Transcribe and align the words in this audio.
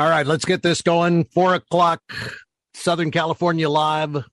All 0.00 0.08
right, 0.08 0.26
let's 0.26 0.46
get 0.46 0.62
this 0.62 0.80
going. 0.80 1.24
Four 1.24 1.52
o'clock, 1.56 2.00
Southern 2.72 3.10
California 3.10 3.68
live. 3.68 4.24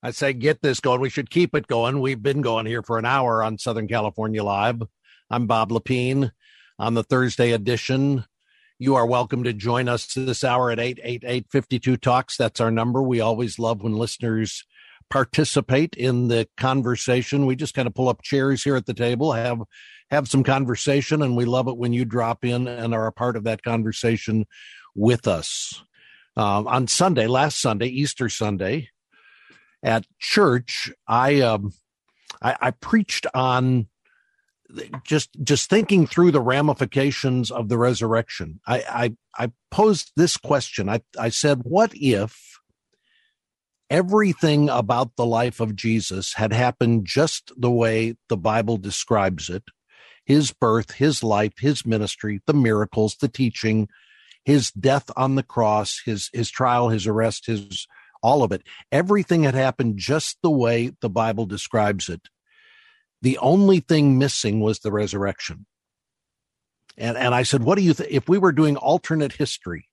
I 0.00 0.12
say 0.12 0.32
get 0.32 0.62
this 0.62 0.78
going. 0.78 1.00
We 1.00 1.10
should 1.10 1.28
keep 1.28 1.56
it 1.56 1.66
going. 1.66 1.98
We've 1.98 2.22
been 2.22 2.40
going 2.40 2.66
here 2.66 2.84
for 2.84 2.98
an 2.98 3.04
hour 3.04 3.42
on 3.42 3.58
Southern 3.58 3.88
California 3.88 4.44
Live. 4.44 4.80
I'm 5.28 5.48
Bob 5.48 5.70
Lepine 5.70 6.30
on 6.78 6.94
the 6.94 7.02
Thursday 7.02 7.50
edition. 7.50 8.26
You 8.78 8.94
are 8.94 9.06
welcome 9.06 9.42
to 9.42 9.52
join 9.52 9.88
us 9.88 10.14
this 10.14 10.44
hour 10.44 10.70
at 10.70 10.78
888 10.78 12.00
Talks. 12.00 12.36
That's 12.36 12.60
our 12.60 12.70
number. 12.70 13.02
We 13.02 13.18
always 13.18 13.58
love 13.58 13.82
when 13.82 13.94
listeners 13.94 14.64
participate 15.10 15.96
in 15.96 16.28
the 16.28 16.46
conversation. 16.56 17.44
We 17.44 17.56
just 17.56 17.74
kind 17.74 17.88
of 17.88 17.94
pull 17.94 18.08
up 18.08 18.22
chairs 18.22 18.62
here 18.62 18.76
at 18.76 18.86
the 18.86 18.94
table, 18.94 19.32
have 19.32 19.62
have 20.10 20.28
some 20.28 20.42
conversation, 20.42 21.22
and 21.22 21.36
we 21.36 21.44
love 21.44 21.68
it 21.68 21.76
when 21.76 21.92
you 21.92 22.04
drop 22.04 22.44
in 22.44 22.66
and 22.66 22.94
are 22.94 23.06
a 23.06 23.12
part 23.12 23.36
of 23.36 23.44
that 23.44 23.62
conversation 23.62 24.46
with 24.94 25.28
us. 25.28 25.82
Um, 26.36 26.66
on 26.66 26.86
Sunday, 26.86 27.26
last 27.26 27.60
Sunday, 27.60 27.86
Easter 27.86 28.28
Sunday, 28.28 28.88
at 29.82 30.06
church, 30.18 30.92
I 31.06 31.40
um, 31.40 31.72
I, 32.42 32.56
I 32.60 32.70
preached 32.70 33.26
on 33.34 33.88
just 35.04 35.30
just 35.42 35.68
thinking 35.68 36.06
through 36.06 36.30
the 36.30 36.40
ramifications 36.40 37.50
of 37.50 37.68
the 37.68 37.78
resurrection. 37.78 38.60
I 38.66 39.16
I, 39.36 39.44
I 39.44 39.52
posed 39.70 40.12
this 40.16 40.36
question. 40.36 40.88
I 40.88 41.00
I 41.18 41.30
said, 41.30 41.62
what 41.64 41.92
if 41.94 42.60
everything 43.88 44.68
about 44.68 45.16
the 45.16 45.26
life 45.26 45.60
of 45.60 45.74
Jesus 45.74 46.34
had 46.34 46.52
happened 46.52 47.06
just 47.06 47.52
the 47.56 47.70
way 47.70 48.14
the 48.28 48.36
Bible 48.36 48.76
describes 48.76 49.50
it? 49.50 49.64
His 50.24 50.52
birth, 50.52 50.92
his 50.92 51.22
life, 51.22 51.54
his 51.58 51.84
ministry, 51.84 52.40
the 52.46 52.54
miracles, 52.54 53.16
the 53.16 53.28
teaching, 53.28 53.88
his 54.44 54.70
death 54.70 55.10
on 55.16 55.34
the 55.34 55.42
cross, 55.42 56.00
his 56.04 56.30
his 56.32 56.50
trial, 56.50 56.88
his 56.88 57.06
arrest, 57.06 57.46
his 57.46 57.86
all 58.22 58.42
of 58.42 58.52
it. 58.52 58.62
Everything 58.92 59.42
had 59.42 59.54
happened 59.54 59.98
just 59.98 60.38
the 60.42 60.50
way 60.50 60.92
the 61.00 61.10
Bible 61.10 61.46
describes 61.46 62.08
it. 62.08 62.28
The 63.22 63.38
only 63.38 63.80
thing 63.80 64.18
missing 64.18 64.60
was 64.60 64.78
the 64.78 64.92
resurrection. 64.92 65.66
And, 66.96 67.16
and 67.16 67.34
I 67.34 67.42
said, 67.44 67.62
what 67.62 67.76
do 67.76 67.84
you 67.84 67.94
think? 67.94 68.10
If 68.10 68.28
we 68.28 68.38
were 68.38 68.52
doing 68.52 68.76
alternate 68.76 69.32
history 69.32 69.89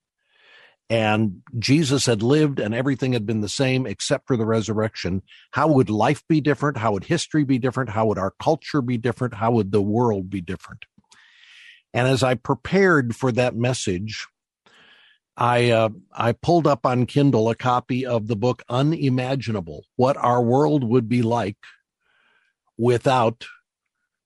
and 0.90 1.42
Jesus 1.60 2.06
had 2.06 2.24
lived 2.24 2.60
and 2.60 2.74
everything 2.74 3.14
had 3.14 3.26
been 3.26 3.42
the 3.42 3.50
same 3.50 3.86
except 3.86 4.28
for 4.28 4.38
the 4.38 4.46
resurrection, 4.46 5.22
how 5.52 5.68
would 5.68 5.90
life 5.90 6.24
be 6.30 6.40
different? 6.40 6.78
How 6.78 6.94
would 6.94 7.06
history 7.06 7.44
be 7.44 7.60
different? 7.60 7.90
How 7.90 8.06
would 8.06 8.18
our 8.18 8.34
culture 8.40 8.82
be 8.82 8.98
different? 8.98 9.34
How 9.34 9.52
would 9.52 9.72
the 9.72 9.82
world 9.82 10.30
be 10.30 10.40
different? 10.40 10.86
And 11.94 12.08
as 12.08 12.24
I 12.24 12.36
prepared 12.36 13.16
for 13.16 13.32
that 13.34 13.56
message, 13.56 14.28
I 15.36 15.70
uh, 15.70 15.90
I 16.12 16.32
pulled 16.32 16.66
up 16.66 16.86
on 16.86 17.06
Kindle 17.06 17.50
a 17.50 17.56
copy 17.56 18.06
of 18.06 18.28
the 18.28 18.36
book 18.36 18.64
Unimaginable: 18.70 19.86
What 19.96 20.18
Our 20.18 20.42
World 20.42 20.84
Would 20.84 21.08
Be 21.08 21.22
Like 21.22 21.58
Without 22.78 23.46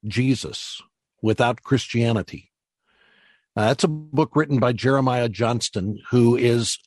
Jesus, 0.06 0.82
Without 1.22 1.64
Christianity. 1.64 2.51
Uh, 3.56 3.68
that's 3.68 3.84
a 3.84 3.90
book 3.90 4.36
written 4.36 4.60
by 4.60 4.74
Jeremiah 4.74 5.30
Johnston, 5.30 6.00
who 6.10 6.36
is 6.36 6.78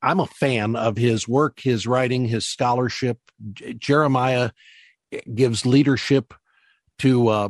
I'm 0.00 0.20
a 0.20 0.26
fan 0.26 0.76
of 0.76 0.96
his 0.96 1.26
work, 1.26 1.60
his 1.60 1.86
writing, 1.86 2.24
his 2.26 2.46
scholarship. 2.46 3.18
J- 3.52 3.74
Jeremiah 3.74 4.50
gives 5.34 5.66
leadership 5.66 6.34
to 7.00 7.28
uh, 7.28 7.48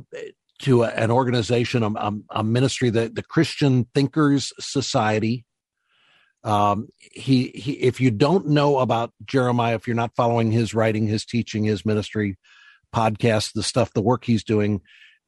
to 0.63 0.85
a, 0.85 0.89
an 0.89 1.11
organization, 1.11 1.83
a, 1.83 2.13
a 2.31 2.45
ministry, 2.45 2.91
the, 2.91 3.09
the 3.09 3.23
Christian 3.23 3.87
Thinkers 3.95 4.53
Society 4.61 5.45
um, 6.45 6.89
he, 6.99 7.49
he, 7.55 7.73
if 7.73 8.01
you 8.01 8.11
don't 8.11 8.49
know 8.49 8.79
about 8.79 9.13
Jeremiah, 9.25 9.77
if 9.77 9.87
you're 9.87 9.97
not 9.97 10.17
following 10.17 10.51
his 10.51 10.75
writing, 10.75 11.07
his 11.07 11.25
teaching, 11.25 11.65
his 11.65 11.87
ministry, 11.87 12.37
podcast, 12.95 13.53
the 13.53 13.63
stuff, 13.63 13.93
the 13.93 14.03
work 14.03 14.25
he's 14.25 14.45
doing, 14.45 14.81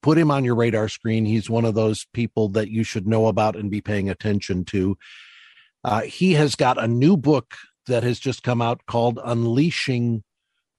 put 0.05 0.19
him 0.19 0.31
on 0.31 0.45
your 0.45 0.55
radar 0.55 0.87
screen. 0.87 1.25
He's 1.25 1.49
one 1.49 1.65
of 1.65 1.75
those 1.75 2.07
people 2.13 2.51
that 2.51 2.69
you 2.69 2.85
should 2.85 3.07
know 3.07 3.27
about 3.27 3.57
and 3.57 3.71
be 3.71 3.81
paying 3.81 4.11
attention 4.11 4.67
to. 4.67 4.99
Uh, 5.83 6.03
he 6.03 6.35
has 6.35 6.57
got 6.57 6.77
a 6.77 6.87
new 6.87 7.17
book 7.17 7.55
that 7.87 8.03
has 8.03 8.19
just 8.19 8.43
come 8.43 8.61
out 8.61 8.83
called 8.85 9.19
Unleashing 9.25 10.23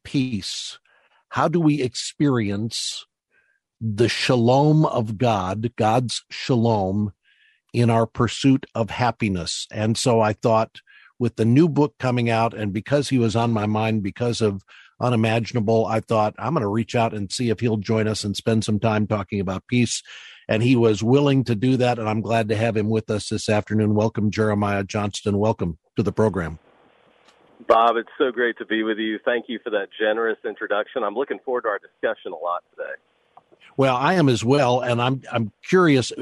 Peace. 0.04 0.78
How 1.30 1.48
do 1.48 1.60
we 1.60 1.82
experience 1.82 3.08
the 3.82 4.08
shalom 4.08 4.86
of 4.86 5.18
God, 5.18 5.72
God's 5.76 6.24
shalom 6.30 7.12
in 7.74 7.90
our 7.90 8.06
pursuit 8.06 8.68
of 8.76 8.92
happiness. 8.92 9.66
And 9.72 9.98
so 9.98 10.22
I 10.22 10.34
thought 10.34 10.82
with 11.18 11.36
the 11.38 11.46
new 11.46 11.68
book 11.68 11.96
coming 11.98 12.30
out, 12.30 12.54
and 12.54 12.72
because 12.72 13.10
he 13.10 13.18
was 13.18 13.36
on 13.36 13.50
my 13.50 13.66
mind 13.66 14.04
because 14.04 14.40
of 14.40 14.62
Unimaginable, 15.00 15.86
I 15.86 16.00
thought 16.00 16.36
I'm 16.38 16.54
going 16.54 16.62
to 16.62 16.68
reach 16.68 16.96
out 16.96 17.14
and 17.14 17.32
see 17.32 17.50
if 17.50 17.60
he'll 17.60 17.78
join 17.78 18.08
us 18.08 18.24
and 18.24 18.36
spend 18.36 18.64
some 18.64 18.80
time 18.80 19.08
talking 19.08 19.40
about 19.40 19.68
peace. 19.68 20.02
And 20.48 20.64
he 20.64 20.76
was 20.76 21.04
willing 21.04 21.44
to 21.46 21.56
do 21.56 21.76
that. 21.78 22.00
And 22.00 22.08
I'm 22.08 22.22
glad 22.22 22.50
to 22.50 22.56
have 22.56 22.78
him 22.78 22.90
with 22.90 23.10
us 23.10 23.30
this 23.30 23.50
afternoon. 23.50 23.96
Welcome, 23.96 24.32
Jeremiah 24.32 24.84
Johnston. 24.84 25.38
Welcome 25.38 25.80
to 25.98 26.04
the 26.04 26.12
program. 26.12 26.60
Bob, 27.68 27.96
it's 27.98 28.10
so 28.18 28.32
great 28.32 28.58
to 28.60 28.66
be 28.66 28.84
with 28.84 28.98
you. 28.98 29.20
Thank 29.26 29.46
you 29.48 29.60
for 29.64 29.70
that 29.72 29.88
generous 30.00 30.38
introduction. 30.46 31.04
I'm 31.04 31.16
looking 31.16 31.40
forward 31.44 31.62
to 31.62 31.70
our 31.70 31.80
discussion 31.80 32.32
a 32.32 32.38
lot 32.38 32.64
today. 32.72 32.94
Well, 33.78 33.96
I 33.96 34.14
am 34.14 34.30
as 34.30 34.44
well, 34.44 34.82
and 34.82 35.02
I'm 35.02 35.22
I'm 35.32 35.52
curious. 35.68 36.14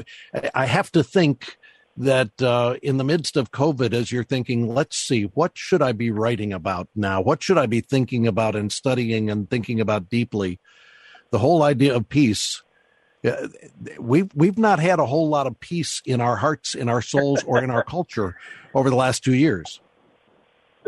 I 0.54 0.66
have 0.66 0.90
to 0.92 1.04
think 1.04 1.56
that 1.96 2.42
uh, 2.42 2.76
in 2.82 2.96
the 2.96 3.04
midst 3.04 3.36
of 3.36 3.50
COVID, 3.50 3.92
as 3.92 4.10
you're 4.10 4.24
thinking, 4.24 4.68
let's 4.68 4.96
see, 4.96 5.24
what 5.24 5.52
should 5.54 5.82
I 5.82 5.92
be 5.92 6.10
writing 6.10 6.52
about 6.52 6.88
now? 6.94 7.20
What 7.20 7.42
should 7.42 7.58
I 7.58 7.66
be 7.66 7.80
thinking 7.80 8.26
about 8.26 8.56
and 8.56 8.72
studying 8.72 9.30
and 9.30 9.48
thinking 9.48 9.80
about 9.80 10.08
deeply? 10.08 10.58
The 11.30 11.38
whole 11.38 11.62
idea 11.62 11.94
of 11.94 12.08
peace. 12.08 12.62
Uh, 13.24 13.48
we've 13.98 14.30
we've 14.34 14.58
not 14.58 14.78
had 14.78 14.98
a 14.98 15.06
whole 15.06 15.28
lot 15.28 15.46
of 15.46 15.58
peace 15.58 16.02
in 16.04 16.20
our 16.20 16.36
hearts, 16.36 16.74
in 16.74 16.88
our 16.88 17.00
souls, 17.00 17.42
or 17.44 17.62
in 17.62 17.70
our 17.70 17.82
culture 17.96 18.36
over 18.74 18.90
the 18.90 18.96
last 18.96 19.24
two 19.24 19.34
years. 19.34 19.80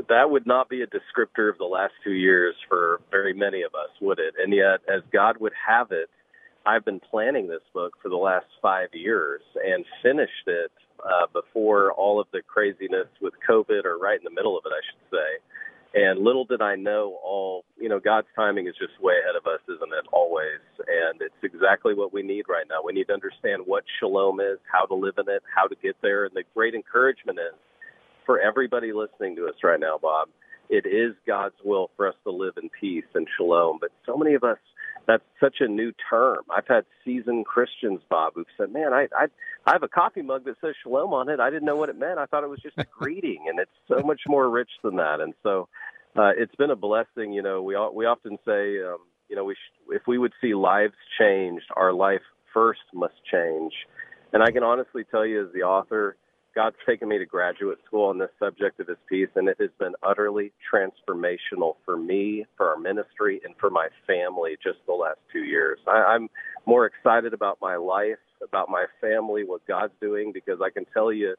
That 0.09 0.31
would 0.31 0.47
not 0.47 0.69
be 0.69 0.83
a 0.83 0.87
descriptor 0.87 1.49
of 1.49 1.57
the 1.57 1.65
last 1.65 1.95
two 2.05 2.13
years 2.13 2.55
for 2.69 3.01
very 3.11 3.33
many 3.33 3.63
of 3.63 3.75
us, 3.75 3.89
would 4.03 4.19
it? 4.19 4.35
And 4.39 4.53
yet, 4.53 4.81
as 4.95 5.03
God 5.11 5.39
would 5.39 5.55
have 5.67 5.91
it, 5.91 6.11
I've 6.67 6.85
been 6.85 7.01
planning 7.01 7.49
this 7.49 7.63
book 7.73 7.95
for 8.03 8.11
the 8.11 8.17
last 8.17 8.47
five 8.61 8.89
years 8.93 9.41
and 9.65 9.87
finished 10.03 10.47
it 10.47 10.71
uh, 11.05 11.27
before 11.33 11.93
all 11.93 12.21
of 12.21 12.27
the 12.33 12.43
craziness 12.43 13.09
with 13.21 13.35
COVID, 13.49 13.85
or 13.85 13.99
right 13.99 14.19
in 14.19 14.25
the 14.25 14.31
middle 14.31 14.57
of 14.57 14.65
it, 14.67 14.73
I 14.73 14.83
should 14.87 15.11
say. 15.11 15.31
And 15.95 16.23
little 16.23 16.45
did 16.45 16.61
I 16.61 16.77
know, 16.77 17.19
all 17.25 17.65
you 17.79 17.89
know, 17.89 17.99
God's 17.99 18.27
timing 18.37 18.67
is 18.67 18.75
just 18.79 19.01
way 19.01 19.15
ahead 19.23 19.37
of 19.37 19.47
us, 19.47 19.61
isn't 19.65 19.93
it? 19.93 20.07
Always, 20.13 20.61
and 20.79 21.23
it's 21.23 21.43
exactly 21.43 21.95
what 21.95 22.13
we 22.13 22.23
need 22.23 22.45
right 22.49 22.67
now. 22.69 22.81
We 22.85 22.93
need 22.93 23.07
to 23.09 23.15
understand 23.15 23.63
what 23.65 23.85
shalom 23.99 24.41
is, 24.41 24.59
how 24.71 24.85
to 24.87 24.95
live 24.95 25.15
in 25.19 25.25
it, 25.29 25.43
how 25.55 25.67
to 25.67 25.77
get 25.83 25.97
there, 26.03 26.25
and 26.27 26.35
the 26.35 26.45
great 26.55 26.75
encouragement 26.75 27.39
is 27.39 27.57
for 28.27 28.41
everybody 28.41 28.93
listening 28.93 29.37
to 29.37 29.47
us 29.47 29.55
right 29.63 29.81
now, 29.81 29.99
Bob. 30.01 30.29
It 30.69 30.85
is 30.85 31.15
God's 31.27 31.55
will 31.65 31.91
for 31.97 32.09
us 32.09 32.17
to 32.25 32.31
live 32.31 32.55
in 32.61 32.69
peace 32.81 33.05
and 33.15 33.27
shalom, 33.37 33.79
but 33.81 33.93
so 34.05 34.17
many 34.17 34.35
of 34.35 34.43
us 34.43 34.59
that's 35.07 35.23
such 35.41 35.57
a 35.61 35.69
new 35.69 35.93
term. 36.11 36.39
I've 36.51 36.67
had 36.67 36.85
seasoned 37.05 37.47
Christians, 37.47 38.01
Bob, 38.09 38.33
who've 38.35 38.47
said, 38.57 38.73
"Man, 38.73 38.93
I 38.93 39.09
I 39.17 39.27
I 39.65 39.73
have 39.73 39.83
a 39.83 39.89
coffee 39.89 40.23
mug 40.23 40.45
that 40.45 40.57
says 40.61 40.75
Shalom 40.83 41.13
on 41.13 41.29
it. 41.29 41.41
I 41.41 41.51
didn't 41.51 41.65
know 41.65 41.77
what 41.77 41.89
it 41.89 41.99
meant. 41.99 42.19
I 42.19 42.27
thought 42.27 42.45
it 42.45 42.51
was 42.51 42.61
just 42.61 42.79
a 42.79 42.85
greeting, 42.99 43.47
and 43.49 43.59
it's 43.59 43.71
so 43.89 44.01
much 44.05 44.23
more 44.27 44.49
rich 44.51 44.71
than 44.83 44.97
that." 44.97 45.21
And 45.21 45.35
so, 45.43 45.69
uh, 46.17 46.33
it's 46.37 46.55
been 46.57 46.71
a 46.71 46.77
blessing. 46.77 47.33
You 47.33 47.43
know, 47.43 47.63
we 47.63 47.77
we 47.95 48.07
often 48.07 48.39
say, 48.45 48.83
um, 48.83 48.99
you 49.29 49.37
know, 49.37 49.45
we 49.45 49.55
sh- 49.55 49.91
if 49.91 50.03
we 50.07 50.19
would 50.19 50.33
see 50.41 50.55
lives 50.55 50.95
changed, 51.19 51.67
our 51.77 51.93
life 51.93 52.23
first 52.53 52.81
must 52.93 53.15
change. 53.31 53.73
And 54.33 54.43
I 54.43 54.51
can 54.51 54.63
honestly 54.63 55.05
tell 55.05 55.25
you, 55.25 55.47
as 55.47 55.53
the 55.53 55.63
author, 55.63 56.17
God's 56.57 56.77
taken 56.87 57.09
me 57.09 57.19
to 57.19 57.27
graduate 57.27 57.79
school 57.87 58.09
on 58.09 58.19
this 58.19 58.31
subject 58.41 58.81
of 58.81 58.89
his 58.89 58.97
peace, 59.09 59.29
and 59.37 59.49
it 59.49 59.59
has 59.61 59.71
been 59.79 59.93
utterly 60.03 60.53
transformational 60.73 61.75
for 61.85 61.97
me, 61.97 62.47
for 62.57 62.71
our 62.71 62.79
ministry, 62.79 63.41
and 63.45 63.55
for 63.61 63.71
my 63.71 63.89
family 64.07 64.57
just 64.65 64.79
the 64.87 64.95
last 64.95 65.19
two 65.33 65.45
years. 65.45 65.79
I, 65.87 66.15
I'm 66.15 66.29
more 66.65 66.87
excited 66.87 67.35
about 67.35 67.59
my 67.61 67.77
life 67.77 68.17
about 68.43 68.69
my 68.69 68.87
family, 69.01 69.45
what 69.45 69.67
God's 69.67 69.93
doing, 70.01 70.33
because 70.33 70.61
I 70.65 70.71
can 70.71 70.85
tell 70.93 71.13
you 71.13 71.35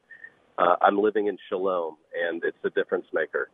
uh, 0.57 0.75
I'm 0.81 0.97
living 0.99 1.27
in 1.27 1.37
shalom, 1.49 1.97
and 2.15 2.43
it's 2.43 2.57
a 2.63 2.69
difference 2.69 3.05
maker. 3.13 3.49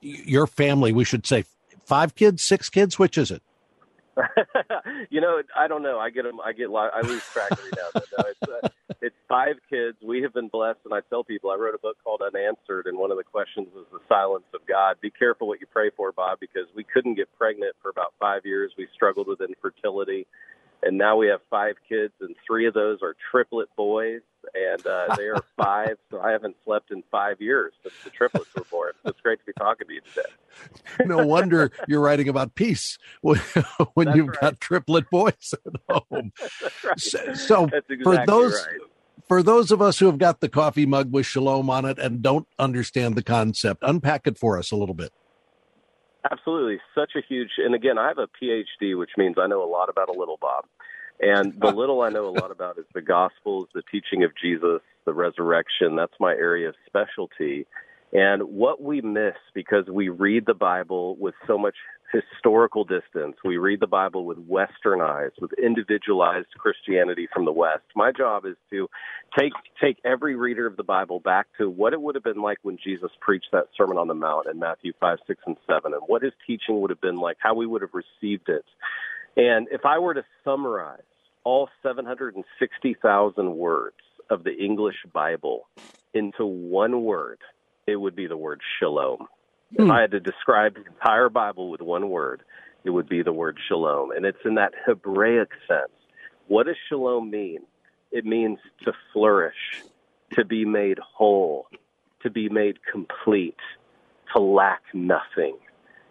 Your 0.00 0.46
family, 0.46 0.92
we 0.92 1.04
should 1.04 1.26
say, 1.26 1.44
five 1.84 2.14
kids, 2.14 2.42
six 2.42 2.68
kids. 2.68 2.98
Which 2.98 3.18
is 3.18 3.30
it? 3.30 3.42
you 5.10 5.20
know, 5.20 5.42
I 5.56 5.68
don't 5.68 5.82
know. 5.82 5.98
I 5.98 6.10
get 6.10 6.24
them. 6.24 6.40
I 6.44 6.52
get. 6.52 6.68
I 6.68 7.00
lose 7.02 7.22
track 7.32 7.52
every 7.52 7.70
now 7.76 7.88
and 7.94 8.02
then. 8.02 8.02
No, 8.18 8.24
it's, 8.30 8.64
uh, 8.64 8.68
it's 9.02 9.16
five 9.28 9.56
kids. 9.68 9.96
We 10.02 10.22
have 10.22 10.34
been 10.34 10.48
blessed, 10.48 10.80
and 10.84 10.94
I 10.94 11.00
tell 11.08 11.24
people 11.24 11.50
I 11.50 11.56
wrote 11.56 11.74
a 11.74 11.78
book 11.78 11.96
called 12.04 12.22
Unanswered, 12.22 12.86
and 12.86 12.98
one 12.98 13.10
of 13.10 13.16
the 13.16 13.24
questions 13.24 13.68
was 13.74 13.86
the 13.92 14.00
silence 14.08 14.46
of 14.54 14.60
God. 14.66 14.96
Be 15.00 15.10
careful 15.10 15.48
what 15.48 15.60
you 15.60 15.66
pray 15.72 15.90
for, 15.96 16.12
Bob, 16.12 16.38
because 16.40 16.66
we 16.74 16.84
couldn't 16.84 17.14
get 17.14 17.28
pregnant 17.38 17.74
for 17.82 17.90
about 17.90 18.14
five 18.18 18.44
years. 18.44 18.72
We 18.76 18.88
struggled 18.94 19.28
with 19.28 19.40
infertility, 19.40 20.26
and 20.82 20.96
now 20.96 21.16
we 21.16 21.28
have 21.28 21.40
five 21.50 21.74
kids, 21.88 22.12
and 22.20 22.34
three 22.46 22.66
of 22.66 22.74
those 22.74 23.00
are 23.02 23.14
triplet 23.30 23.68
boys, 23.76 24.20
and 24.54 24.86
uh, 24.86 25.14
they 25.16 25.24
are 25.24 25.42
five. 25.56 25.96
so 26.10 26.20
I 26.20 26.30
haven't 26.32 26.56
slept 26.64 26.90
in 26.90 27.02
five 27.10 27.40
years 27.40 27.72
since 27.82 27.94
the 28.04 28.10
triplets 28.10 28.54
were 28.54 28.64
born. 28.70 28.92
So 29.02 29.10
it's 29.10 29.20
great 29.20 29.40
to 29.40 29.44
be 29.44 29.52
talking 29.52 29.86
to 29.88 29.94
you 29.94 30.00
today. 30.00 31.04
no 31.06 31.26
wonder 31.26 31.70
you're 31.86 32.00
writing 32.00 32.28
about 32.28 32.54
peace 32.54 32.98
when, 33.20 33.38
when 33.94 34.16
you've 34.16 34.28
right. 34.28 34.40
got 34.40 34.60
triplet 34.60 35.10
boys 35.10 35.54
at 35.66 35.80
home. 35.88 36.32
right. 36.84 37.00
So, 37.00 37.34
so 37.34 37.64
exactly 37.64 38.02
for 38.02 38.24
those. 38.26 38.54
Right. 38.54 38.80
For 39.28 39.44
those 39.44 39.70
of 39.70 39.80
us 39.80 40.00
who 40.00 40.06
have 40.06 40.18
got 40.18 40.40
the 40.40 40.48
coffee 40.48 40.86
mug 40.86 41.12
with 41.12 41.24
shalom 41.24 41.70
on 41.70 41.84
it 41.84 42.00
and 42.00 42.20
don't 42.20 42.48
understand 42.58 43.14
the 43.14 43.22
concept, 43.22 43.80
unpack 43.86 44.26
it 44.26 44.36
for 44.36 44.58
us 44.58 44.72
a 44.72 44.76
little 44.76 44.94
bit. 44.94 45.12
Absolutely. 46.30 46.80
Such 46.94 47.12
a 47.16 47.20
huge, 47.26 47.52
and 47.58 47.74
again, 47.74 47.98
I 47.98 48.08
have 48.08 48.18
a 48.18 48.28
PhD, 48.28 48.98
which 48.98 49.12
means 49.16 49.36
I 49.38 49.46
know 49.46 49.62
a 49.62 49.70
lot 49.70 49.88
about 49.88 50.08
a 50.08 50.18
little, 50.18 50.38
Bob. 50.40 50.64
And 51.20 51.58
the 51.60 51.70
little 51.74 52.02
I 52.02 52.10
know 52.10 52.26
a 52.26 52.36
lot 52.38 52.50
about 52.50 52.78
is 52.78 52.84
the 52.94 53.02
Gospels, 53.02 53.68
the 53.74 53.82
teaching 53.90 54.24
of 54.24 54.32
Jesus, 54.40 54.80
the 55.06 55.14
resurrection. 55.14 55.96
That's 55.96 56.12
my 56.20 56.32
area 56.32 56.68
of 56.68 56.74
specialty. 56.86 57.66
And 58.12 58.42
what 58.42 58.82
we 58.82 59.00
miss 59.00 59.36
because 59.54 59.86
we 59.86 60.08
read 60.08 60.44
the 60.46 60.54
Bible 60.54 61.16
with 61.16 61.34
so 61.46 61.56
much 61.56 61.76
historical 62.12 62.82
distance, 62.82 63.36
we 63.44 63.56
read 63.56 63.78
the 63.78 63.86
Bible 63.86 64.24
with 64.24 64.38
Western 64.38 65.00
eyes, 65.00 65.30
with 65.40 65.52
individualized 65.52 66.48
Christianity 66.58 67.28
from 67.32 67.44
the 67.44 67.52
West. 67.52 67.84
My 67.94 68.10
job 68.10 68.46
is 68.46 68.56
to 68.70 68.88
take 69.38 69.52
take 69.80 69.98
every 70.04 70.34
reader 70.34 70.66
of 70.66 70.76
the 70.76 70.82
Bible 70.82 71.20
back 71.20 71.46
to 71.58 71.70
what 71.70 71.92
it 71.92 72.00
would 72.00 72.16
have 72.16 72.24
been 72.24 72.42
like 72.42 72.58
when 72.62 72.78
Jesus 72.82 73.10
preached 73.20 73.48
that 73.52 73.66
Sermon 73.76 73.96
on 73.96 74.08
the 74.08 74.14
Mount 74.14 74.48
in 74.48 74.58
Matthew 74.58 74.92
five, 74.98 75.18
six, 75.28 75.40
and 75.46 75.56
seven, 75.68 75.92
and 75.92 76.02
what 76.06 76.22
his 76.22 76.32
teaching 76.46 76.80
would 76.80 76.90
have 76.90 77.00
been 77.00 77.18
like, 77.18 77.36
how 77.38 77.54
we 77.54 77.66
would 77.66 77.82
have 77.82 77.94
received 77.94 78.48
it. 78.48 78.64
And 79.36 79.68
if 79.70 79.86
I 79.86 80.00
were 80.00 80.14
to 80.14 80.24
summarize 80.42 81.02
all 81.44 81.68
760,000 81.82 83.56
words 83.56 83.96
of 84.28 84.44
the 84.44 84.52
English 84.52 84.96
Bible 85.12 85.68
into 86.12 86.44
one 86.44 87.02
word, 87.02 87.38
it 87.86 87.96
would 87.96 88.16
be 88.16 88.26
the 88.26 88.36
word 88.36 88.60
shalom. 88.78 89.26
Hmm. 89.76 89.84
If 89.84 89.90
I 89.90 90.00
had 90.00 90.10
to 90.12 90.20
describe 90.20 90.74
the 90.74 90.86
entire 90.86 91.28
Bible 91.28 91.70
with 91.70 91.80
one 91.80 92.10
word, 92.10 92.42
it 92.84 92.90
would 92.90 93.08
be 93.08 93.22
the 93.22 93.32
word 93.32 93.58
shalom. 93.68 94.10
And 94.12 94.24
it's 94.24 94.38
in 94.44 94.54
that 94.54 94.72
Hebraic 94.86 95.50
sense. 95.68 95.92
What 96.48 96.66
does 96.66 96.76
shalom 96.88 97.30
mean? 97.30 97.60
It 98.10 98.24
means 98.24 98.58
to 98.84 98.92
flourish, 99.12 99.54
to 100.32 100.44
be 100.44 100.64
made 100.64 100.98
whole, 100.98 101.66
to 102.22 102.30
be 102.30 102.48
made 102.48 102.78
complete, 102.90 103.56
to 104.34 104.42
lack 104.42 104.82
nothing. 104.92 105.56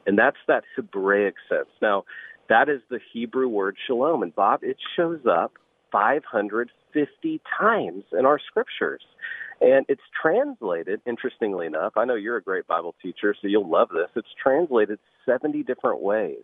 And 0.05 0.17
that's 0.17 0.37
that 0.47 0.63
Hebraic 0.75 1.35
sense. 1.49 1.69
Now, 1.81 2.05
that 2.47 2.69
is 2.69 2.81
the 2.89 2.99
Hebrew 3.13 3.47
word 3.47 3.77
shalom. 3.85 4.23
And 4.23 4.33
Bob, 4.33 4.63
it 4.63 4.77
shows 4.95 5.19
up 5.29 5.53
550 5.91 7.41
times 7.59 8.03
in 8.17 8.25
our 8.25 8.39
scriptures. 8.39 9.01
And 9.61 9.85
it's 9.89 10.01
translated, 10.21 11.01
interestingly 11.05 11.65
enough, 11.65 11.93
I 11.97 12.05
know 12.05 12.15
you're 12.15 12.37
a 12.37 12.41
great 12.41 12.65
Bible 12.67 12.95
teacher, 13.01 13.35
so 13.39 13.47
you'll 13.47 13.69
love 13.69 13.89
this. 13.89 14.09
It's 14.15 14.27
translated 14.41 14.99
70 15.25 15.63
different 15.63 16.01
ways 16.01 16.43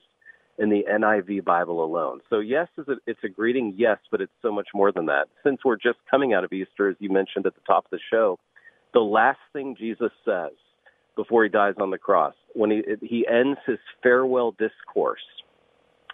in 0.57 0.69
the 0.69 0.85
NIV 0.89 1.43
Bible 1.43 1.83
alone. 1.83 2.21
So, 2.29 2.39
yes, 2.39 2.67
it's 2.77 3.23
a 3.23 3.29
greeting, 3.29 3.73
yes, 3.77 3.97
but 4.11 4.21
it's 4.21 4.31
so 4.41 4.51
much 4.51 4.67
more 4.73 4.91
than 4.91 5.05
that. 5.07 5.27
Since 5.43 5.61
we're 5.63 5.77
just 5.77 5.99
coming 6.09 6.33
out 6.33 6.43
of 6.43 6.51
Easter, 6.53 6.89
as 6.89 6.95
you 6.99 7.09
mentioned 7.09 7.45
at 7.45 7.55
the 7.55 7.61
top 7.65 7.85
of 7.85 7.91
the 7.91 7.99
show, 8.11 8.37
the 8.93 9.01
last 9.01 9.39
thing 9.53 9.75
Jesus 9.77 10.11
says 10.23 10.51
before 11.15 11.43
he 11.43 11.49
dies 11.49 11.75
on 11.79 11.91
the 11.91 11.97
cross, 11.97 12.33
when 12.53 12.71
he, 12.71 12.83
he 13.01 13.25
ends 13.27 13.59
his 13.65 13.79
farewell 14.03 14.51
discourse 14.51 15.21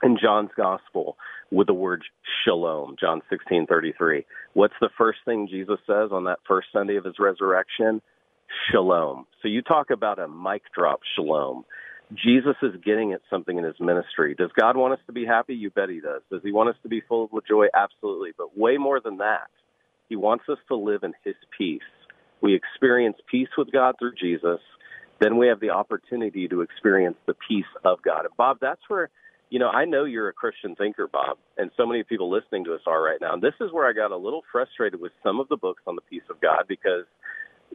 in 0.04 0.18
John's 0.22 0.52
gospel 0.56 1.18
with 1.52 1.68
the 1.68 1.74
word 1.74 2.04
shalom, 2.44 2.96
John 3.00 3.22
16:33. 3.30 4.26
What's 4.54 4.74
the 4.82 4.90
first 4.98 5.20
thing 5.26 5.48
Jesus 5.48 5.80
says 5.86 6.12
on 6.12 6.26
that 6.26 6.40
first 6.48 6.70
Sunday 6.72 6.96
of 6.96 7.06
his 7.06 7.20
resurrection? 7.20 8.02
Shalom. 8.70 9.28
So 9.42 9.48
you 9.48 9.62
talk 9.62 9.92
about 9.92 10.20
a 10.20 10.28
mic 10.28 10.64
drop 10.74 11.02
shalom. 11.16 11.66
Jesus 12.14 12.56
is 12.62 12.76
getting 12.84 13.14
at 13.14 13.22
something 13.30 13.58
in 13.58 13.64
his 13.64 13.80
ministry. 13.80 14.36
Does 14.36 14.52
God 14.60 14.76
want 14.76 14.94
us 14.94 15.00
to 15.08 15.14
be 15.14 15.26
happy? 15.26 15.56
You 15.56 15.70
bet 15.70 15.90
he 15.90 16.02
does. 16.02 16.22
Does 16.30 16.42
he 16.44 16.52
want 16.52 16.70
us 16.70 16.76
to 16.84 16.90
be 16.90 17.02
full 17.02 17.30
of 17.32 17.46
joy? 17.48 17.68
Absolutely. 17.74 18.32
But 18.38 18.58
way 18.58 18.78
more 18.78 19.00
than 19.00 19.18
that, 19.18 19.48
he 20.10 20.18
wants 20.18 20.44
us 20.50 20.58
to 20.68 20.76
live 20.76 21.04
in 21.04 21.14
his 21.24 21.36
peace. 21.58 21.82
We 22.42 22.54
experience 22.54 23.18
peace 23.30 23.48
with 23.58 23.72
God 23.72 23.96
through 23.98 24.16
Jesus. 24.16 24.60
Then 25.22 25.38
we 25.38 25.48
have 25.48 25.62
the 25.62 25.70
opportunity 25.70 26.50
to 26.50 26.62
experience 26.62 27.16
the 27.28 27.36
peace 27.48 27.64
of 27.86 28.02
God. 28.02 28.26
And 28.26 28.36
Bob, 28.36 28.58
that's 28.60 28.82
where 28.90 29.10
you 29.52 29.60
know, 29.60 29.68
I 29.68 29.84
know 29.84 30.06
you're 30.06 30.30
a 30.30 30.34
Christian 30.34 30.76
thinker, 30.76 31.08
Bob, 31.08 31.38
and 31.58 31.70
so 31.76 31.86
many 31.86 32.04
people 32.04 32.32
listening 32.32 32.64
to 32.64 32.74
us 32.74 32.80
are 32.88 33.04
right 33.04 33.20
now. 33.20 33.34
And 33.34 33.44
this 33.44 33.54
is 33.60 33.72
where 33.74 33.88
I 33.88 33.92
got 33.92 34.12
a 34.12 34.18
little 34.18 34.44
frustrated 34.50 35.00
with 35.00 35.12
some 35.22 35.42
of 35.42 35.50
the 35.50 35.58
books 35.58 35.84
on 35.86 35.96
the 35.96 36.02
peace 36.10 36.24
of 36.30 36.40
God 36.40 36.64
because 36.70 37.04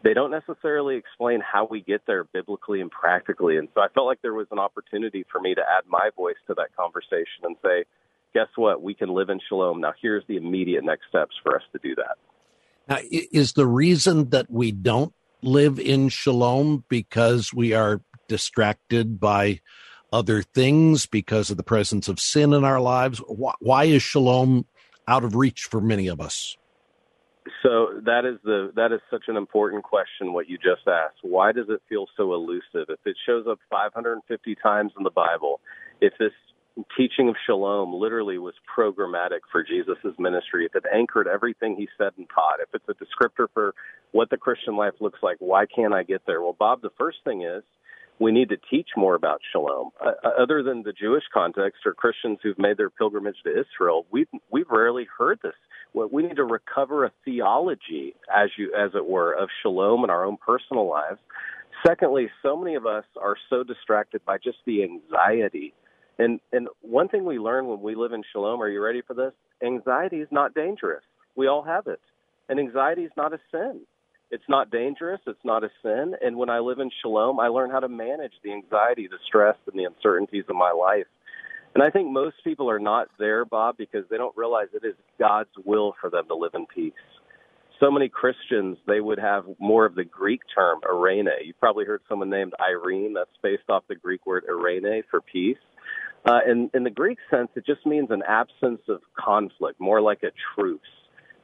they 0.02 0.14
don't 0.14 0.30
necessarily 0.30 0.96
explain 0.96 1.40
how 1.40 1.68
we 1.70 1.82
get 1.82 2.00
there 2.06 2.24
biblically 2.24 2.80
and 2.80 2.90
practically. 2.90 3.58
And 3.58 3.68
so 3.74 3.82
I 3.82 3.88
felt 3.94 4.06
like 4.06 4.22
there 4.22 4.32
was 4.32 4.46
an 4.50 4.58
opportunity 4.58 5.26
for 5.30 5.38
me 5.38 5.54
to 5.54 5.60
add 5.60 5.84
my 5.86 6.08
voice 6.16 6.36
to 6.46 6.54
that 6.54 6.74
conversation 6.74 7.44
and 7.44 7.56
say, 7.62 7.84
guess 8.32 8.48
what? 8.56 8.82
We 8.82 8.94
can 8.94 9.10
live 9.10 9.28
in 9.28 9.38
shalom. 9.46 9.82
Now, 9.82 9.92
here's 10.00 10.24
the 10.28 10.36
immediate 10.36 10.82
next 10.82 11.08
steps 11.10 11.36
for 11.42 11.56
us 11.56 11.62
to 11.72 11.78
do 11.82 11.94
that. 11.96 12.16
Now, 12.88 12.98
is 13.10 13.52
the 13.52 13.66
reason 13.66 14.30
that 14.30 14.50
we 14.50 14.72
don't 14.72 15.12
live 15.42 15.78
in 15.78 16.08
shalom 16.08 16.84
because 16.88 17.52
we 17.52 17.74
are 17.74 18.00
distracted 18.28 19.20
by 19.20 19.60
other 20.16 20.42
things 20.42 21.04
because 21.04 21.50
of 21.50 21.58
the 21.58 21.62
presence 21.62 22.08
of 22.08 22.18
sin 22.18 22.54
in 22.54 22.64
our 22.64 22.80
lives? 22.80 23.18
Why, 23.18 23.52
why 23.60 23.84
is 23.84 24.02
shalom 24.02 24.64
out 25.06 25.24
of 25.24 25.36
reach 25.36 25.64
for 25.64 25.80
many 25.80 26.08
of 26.08 26.20
us? 26.20 26.56
So 27.62 28.00
that 28.06 28.24
is 28.24 28.38
the 28.42 28.72
that 28.74 28.92
is 28.92 29.00
such 29.10 29.24
an 29.28 29.36
important 29.36 29.84
question. 29.84 30.32
What 30.32 30.48
you 30.48 30.56
just 30.56 30.88
asked. 30.88 31.18
Why 31.22 31.52
does 31.52 31.66
it 31.68 31.80
feel 31.88 32.06
so 32.16 32.34
elusive? 32.34 32.88
If 32.88 33.00
it 33.04 33.16
shows 33.26 33.46
up 33.48 33.58
550 33.70 34.56
times 34.62 34.92
in 34.96 35.04
the 35.04 35.10
Bible, 35.10 35.60
if 36.00 36.12
this 36.18 36.32
teaching 36.96 37.28
of 37.28 37.36
shalom 37.46 37.94
literally 37.94 38.38
was 38.38 38.54
programmatic 38.76 39.40
for 39.52 39.62
Jesus' 39.62 40.18
ministry, 40.18 40.66
if 40.66 40.74
it 40.74 40.84
anchored 40.92 41.28
everything 41.28 41.76
he 41.76 41.88
said 41.96 42.12
and 42.16 42.26
taught, 42.34 42.58
if 42.60 42.68
it's 42.74 42.88
a 42.88 42.94
descriptor 42.94 43.46
for 43.54 43.74
what 44.12 44.28
the 44.30 44.36
Christian 44.36 44.76
life 44.76 44.94
looks 45.00 45.20
like, 45.22 45.36
why 45.38 45.66
can't 45.66 45.94
I 45.94 46.02
get 46.02 46.22
there? 46.26 46.42
Well, 46.42 46.56
Bob, 46.58 46.82
the 46.82 46.90
first 46.98 47.18
thing 47.24 47.42
is 47.42 47.62
we 48.18 48.32
need 48.32 48.48
to 48.48 48.56
teach 48.70 48.88
more 48.96 49.14
about 49.14 49.40
shalom. 49.52 49.90
Uh, 50.00 50.12
uh, 50.24 50.30
other 50.42 50.62
than 50.62 50.82
the 50.82 50.92
Jewish 50.92 51.24
context 51.32 51.80
or 51.84 51.94
Christians 51.94 52.38
who've 52.42 52.58
made 52.58 52.76
their 52.76 52.90
pilgrimage 52.90 53.36
to 53.44 53.50
Israel, 53.50 54.06
we've 54.10 54.28
we've 54.50 54.70
rarely 54.70 55.06
heard 55.18 55.38
this. 55.42 55.54
We 55.94 56.22
need 56.22 56.36
to 56.36 56.44
recover 56.44 57.06
a 57.06 57.12
theology, 57.24 58.14
as 58.34 58.50
you 58.58 58.72
as 58.74 58.90
it 58.94 59.06
were, 59.06 59.32
of 59.32 59.48
shalom 59.62 60.04
in 60.04 60.10
our 60.10 60.24
own 60.24 60.36
personal 60.36 60.88
lives. 60.88 61.18
Secondly, 61.86 62.28
so 62.42 62.56
many 62.56 62.74
of 62.74 62.86
us 62.86 63.04
are 63.20 63.36
so 63.48 63.62
distracted 63.62 64.24
by 64.24 64.38
just 64.38 64.58
the 64.66 64.82
anxiety. 64.82 65.74
And 66.18 66.40
and 66.52 66.68
one 66.80 67.08
thing 67.08 67.24
we 67.24 67.38
learn 67.38 67.66
when 67.66 67.80
we 67.80 67.94
live 67.94 68.12
in 68.12 68.22
shalom, 68.32 68.62
are 68.62 68.68
you 68.68 68.82
ready 68.82 69.02
for 69.06 69.14
this? 69.14 69.32
Anxiety 69.62 70.18
is 70.18 70.28
not 70.30 70.54
dangerous. 70.54 71.04
We 71.34 71.46
all 71.46 71.62
have 71.62 71.86
it. 71.86 72.00
And 72.48 72.58
anxiety 72.58 73.02
is 73.02 73.12
not 73.16 73.32
a 73.32 73.40
sin. 73.50 73.80
It's 74.30 74.44
not 74.48 74.70
dangerous. 74.70 75.20
It's 75.26 75.44
not 75.44 75.62
a 75.62 75.70
sin. 75.82 76.14
And 76.20 76.36
when 76.36 76.50
I 76.50 76.58
live 76.58 76.80
in 76.80 76.90
shalom, 77.00 77.38
I 77.38 77.48
learn 77.48 77.70
how 77.70 77.80
to 77.80 77.88
manage 77.88 78.32
the 78.42 78.52
anxiety, 78.52 79.06
the 79.08 79.18
stress, 79.26 79.56
and 79.70 79.78
the 79.78 79.84
uncertainties 79.84 80.44
of 80.48 80.56
my 80.56 80.72
life. 80.72 81.06
And 81.74 81.82
I 81.82 81.90
think 81.90 82.10
most 82.10 82.36
people 82.42 82.68
are 82.70 82.78
not 82.78 83.08
there, 83.18 83.44
Bob, 83.44 83.76
because 83.76 84.04
they 84.10 84.16
don't 84.16 84.36
realize 84.36 84.68
it 84.72 84.86
is 84.86 84.94
God's 85.18 85.50
will 85.64 85.94
for 86.00 86.10
them 86.10 86.26
to 86.28 86.34
live 86.34 86.52
in 86.54 86.66
peace. 86.66 86.92
So 87.78 87.90
many 87.90 88.08
Christians, 88.08 88.78
they 88.86 89.00
would 89.00 89.18
have 89.18 89.44
more 89.58 89.84
of 89.84 89.94
the 89.94 90.04
Greek 90.04 90.40
term, 90.54 90.80
eirene. 90.90 91.28
You've 91.44 91.60
probably 91.60 91.84
heard 91.84 92.00
someone 92.08 92.30
named 92.30 92.54
Irene. 92.58 93.12
That's 93.14 93.28
based 93.42 93.68
off 93.68 93.84
the 93.88 93.94
Greek 93.94 94.24
word 94.26 94.44
eirene 94.50 95.02
for 95.10 95.20
peace. 95.20 95.58
Uh, 96.24 96.40
in, 96.50 96.70
in 96.74 96.82
the 96.82 96.90
Greek 96.90 97.18
sense, 97.30 97.50
it 97.54 97.66
just 97.66 97.84
means 97.86 98.08
an 98.10 98.22
absence 98.26 98.80
of 98.88 99.02
conflict, 99.16 99.78
more 99.78 100.00
like 100.00 100.22
a 100.22 100.32
truce 100.54 100.80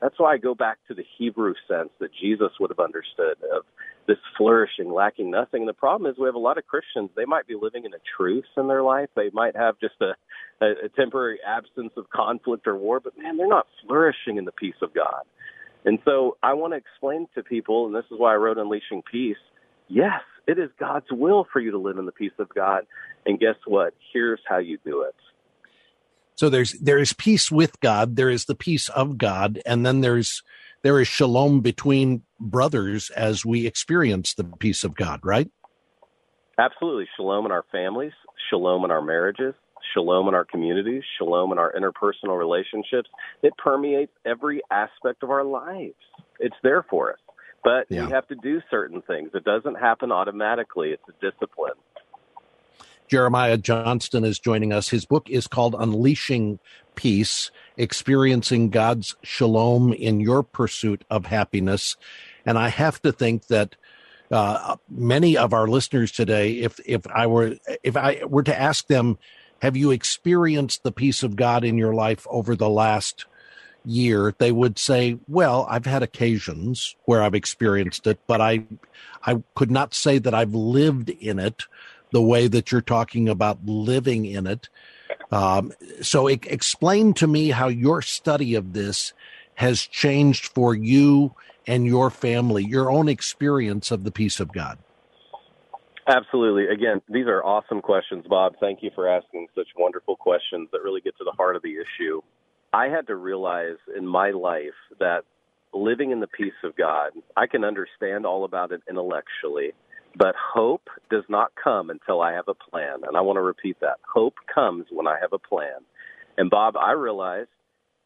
That's 0.03 0.19
why 0.19 0.35
I 0.35 0.37
go 0.37 0.53
back 0.57 0.79
to 0.89 0.95
the 0.95 1.05
Hebrew 1.17 1.55
sense 1.69 1.91
that 2.01 2.11
Jesus 2.21 2.51
would 2.59 2.71
have 2.71 2.81
understood 2.81 3.37
of 3.55 3.63
this 4.09 4.17
flourishing, 4.37 4.93
lacking 4.93 5.31
nothing. 5.31 5.63
And 5.63 5.69
the 5.69 5.75
problem 5.75 6.11
is 6.11 6.19
we 6.19 6.27
have 6.27 6.35
a 6.35 6.41
lot 6.41 6.59
of 6.59 6.67
Christians, 6.67 7.11
they 7.15 7.25
might 7.25 7.47
be 7.47 7.55
living 7.55 7.85
in 7.85 7.95
a 7.95 8.03
truce 8.17 8.49
in 8.57 8.67
their 8.67 8.83
life. 8.83 9.11
They 9.15 9.31
might 9.33 9.55
have 9.55 9.79
just 9.79 9.95
a, 10.01 10.15
a, 10.61 10.87
a 10.87 10.89
temporary 10.97 11.39
absence 11.47 11.93
of 11.97 12.11
conflict 12.11 12.67
or 12.67 12.77
war, 12.77 12.99
but 12.99 13.17
man, 13.17 13.37
they're 13.37 13.47
not 13.47 13.69
flourishing 13.87 14.39
in 14.39 14.45
the 14.45 14.53
peace 14.53 14.75
of 14.83 14.93
God. 14.93 15.23
And 15.85 16.01
so 16.05 16.37
I 16.43 16.55
want 16.55 16.73
to 16.73 16.79
explain 16.79 17.29
to 17.37 17.45
people, 17.45 17.87
and 17.87 17.95
this 17.95 18.05
is 18.11 18.19
why 18.19 18.33
I 18.33 18.37
wrote 18.37 18.59
Unleashing 18.59 19.03
Peace, 19.09 19.37
yes, 19.87 20.23
it 20.49 20.59
is 20.59 20.71
God's 20.81 21.07
will 21.13 21.47
for 21.53 21.61
you 21.61 21.71
to 21.71 21.79
live 21.79 21.99
in 21.99 22.07
the 22.07 22.13
peace 22.13 22.33
of 22.41 22.49
God. 22.53 22.87
And 23.25 23.39
guess 23.39 23.57
what? 23.67 23.95
Here's 24.13 24.41
how 24.49 24.59
you 24.59 24.79
do 24.85 25.03
it. 25.03 25.15
So 26.37 26.49
there's 26.49 26.73
there 26.73 26.99
is 26.99 27.13
peace 27.13 27.51
with 27.51 27.79
God, 27.81 28.17
there 28.17 28.31
is 28.31 28.47
the 28.47 28.55
peace 28.55 28.89
of 28.91 29.19
God, 29.19 29.61
and 29.67 29.85
then 29.85 30.01
there's 30.01 30.43
there 30.83 31.01
is 31.01 31.09
shalom 31.09 31.61
between 31.61 32.23
brothers 32.41 33.11
as 33.11 33.45
we 33.45 33.67
experience 33.67 34.35
the 34.35 34.45
peace 34.45 34.85
of 34.85 34.95
God, 34.95 35.21
right? 35.23 35.51
Absolutely. 36.59 37.07
Shalom 37.17 37.47
in 37.47 37.53
our 37.53 37.65
families, 37.71 38.13
shalom 38.51 38.85
in 38.85 38.91
our 38.91 39.03
marriages, 39.03 39.55
shalom 39.95 40.29
in 40.29 40.35
our 40.35 40.45
communities, 40.45 41.03
shalom 41.19 41.53
in 41.53 41.59
our 41.59 41.73
interpersonal 41.73 42.39
relationships. 42.39 43.09
It 43.43 43.53
permeates 43.57 44.13
every 44.25 44.61
aspect 44.71 45.23
of 45.23 45.31
our 45.31 45.45
lives. 45.45 45.95
It's 46.41 46.57
there 46.63 46.85
for 46.89 47.13
us. 47.13 47.19
But 47.65 47.87
yeah. 47.89 48.07
we 48.07 48.11
have 48.11 48.27
to 48.29 48.35
do 48.35 48.61
certain 48.71 49.03
things. 49.03 49.31
It 49.35 49.45
doesn't 49.45 49.77
happen 49.77 50.11
automatically. 50.11 50.91
It's 50.91 51.03
a 51.09 51.31
discipline. 51.31 51.75
Jeremiah 53.13 53.59
Johnston 53.59 54.25
is 54.25 54.39
joining 54.39 54.73
us. 54.73 54.89
His 54.89 55.05
book 55.05 55.29
is 55.29 55.47
called 55.47 55.77
Unleashing 55.79 56.59
Peace 56.95 57.51
Experiencing 57.77 58.71
God's 58.71 59.17
Shalom 59.23 59.93
in 59.93 60.19
Your 60.19 60.43
Pursuit 60.43 61.05
of 61.11 61.27
Happiness. 61.27 61.99
And 62.47 62.57
I 62.57 62.71
have 62.71 63.03
to 63.03 63.13
think 63.13 63.49
that 63.49 63.77
uh, 64.31 64.77
many 64.89 65.37
of 65.37 65.53
our 65.53 65.69
listeners 65.69 66.11
today, 66.11 66.53
if 66.53 66.81
if 66.87 67.07
I 67.07 67.27
were 67.27 67.57
if 67.83 67.99
I 67.99 68.23
were 68.25 68.45
to 68.45 68.59
ask 68.59 68.87
them, 68.87 69.19
have 69.61 69.77
you 69.77 69.91
experienced 69.91 70.83
the 70.83 70.91
peace 70.91 71.23
of 71.23 71.37
God 71.37 71.65
in 71.65 71.77
your 71.77 71.93
life 71.93 72.27
over 72.31 72.57
the 72.57 72.71
last 72.71 73.27
year, 73.85 74.35
they 74.39 74.53
would 74.53 74.79
say, 74.79 75.19
"Well, 75.29 75.67
I've 75.69 75.85
had 75.85 76.03
occasions 76.03 76.97
where 77.05 77.23
I've 77.23 77.35
experienced 77.35 78.07
it, 78.07 78.21
but 78.27 78.41
I 78.41 78.65
I 79.23 79.43
could 79.55 79.71
not 79.71 79.93
say 79.93 80.17
that 80.17 80.33
I've 80.33 80.55
lived 80.55 81.11
in 81.11 81.39
it 81.39 81.67
the 82.13 82.23
way 82.23 82.47
that 82.49 82.71
you're 82.71 82.81
talking 82.81 83.29
about 83.29 83.65
living 83.65 84.25
in 84.25 84.47
it." 84.47 84.69
Um, 85.31 85.73
so, 86.03 86.27
explain 86.29 87.15
to 87.15 87.27
me 87.27 87.51
how 87.51 87.69
your 87.69 88.03
study 88.03 88.55
of 88.55 88.73
this 88.73 89.13
has 89.55 89.83
changed 89.83 90.47
for 90.47 90.75
you 90.75 91.35
and 91.67 91.87
your 91.87 92.11
family, 92.11 92.65
your 92.65 92.91
own 92.91 93.09
experience 93.09 93.91
of 93.91 94.05
the 94.05 94.11
peace 94.11 94.41
of 94.41 94.53
God. 94.53 94.79
Absolutely. 96.09 96.67
Again, 96.67 97.01
these 97.09 97.27
are 97.27 97.45
awesome 97.45 97.81
questions, 97.81 98.25
Bob. 98.29 98.55
Thank 98.59 98.83
you 98.83 98.91
for 98.95 99.09
asking 99.09 99.47
such 99.55 99.69
wonderful 99.77 100.17
questions 100.17 100.69
that 100.73 100.83
really 100.83 101.01
get 101.01 101.17
to 101.19 101.25
the 101.25 101.33
heart 101.33 101.55
of 101.55 101.63
the 101.63 101.77
issue. 101.77 102.21
I 102.73 102.89
had 102.89 103.07
to 103.07 103.17
realize 103.17 103.77
in 103.97 104.07
my 104.07 104.31
life 104.31 104.75
that 104.99 105.23
living 105.73 106.11
in 106.11 106.21
the 106.21 106.27
peace 106.27 106.53
of 106.65 106.75
God, 106.77 107.13
I 107.37 107.47
can 107.47 107.65
understand 107.65 108.27
all 108.27 108.45
about 108.45 108.73
it 108.73 108.83
intellectually, 108.89 109.73
but 110.17 110.35
hope 110.37 110.89
does 111.11 111.25
not 111.29 111.53
come 111.63 111.91
until 111.91 112.21
I 112.21 112.33
have 112.33 112.49
a 112.49 112.55
plan. 112.55 113.01
And 113.07 113.17
I 113.17 113.21
want 113.21 113.37
to 113.37 113.43
repeat 113.43 113.79
that. 113.81 113.99
Hope 114.13 114.35
comes 114.53 114.87
when 114.91 115.07
I 115.07 115.19
have 115.21 115.33
a 115.33 115.39
plan. 115.39 115.81
And 116.37 116.51
Bob, 116.51 116.77
I 116.77 116.93
realized 116.93 117.49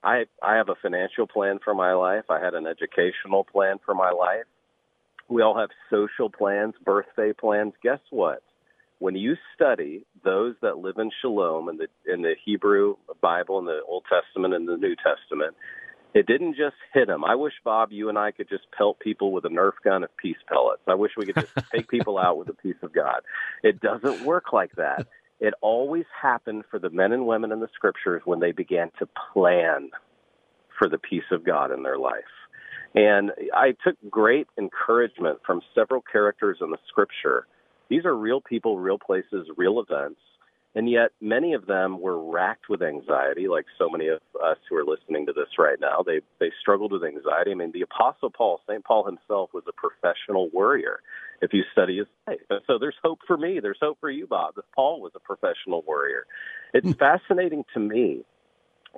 I 0.03 0.25
I 0.43 0.57
have 0.57 0.69
a 0.69 0.75
financial 0.81 1.27
plan 1.27 1.59
for 1.65 1.75
my 1.75 1.93
life. 1.93 2.25
I 2.31 2.41
had 2.41 2.55
an 2.55 2.67
educational 2.67 3.45
plan 3.45 3.79
for 3.85 3.95
my 3.95 4.11
life. 4.11 4.47
We 5.29 5.43
all 5.43 5.59
have 5.59 5.71
social 5.91 6.31
plans, 6.31 6.75
birthday 6.85 7.33
plans. 7.33 7.73
Guess 7.83 8.01
what? 8.11 8.43
when 8.99 9.15
you 9.15 9.37
study 9.55 10.05
those 10.25 10.55
that 10.63 10.79
live 10.79 10.97
in 10.99 11.11
shalom 11.21 11.69
in 11.69 11.79
the 11.79 11.89
in 12.13 12.23
the 12.23 12.35
Hebrew 12.45 12.97
Bible, 13.21 13.59
in 13.59 13.67
the 13.67 13.81
Old 13.87 14.05
Testament 14.11 14.55
and 14.55 14.67
the 14.67 14.77
New 14.77 14.97
Testament, 14.97 15.55
it 16.17 16.27
didn't 16.27 16.57
just 16.57 16.77
hit 16.95 17.09
them. 17.09 17.25
I 17.25 17.35
wish 17.35 17.53
Bob, 17.63 17.93
you 17.93 18.09
and 18.09 18.17
I 18.17 18.31
could 18.31 18.49
just 18.49 18.65
pelt 18.77 18.99
people 19.01 19.33
with 19.33 19.45
a 19.45 19.49
Nerf 19.49 19.73
gun 19.85 20.03
of 20.03 20.17
peace 20.17 20.39
pellets. 20.49 20.83
I 20.87 20.95
wish 20.95 21.13
we 21.17 21.27
could 21.27 21.37
just 21.37 21.53
take 21.75 21.89
people 21.89 22.19
out 22.19 22.39
with 22.39 22.47
the 22.47 22.55
peace 22.55 22.77
of 22.83 22.95
God. 22.95 23.21
It 23.63 23.81
doesn't 23.81 24.25
work 24.25 24.53
like 24.53 24.75
that. 24.77 25.07
It 25.41 25.53
always 25.61 26.07
happened 26.21 26.65
for 26.71 26.79
the 26.79 26.89
men 26.89 27.13
and 27.13 27.27
women 27.27 27.53
in 27.53 27.61
the 27.61 27.69
scriptures 27.75 28.23
when 28.25 28.41
they 28.41 28.53
began 28.53 28.91
to 28.99 29.09
plan 29.33 29.91
for 30.79 30.89
the 30.89 30.97
peace 30.97 31.31
of 31.31 31.45
God 31.45 31.71
in 31.71 31.83
their 31.83 31.99
life. 31.99 32.25
And 32.95 33.33
I 33.55 33.75
took 33.85 33.97
great 34.09 34.47
encouragement 34.59 35.41
from 35.45 35.61
several 35.75 36.03
characters 36.11 36.59
in 36.63 36.71
the 36.71 36.79
scripture 36.89 37.47
these 37.89 38.05
are 38.05 38.17
real 38.17 38.41
people, 38.41 38.79
real 38.79 38.99
places, 38.99 39.49
real 39.57 39.81
events. 39.81 40.21
And 40.77 40.91
yet, 40.91 41.13
many 41.23 41.55
of 41.55 41.65
them 41.65 42.03
were 42.03 42.31
racked 42.31 42.69
with 42.69 42.83
anxiety, 42.83 43.49
like 43.49 43.65
so 43.79 43.89
many 43.89 44.09
of 44.09 44.21
us 44.45 44.59
who 44.69 44.77
are 44.77 44.85
listening 44.85 45.25
to 45.25 45.33
this 45.33 45.49
right 45.59 45.81
now. 45.81 46.05
They 46.07 46.21
they 46.39 46.53
struggled 46.61 46.93
with 46.93 47.03
anxiety. 47.03 47.53
I 47.53 47.55
mean, 47.55 47.73
the 47.73 47.81
Apostle 47.81 48.29
Paul, 48.29 48.61
St. 48.69 48.85
Paul 48.85 49.07
himself, 49.07 49.49
was 49.55 49.65
a 49.67 49.73
professional 49.73 50.51
worrier. 50.53 51.01
If 51.41 51.55
you 51.55 51.63
study 51.73 51.97
his 51.97 52.07
life, 52.27 52.41
and 52.51 52.61
so 52.67 52.79
there's 52.79 52.95
hope 53.03 53.21
for 53.27 53.39
me. 53.39 53.59
There's 53.59 53.79
hope 53.81 53.97
for 54.01 54.11
you, 54.11 54.27
Bob. 54.27 54.59
If 54.59 54.67
Paul 54.75 55.01
was 55.01 55.13
a 55.17 55.19
professional 55.19 55.83
worrier, 55.87 56.27
it's 56.75 56.87
hmm. 56.87 56.93
fascinating 56.93 57.65
to 57.73 57.81
me. 57.81 58.27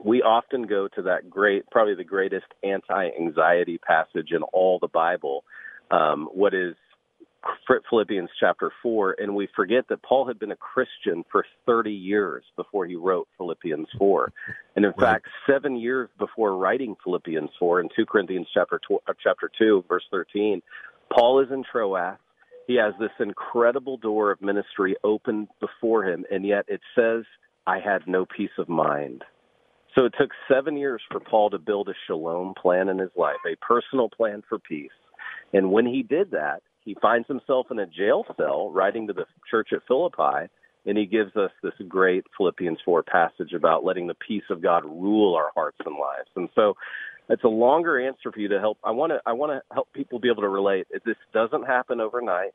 We 0.04 0.20
often 0.20 0.62
go 0.62 0.88
to 0.88 1.02
that 1.02 1.30
great, 1.30 1.70
probably 1.70 1.94
the 1.94 2.02
greatest 2.02 2.46
anti-anxiety 2.64 3.78
passage 3.78 4.32
in 4.32 4.42
all 4.42 4.80
the 4.80 4.88
Bible. 4.88 5.44
Um, 5.92 6.28
what 6.32 6.54
is 6.54 6.74
Philippians 7.88 8.30
chapter 8.38 8.72
4, 8.82 9.16
and 9.18 9.34
we 9.34 9.48
forget 9.54 9.86
that 9.88 10.02
Paul 10.02 10.26
had 10.26 10.38
been 10.38 10.50
a 10.50 10.56
Christian 10.56 11.24
for 11.30 11.44
30 11.66 11.92
years 11.92 12.44
before 12.56 12.86
he 12.86 12.96
wrote 12.96 13.28
Philippians 13.36 13.88
4. 13.98 14.32
And 14.76 14.84
in 14.84 14.92
right. 14.96 15.12
fact, 15.12 15.26
seven 15.48 15.76
years 15.76 16.08
before 16.18 16.56
writing 16.56 16.96
Philippians 17.04 17.50
4 17.58 17.80
in 17.80 17.88
2 17.94 18.06
Corinthians 18.06 18.48
chapter, 18.52 18.78
tw- 18.78 19.02
uh, 19.08 19.14
chapter 19.22 19.50
2, 19.58 19.84
verse 19.88 20.04
13, 20.10 20.62
Paul 21.12 21.40
is 21.40 21.50
in 21.50 21.64
Troas. 21.70 22.16
He 22.66 22.74
has 22.74 22.92
this 23.00 23.10
incredible 23.18 23.96
door 23.96 24.30
of 24.30 24.42
ministry 24.42 24.96
open 25.02 25.48
before 25.60 26.04
him, 26.04 26.24
and 26.30 26.44
yet 26.44 26.66
it 26.68 26.80
says, 26.94 27.24
I 27.66 27.78
had 27.78 28.06
no 28.06 28.26
peace 28.26 28.50
of 28.58 28.68
mind. 28.68 29.24
So 29.94 30.04
it 30.04 30.14
took 30.18 30.30
seven 30.50 30.76
years 30.76 31.02
for 31.10 31.18
Paul 31.18 31.50
to 31.50 31.58
build 31.58 31.88
a 31.88 31.94
shalom 32.06 32.54
plan 32.54 32.88
in 32.88 32.98
his 32.98 33.10
life, 33.16 33.36
a 33.50 33.56
personal 33.56 34.08
plan 34.08 34.42
for 34.48 34.58
peace. 34.58 34.90
And 35.52 35.72
when 35.72 35.86
he 35.86 36.02
did 36.02 36.30
that, 36.32 36.62
he 36.88 36.96
finds 37.02 37.28
himself 37.28 37.66
in 37.70 37.78
a 37.78 37.86
jail 37.86 38.24
cell 38.38 38.70
writing 38.70 39.06
to 39.06 39.12
the 39.12 39.26
church 39.50 39.68
at 39.74 39.86
Philippi, 39.86 40.48
and 40.86 40.96
he 40.96 41.04
gives 41.04 41.36
us 41.36 41.50
this 41.62 41.74
great 41.86 42.24
Philippians 42.34 42.78
4 42.82 43.02
passage 43.02 43.52
about 43.54 43.84
letting 43.84 44.06
the 44.06 44.14
peace 44.14 44.44
of 44.48 44.62
God 44.62 44.86
rule 44.86 45.34
our 45.34 45.50
hearts 45.54 45.76
and 45.84 45.96
lives. 45.96 46.30
And 46.34 46.48
so 46.54 46.78
it's 47.28 47.44
a 47.44 47.48
longer 47.48 48.00
answer 48.00 48.32
for 48.32 48.40
you 48.40 48.48
to 48.48 48.58
help. 48.58 48.78
I 48.82 48.92
want 48.92 49.12
to 49.12 49.20
I 49.26 49.34
want 49.34 49.52
to 49.52 49.74
help 49.74 49.92
people 49.92 50.18
be 50.18 50.30
able 50.30 50.40
to 50.40 50.48
relate. 50.48 50.86
This 51.04 51.16
doesn't 51.34 51.66
happen 51.66 52.00
overnight. 52.00 52.54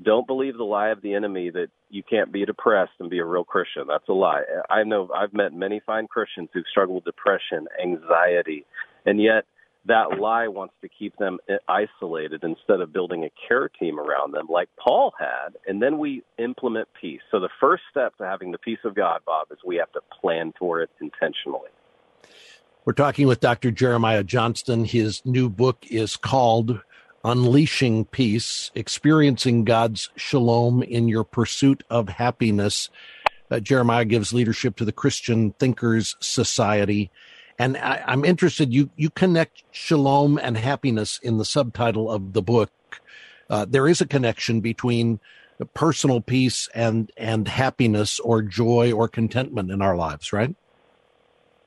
Don't 0.00 0.28
believe 0.28 0.56
the 0.56 0.62
lie 0.62 0.90
of 0.90 1.02
the 1.02 1.14
enemy 1.14 1.50
that 1.50 1.66
you 1.90 2.04
can't 2.08 2.30
be 2.30 2.44
depressed 2.44 2.92
and 3.00 3.10
be 3.10 3.18
a 3.18 3.24
real 3.24 3.44
Christian. 3.44 3.86
That's 3.88 4.08
a 4.08 4.12
lie. 4.12 4.42
I 4.70 4.84
know 4.84 5.10
I've 5.12 5.34
met 5.34 5.52
many 5.52 5.80
fine 5.84 6.06
Christians 6.06 6.50
who've 6.54 6.64
struggled 6.70 7.04
with 7.04 7.16
depression, 7.16 7.66
anxiety, 7.82 8.64
and 9.06 9.20
yet 9.20 9.44
that 9.86 10.20
lie 10.20 10.46
wants 10.46 10.74
to 10.80 10.88
keep 10.88 11.16
them 11.16 11.38
isolated 11.68 12.44
instead 12.44 12.80
of 12.80 12.92
building 12.92 13.24
a 13.24 13.30
care 13.48 13.68
team 13.68 13.98
around 13.98 14.32
them 14.32 14.46
like 14.48 14.68
Paul 14.78 15.12
had. 15.18 15.56
And 15.66 15.82
then 15.82 15.98
we 15.98 16.22
implement 16.38 16.88
peace. 17.00 17.20
So 17.30 17.40
the 17.40 17.48
first 17.60 17.82
step 17.90 18.16
to 18.18 18.24
having 18.24 18.52
the 18.52 18.58
peace 18.58 18.78
of 18.84 18.94
God, 18.94 19.20
Bob, 19.26 19.48
is 19.50 19.58
we 19.66 19.76
have 19.76 19.90
to 19.92 20.00
plan 20.20 20.52
for 20.58 20.82
it 20.82 20.90
intentionally. 21.00 21.70
We're 22.84 22.92
talking 22.92 23.26
with 23.26 23.40
Dr. 23.40 23.70
Jeremiah 23.70 24.24
Johnston. 24.24 24.84
His 24.84 25.22
new 25.24 25.48
book 25.48 25.84
is 25.90 26.16
called 26.16 26.80
Unleashing 27.24 28.04
Peace 28.06 28.70
Experiencing 28.74 29.64
God's 29.64 30.10
Shalom 30.16 30.82
in 30.82 31.08
Your 31.08 31.24
Pursuit 31.24 31.84
of 31.90 32.08
Happiness. 32.08 32.88
Uh, 33.50 33.60
Jeremiah 33.60 34.04
gives 34.04 34.32
leadership 34.32 34.76
to 34.76 34.84
the 34.84 34.92
Christian 34.92 35.52
Thinkers 35.52 36.16
Society 36.20 37.10
and 37.58 37.76
I, 37.76 38.02
am 38.06 38.24
interested. 38.24 38.72
You 38.72 38.90
you 38.96 39.10
connect 39.10 39.62
shalom 39.70 40.38
and 40.38 40.56
happiness 40.56 41.18
in 41.22 41.38
the 41.38 41.44
subtitle 41.44 42.10
of 42.10 42.32
the 42.32 42.42
book. 42.42 42.70
Uh, 43.48 43.66
there 43.68 43.88
is 43.88 44.00
a 44.00 44.06
connection 44.06 44.60
between 44.60 45.20
personal 45.74 46.20
peace 46.20 46.68
and 46.74 47.10
and 47.16 47.48
happiness 47.48 48.20
or 48.20 48.42
joy 48.42 48.92
or 48.92 49.08
contentment 49.08 49.70
in 49.70 49.82
our 49.82 49.96
lives, 49.96 50.32
right? 50.32 50.54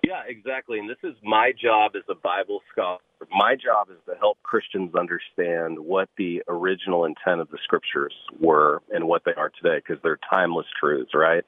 Yeah, 0.06 0.22
exactly. 0.28 0.78
And 0.78 0.88
this 0.88 0.98
is 1.04 1.16
my 1.24 1.52
job 1.52 1.94
as 1.96 2.04
a 2.10 2.16
Bible 2.16 2.62
scholar. 2.72 3.00
My 3.32 3.56
job 3.56 3.88
is 3.90 3.98
to 4.08 4.16
help 4.16 4.38
Christians 4.44 4.94
understand 4.94 5.80
what 5.80 6.10
the 6.16 6.44
original 6.48 7.06
intent 7.06 7.42
of 7.42 7.50
the 7.50 7.58
scriptures 7.64 8.14
were 8.40 8.84
and 8.92 9.08
what 9.08 9.24
they 9.26 9.34
are 9.34 9.50
today 9.50 9.78
because 9.78 10.02
they're 10.04 10.20
timeless 10.32 10.68
truths, 10.80 11.12
right? 11.16 11.44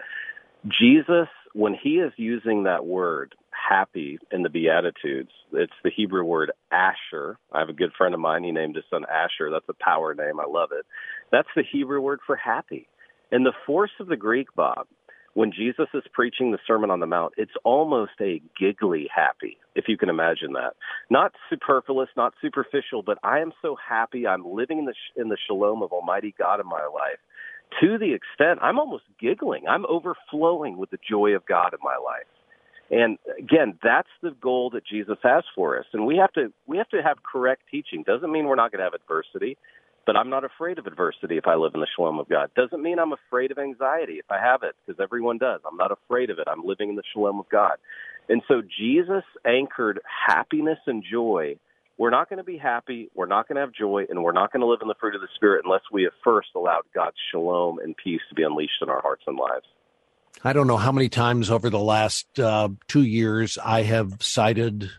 Jesus, 0.66 1.28
when 1.54 1.76
he 1.76 1.98
is 1.98 2.12
using 2.18 2.64
that 2.64 2.84
word, 2.84 3.36
happy 3.70 4.20
in 4.32 4.44
the 4.44 4.50
Beatitudes. 4.50 5.32
It's 5.54 5.74
the 5.84 5.92
Hebrew 5.96 6.24
word 6.24 6.52
Asher. 6.72 7.38
I 7.52 7.60
have 7.60 7.70
a 7.70 7.74
good 7.74 7.92
friend 7.98 8.14
of 8.14 8.20
mine. 8.20 8.44
He 8.44 8.52
named 8.52 8.76
his 8.76 8.86
son 8.90 9.06
Asher. 9.12 9.52
That's 9.52 9.70
a 9.70 9.84
power 9.84 10.14
name. 10.14 10.40
I 10.40 10.46
love 10.48 10.70
it. 10.72 10.86
That's 11.32 11.48
the 11.56 11.64
Hebrew 11.72 12.02
word 12.02 12.20
for 12.26 12.36
happy. 12.36 12.88
And 13.32 13.46
the 13.46 13.54
force 13.66 13.92
of 14.00 14.08
the 14.08 14.18
Greek, 14.18 14.48
Bob, 14.56 14.88
when 15.34 15.52
Jesus 15.52 15.88
is 15.94 16.04
preaching 16.14 16.52
the 16.52 16.60
Sermon 16.66 16.90
on 16.90 17.00
the 17.00 17.06
Mount, 17.06 17.34
it's 17.38 17.52
almost 17.64 18.14
a 18.22 18.42
giggly 18.60 19.08
happy, 19.14 19.58
if 19.76 19.86
you 19.88 19.98
can 19.98 20.10
imagine 20.10 20.54
that. 20.54 20.74
Not 21.12 21.34
superfluous, 21.50 22.10
not 22.18 22.34
superficial, 22.42 23.04
but 23.04 23.20
I 23.24 23.40
am 23.40 23.52
so 23.62 23.76
happy. 23.88 24.26
I'm 24.26 24.46
living 24.46 24.80
in 24.80 24.86
the 24.86 24.94
sh- 24.94 25.18
in 25.18 25.30
the 25.30 25.38
shalom 25.48 25.84
of 25.84 25.92
Almighty 25.92 26.34
God 26.38 26.60
in 26.60 26.68
my 26.68 26.86
life 26.86 27.20
to 27.82 27.98
the 27.98 28.14
extent 28.14 28.60
I'm 28.62 28.80
almost 28.80 29.04
giggling. 29.20 29.68
I'm 29.68 29.86
overflowing 29.88 30.78
with 30.78 30.90
the 30.90 31.00
joy 31.10 31.32
of 31.32 31.46
God 31.46 31.74
in 31.74 31.80
my 31.84 31.98
life. 32.04 32.28
And 32.90 33.18
again, 33.38 33.78
that's 33.84 34.10
the 34.22 34.32
goal 34.32 34.70
that 34.72 34.86
Jesus 34.86 35.18
has 35.24 35.44
for 35.56 35.78
us. 35.78 35.86
And 35.94 36.06
we 36.06 36.18
have 36.18 36.32
to 36.34 36.54
we 36.66 36.78
have 36.78 36.90
to 36.90 37.02
have 37.04 37.18
correct 37.24 37.64
teaching. 37.70 38.04
Doesn't 38.04 38.32
mean 38.32 38.46
we're 38.46 38.56
not 38.56 38.72
going 38.72 38.80
to 38.80 38.86
have 38.86 38.94
adversity, 38.94 39.58
but 40.06 40.16
I'm 40.16 40.30
not 40.30 40.46
afraid 40.46 40.80
of 40.80 40.88
adversity 40.88 41.38
if 41.38 41.48
I 41.48 41.56
live 41.56 41.74
in 41.74 41.82
the 41.82 41.88
shalom 41.96 42.20
of 42.20 42.30
God. 42.30 42.50
Doesn't 42.56 42.82
mean 42.82 43.00
I'm 43.00 43.14
afraid 43.14 43.52
of 43.52 43.58
anxiety 43.58 44.14
if 44.14 44.26
I 44.32 44.40
have 44.40 44.64
it, 44.64 44.76
because 44.86 45.02
everyone 45.02 45.38
does. 45.38 45.62
I'm 45.70 45.78
not 45.78 45.92
afraid 45.92 46.30
of 46.30 46.40
it. 46.40 46.48
I'm 46.48 46.64
living 46.64 46.90
in 46.90 46.96
the 46.96 47.04
shalom 47.14 47.40
of 47.40 47.50
God. 47.50 47.76
And 48.30 48.42
so 48.48 48.62
Jesus 48.62 49.24
anchored 49.46 50.00
happiness 50.28 50.80
and 50.86 51.04
joy 51.10 51.58
we're 51.98 52.12
not 52.12 52.30
going 52.30 52.38
to 52.38 52.44
be 52.44 52.58
happy, 52.58 53.10
we're 53.16 53.26
not 53.26 53.48
going 53.48 53.56
to 53.56 53.62
have 53.62 53.74
joy, 53.74 54.06
and 54.10 54.24
we're 54.24 54.32
not 54.32 54.54
going 54.54 54.62
to 54.62 54.68
live 54.68 54.80
in 54.82 54.88
the 54.88 54.96
fruit 55.00 55.16
of 55.16 55.22
the 55.22 55.28
Spirit 55.36 55.64
unless 55.66 55.82
we 55.92 56.04
have 56.04 56.14
first 56.24 56.50
allowed 56.56 56.84
God's 56.94 57.18
shalom 57.32 57.80
and 57.80 57.96
peace 57.98 58.22
to 58.30 58.36
be 58.36 58.44
unleashed 58.44 58.82
in 58.82 58.90
our 58.90 59.02
hearts 59.02 59.24
and 59.26 59.38
lives. 59.38 59.66
I 60.44 60.54
don't 60.54 60.68
know 60.68 60.78
how 60.78 60.92
many 60.92 61.10
times 61.10 61.50
over 61.50 61.70
the 61.70 61.80
last 61.80 62.40
uh, 62.40 62.70
two 62.88 63.04
years 63.04 63.58
I 63.64 63.84
have 63.84 64.22
cited, 64.22 64.90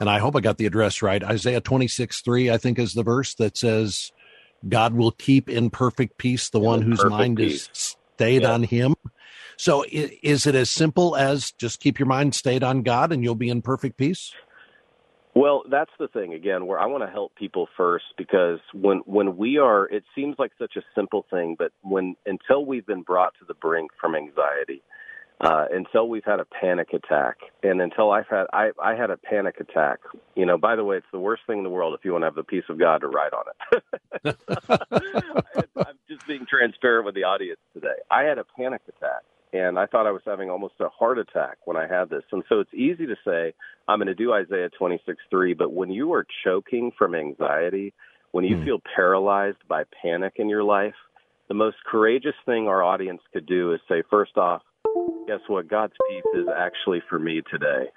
and 0.00 0.10
I 0.10 0.18
hope 0.18 0.36
I 0.36 0.40
got 0.40 0.58
the 0.58 0.66
address 0.66 1.02
right. 1.02 1.22
Isaiah 1.22 1.60
26 1.60 2.20
3, 2.20 2.50
I 2.50 2.58
think, 2.58 2.78
is 2.78 2.94
the 2.94 3.02
verse 3.02 3.34
that 3.34 3.56
says, 3.56 4.12
God 4.68 4.94
will 4.94 5.12
keep 5.12 5.48
in 5.48 5.70
perfect 5.70 6.18
peace 6.18 6.50
the 6.50 6.58
in 6.58 6.64
one 6.64 6.82
whose 6.82 7.04
mind 7.04 7.38
peace. 7.38 7.68
is 7.72 7.96
stayed 8.14 8.42
yeah. 8.42 8.52
on 8.52 8.62
him. 8.62 8.94
So 9.56 9.84
is 9.90 10.46
it 10.46 10.54
as 10.54 10.70
simple 10.70 11.16
as 11.16 11.52
just 11.52 11.80
keep 11.80 11.98
your 11.98 12.06
mind 12.06 12.34
stayed 12.34 12.64
on 12.64 12.82
God 12.82 13.12
and 13.12 13.22
you'll 13.22 13.34
be 13.34 13.50
in 13.50 13.62
perfect 13.62 13.96
peace? 13.96 14.32
Well, 15.34 15.64
that's 15.68 15.90
the 15.98 16.06
thing 16.08 16.32
again 16.32 16.66
where 16.66 16.78
I 16.78 16.86
want 16.86 17.02
to 17.02 17.10
help 17.10 17.34
people 17.34 17.68
first 17.76 18.04
because 18.16 18.60
when 18.72 18.98
when 18.98 19.36
we 19.36 19.58
are 19.58 19.86
it 19.86 20.04
seems 20.14 20.36
like 20.38 20.52
such 20.58 20.76
a 20.76 20.82
simple 20.94 21.26
thing 21.28 21.56
but 21.58 21.72
when 21.82 22.14
until 22.24 22.64
we've 22.64 22.86
been 22.86 23.02
brought 23.02 23.34
to 23.40 23.44
the 23.44 23.54
brink 23.54 23.90
from 24.00 24.14
anxiety 24.14 24.82
uh 25.40 25.66
until 25.72 26.08
we've 26.08 26.24
had 26.24 26.38
a 26.38 26.44
panic 26.44 26.92
attack 26.92 27.38
and 27.64 27.80
until 27.82 28.12
I've 28.12 28.28
had 28.28 28.46
I 28.52 28.70
I 28.80 28.94
had 28.94 29.10
a 29.10 29.16
panic 29.16 29.56
attack. 29.58 29.98
You 30.36 30.46
know, 30.46 30.56
by 30.56 30.76
the 30.76 30.84
way, 30.84 30.98
it's 30.98 31.06
the 31.12 31.18
worst 31.18 31.42
thing 31.48 31.58
in 31.58 31.64
the 31.64 31.70
world 31.70 31.96
if 31.98 32.04
you 32.04 32.12
want 32.12 32.22
to 32.22 32.26
have 32.26 32.36
the 32.36 32.44
peace 32.44 32.64
of 32.68 32.78
God 32.78 32.98
to 33.00 33.08
write 33.08 33.32
on 33.32 33.44
it. 33.72 34.36
I'm 35.76 35.98
just 36.08 36.26
being 36.28 36.46
transparent 36.48 37.06
with 37.06 37.16
the 37.16 37.24
audience 37.24 37.60
today. 37.72 37.98
I 38.08 38.22
had 38.22 38.38
a 38.38 38.44
panic 38.56 38.82
attack 38.88 39.22
and 39.54 39.78
I 39.78 39.86
thought 39.86 40.08
I 40.08 40.10
was 40.10 40.22
having 40.26 40.50
almost 40.50 40.74
a 40.80 40.88
heart 40.88 41.16
attack 41.16 41.58
when 41.64 41.76
I 41.76 41.86
had 41.86 42.10
this. 42.10 42.24
And 42.32 42.42
so 42.48 42.58
it's 42.58 42.74
easy 42.74 43.06
to 43.06 43.14
say 43.24 43.54
I'm 43.86 43.98
going 43.98 44.08
to 44.08 44.14
do 44.14 44.32
Isaiah 44.32 44.68
26:3, 44.80 45.56
but 45.56 45.72
when 45.72 45.90
you 45.90 46.12
are 46.12 46.26
choking 46.44 46.90
from 46.98 47.14
anxiety, 47.14 47.94
when 48.32 48.44
you 48.44 48.56
mm. 48.56 48.64
feel 48.64 48.78
paralyzed 48.96 49.62
by 49.68 49.84
panic 50.02 50.34
in 50.36 50.48
your 50.48 50.64
life, 50.64 50.94
the 51.48 51.54
most 51.54 51.76
courageous 51.86 52.34
thing 52.44 52.66
our 52.66 52.82
audience 52.82 53.20
could 53.32 53.46
do 53.46 53.72
is 53.72 53.80
say, 53.88 54.02
first 54.10 54.36
off, 54.36 54.62
guess 55.28 55.40
what? 55.46 55.68
God's 55.68 55.94
peace 56.10 56.40
is 56.40 56.46
actually 56.54 57.00
for 57.08 57.20
me 57.20 57.40
today. 57.48 57.90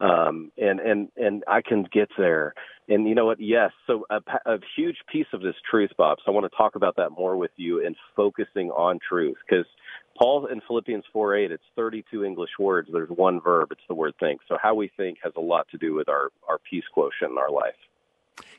Um, 0.00 0.50
and 0.58 0.80
and 0.80 1.08
and 1.16 1.44
I 1.46 1.62
can 1.62 1.86
get 1.92 2.08
there. 2.18 2.54
And 2.88 3.08
you 3.08 3.14
know 3.14 3.26
what? 3.26 3.40
Yes. 3.40 3.70
So 3.86 4.04
a, 4.10 4.20
a 4.44 4.58
huge 4.76 4.96
piece 5.10 5.26
of 5.32 5.40
this 5.40 5.54
truth, 5.70 5.90
Bob. 5.96 6.18
So 6.24 6.30
I 6.30 6.34
want 6.34 6.50
to 6.50 6.56
talk 6.56 6.74
about 6.74 6.96
that 6.96 7.10
more 7.10 7.36
with 7.36 7.52
you 7.56 7.84
and 7.84 7.96
focusing 8.14 8.70
on 8.70 8.98
truth 9.08 9.36
because 9.48 9.64
Paul 10.18 10.46
in 10.46 10.60
Philippians 10.66 11.04
4 11.12 11.36
8, 11.36 11.52
it's 11.52 11.62
32 11.76 12.24
English 12.24 12.50
words. 12.58 12.88
There's 12.92 13.08
one 13.08 13.40
verb. 13.40 13.68
It's 13.72 13.80
the 13.88 13.94
word 13.94 14.14
think. 14.20 14.40
So 14.48 14.56
how 14.62 14.74
we 14.74 14.90
think 14.96 15.18
has 15.22 15.32
a 15.36 15.40
lot 15.40 15.66
to 15.70 15.78
do 15.78 15.94
with 15.94 16.08
our, 16.08 16.30
our 16.48 16.58
peace 16.70 16.84
quotient 16.92 17.32
in 17.32 17.38
our 17.38 17.50
life. 17.50 17.74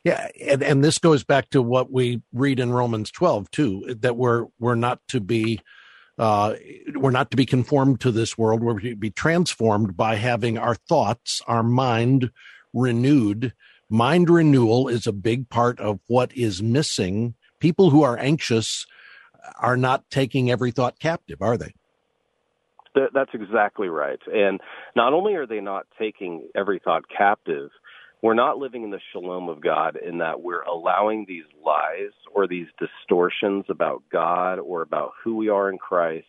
Yeah, 0.04 0.30
and, 0.42 0.64
and 0.64 0.84
this 0.84 1.00
goes 1.00 1.24
back 1.24 1.50
to 1.50 1.62
what 1.62 1.92
we 1.92 2.22
read 2.34 2.60
in 2.60 2.72
Romans 2.72 3.12
12 3.12 3.52
too, 3.52 3.96
that 4.02 4.16
we're 4.16 4.46
we're 4.60 4.76
not 4.76 5.06
to 5.10 5.20
be 5.20 5.60
uh, 6.18 6.56
we're 6.96 7.12
not 7.12 7.32
to 7.32 7.38
be 7.38 7.46
conformed 7.46 8.00
to 8.02 8.12
this 8.12 8.38
world. 8.38 8.62
We're 8.62 8.80
to 8.80 8.96
be 8.96 9.12
transformed 9.12 9.98
by 9.98 10.16
having 10.16 10.58
our 10.58 10.76
thoughts, 10.76 11.42
our 11.48 11.64
mind 11.64 12.32
renewed. 12.74 13.54
Mind 13.90 14.30
renewal 14.30 14.88
is 14.88 15.08
a 15.08 15.12
big 15.12 15.50
part 15.50 15.80
of 15.80 16.00
what 16.08 16.36
is 16.36 16.64
missing. 16.64 17.36
People 17.60 17.90
who 17.90 18.04
are 18.04 18.18
anxious 18.18 18.86
are 19.60 19.78
not 19.78 20.10
taking 20.10 20.50
every 20.50 20.72
thought 20.72 21.00
captive, 21.00 21.42
are 21.42 21.58
they? 21.58 21.74
That's 23.14 23.32
exactly 23.34 23.90
right. 23.90 24.20
And 24.34 24.62
not 24.96 25.12
only 25.12 25.36
are 25.36 25.46
they 25.46 25.60
not 25.60 25.86
taking 26.00 26.48
every 26.56 26.80
thought 26.80 27.04
captive, 27.10 27.70
we're 28.26 28.34
not 28.34 28.58
living 28.58 28.84
in 28.84 28.90
the 28.90 29.00
shalom 29.14 29.50
of 29.50 29.62
God 29.62 30.00
in 30.04 30.18
that 30.18 30.42
we're 30.42 30.64
allowing 30.64 31.26
these 31.28 31.44
lies 31.64 32.10
or 32.34 32.48
these 32.48 32.66
distortions 32.80 33.66
about 33.70 34.02
God 34.12 34.58
or 34.58 34.82
about 34.82 35.12
who 35.24 35.36
we 35.36 35.48
are 35.50 35.70
in 35.70 35.78
Christ. 35.78 36.26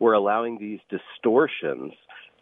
We're 0.00 0.14
allowing 0.14 0.58
these 0.58 0.80
distortions 0.90 1.92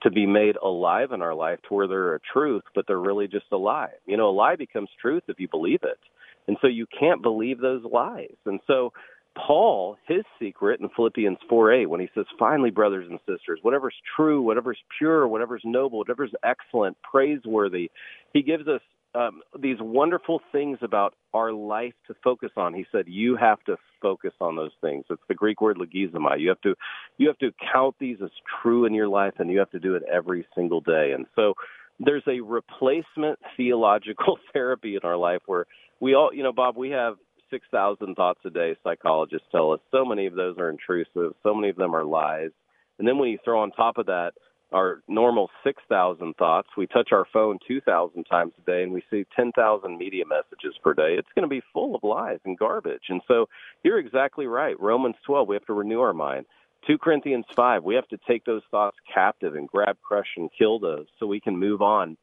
to 0.02 0.11
be 0.11 0.24
made 0.24 0.56
alive 0.56 1.12
in 1.12 1.20
our 1.20 1.35
life 1.35 1.59
to 1.68 1.74
where 1.74 1.87
they're 1.87 2.14
a 2.14 2.20
truth, 2.32 2.62
but 2.74 2.87
they're 2.88 2.98
really 2.98 3.28
just 3.28 3.44
a 3.52 3.59
lie. 3.59 3.92
You 4.06 4.16
know, 4.16 4.30
a 4.30 4.32
lie 4.32 4.56
becomes 4.56 4.88
truth 4.98 5.24
if 5.28 5.38
you 5.38 5.48
believe 5.48 5.80
it. 5.82 6.00
And 6.48 6.56
so 6.62 6.66
you 6.66 6.87
can't 6.98 7.22
believe 7.22 7.61
those 7.61 7.85
lies. 7.85 8.37
And 8.46 8.61
so 8.66 8.94
Paul, 9.37 9.96
his 10.07 10.22
secret 10.38 10.81
in 10.81 10.88
Philippians 10.96 11.38
4 11.49 11.72
8, 11.72 11.87
when 11.87 12.01
he 12.01 12.09
says, 12.14 12.25
finally, 12.38 12.70
brothers 12.70 13.07
and 13.09 13.18
sisters, 13.29 13.59
whatever's 13.62 13.94
true, 14.16 14.40
whatever's 14.40 14.79
pure, 14.99 15.29
whatever's 15.29 15.62
noble, 15.64 15.99
whatever's 15.99 16.33
excellent, 16.42 16.96
praiseworthy, 17.03 17.90
he 18.33 18.42
gives 18.42 18.66
us 18.66 18.81
um, 19.14 19.40
these 19.59 19.79
wonderful 19.81 20.40
things 20.53 20.79
about 20.83 21.14
our 21.33 21.53
life 21.53 21.94
to 22.07 22.14
focus 22.22 22.51
on. 22.57 22.75
He 22.75 22.85
said, 22.92 23.05
you 23.07 23.37
have 23.37 23.62
to 23.64 23.77
focus 24.03 24.33
on 24.40 24.57
those 24.57 24.72
things. 24.81 25.05
It's 25.09 25.22
the 25.29 25.35
Greek 25.35 25.61
word 25.61 25.79
logizomai. 25.79 26.38
You 26.38 26.51
have 26.51 26.61
to, 26.62 26.75
you 27.16 27.29
have 27.29 27.38
to 27.38 27.51
count 27.72 27.96
these 27.99 28.18
as 28.22 28.31
true 28.62 28.85
in 28.85 28.92
your 28.92 29.09
life 29.09 29.35
and 29.38 29.51
you 29.51 29.59
have 29.59 29.70
to 29.70 29.79
do 29.79 29.94
it 29.94 30.03
every 30.12 30.46
single 30.55 30.81
day. 30.81 31.12
And 31.14 31.27
so 31.35 31.55
there's 31.99 32.25
a 32.27 32.40
replacement 32.40 33.38
theological 33.57 34.38
therapy 34.53 34.96
in 34.96 35.01
our 35.03 35.16
life 35.16 35.40
where 35.46 35.66
we 36.01 36.14
all, 36.14 36.31
you 36.33 36.42
know, 36.42 36.53
Bob, 36.53 36.77
we 36.77 36.90
have 36.90 37.14
6,000 37.50 38.14
thoughts 38.14 38.40
a 38.44 38.50
day, 38.50 38.76
psychologists 38.82 39.48
tell 39.50 39.72
us. 39.72 39.80
So 39.90 40.04
many 40.04 40.26
of 40.26 40.35
those 40.35 40.59
are 40.59 40.70
intrusive, 40.70 41.35
so 41.42 41.54
many 41.54 41.68
of 41.70 41.76
them 41.76 41.94
are 41.94 42.04
lies. 42.04 42.50
And 42.98 43.06
then 43.06 43.18
when 43.18 43.28
you 43.28 43.38
throw 43.44 43.61
on 43.61 43.70
top 43.72 43.98
of 43.98 44.06
that 44.06 44.32
our 44.72 45.02
normal 45.06 45.48
6,000 45.62 46.35
thoughts, 46.37 46.68
we 46.76 46.87
touch 46.87 47.11
our 47.12 47.26
phone 47.32 47.59
2,000 47.68 48.24
times 48.24 48.52
a 48.59 48.70
day 48.70 48.82
and 48.82 48.92
we 48.92 49.02
see 49.11 49.24
10,000 49.37 49.96
media 49.96 50.24
messages 50.26 50.76
per 50.82 50.92
day. 50.92 51.14
It's 51.16 51.28
going 51.35 51.44
to 51.44 51.48
be 51.48 51.62
full 51.72 51.94
of 51.94 52.02
lies 52.02 52.40
and 52.44 52.59
garbage. 52.59 53.04
And 53.09 53.22
so 53.28 53.48
you're 53.85 53.98
exactly 53.98 54.46
right. 54.46 54.78
Romans 54.80 55.16
12, 55.24 55.48
we 55.48 55.54
have 55.54 55.66
to 55.66 55.72
renew 55.72 56.00
our 56.00 56.12
mind. 56.12 56.46
2 56.87 56.98
Corinthians 56.98 57.46
5, 57.54 57.85
we 57.85 57.94
have 57.94 58.09
to 58.09 58.18
take 58.28 58.44
those 58.44 58.62
thoughts 58.70 58.96
captive 59.12 59.54
and 59.54 59.68
grab, 59.68 59.96
crush, 60.02 60.28
and 60.37 60.50
kill 60.56 60.78
those 60.78 61.06
so 61.18 61.26
we 61.26 61.40
can 61.40 61.56
move 61.56 61.82
on 61.82 62.16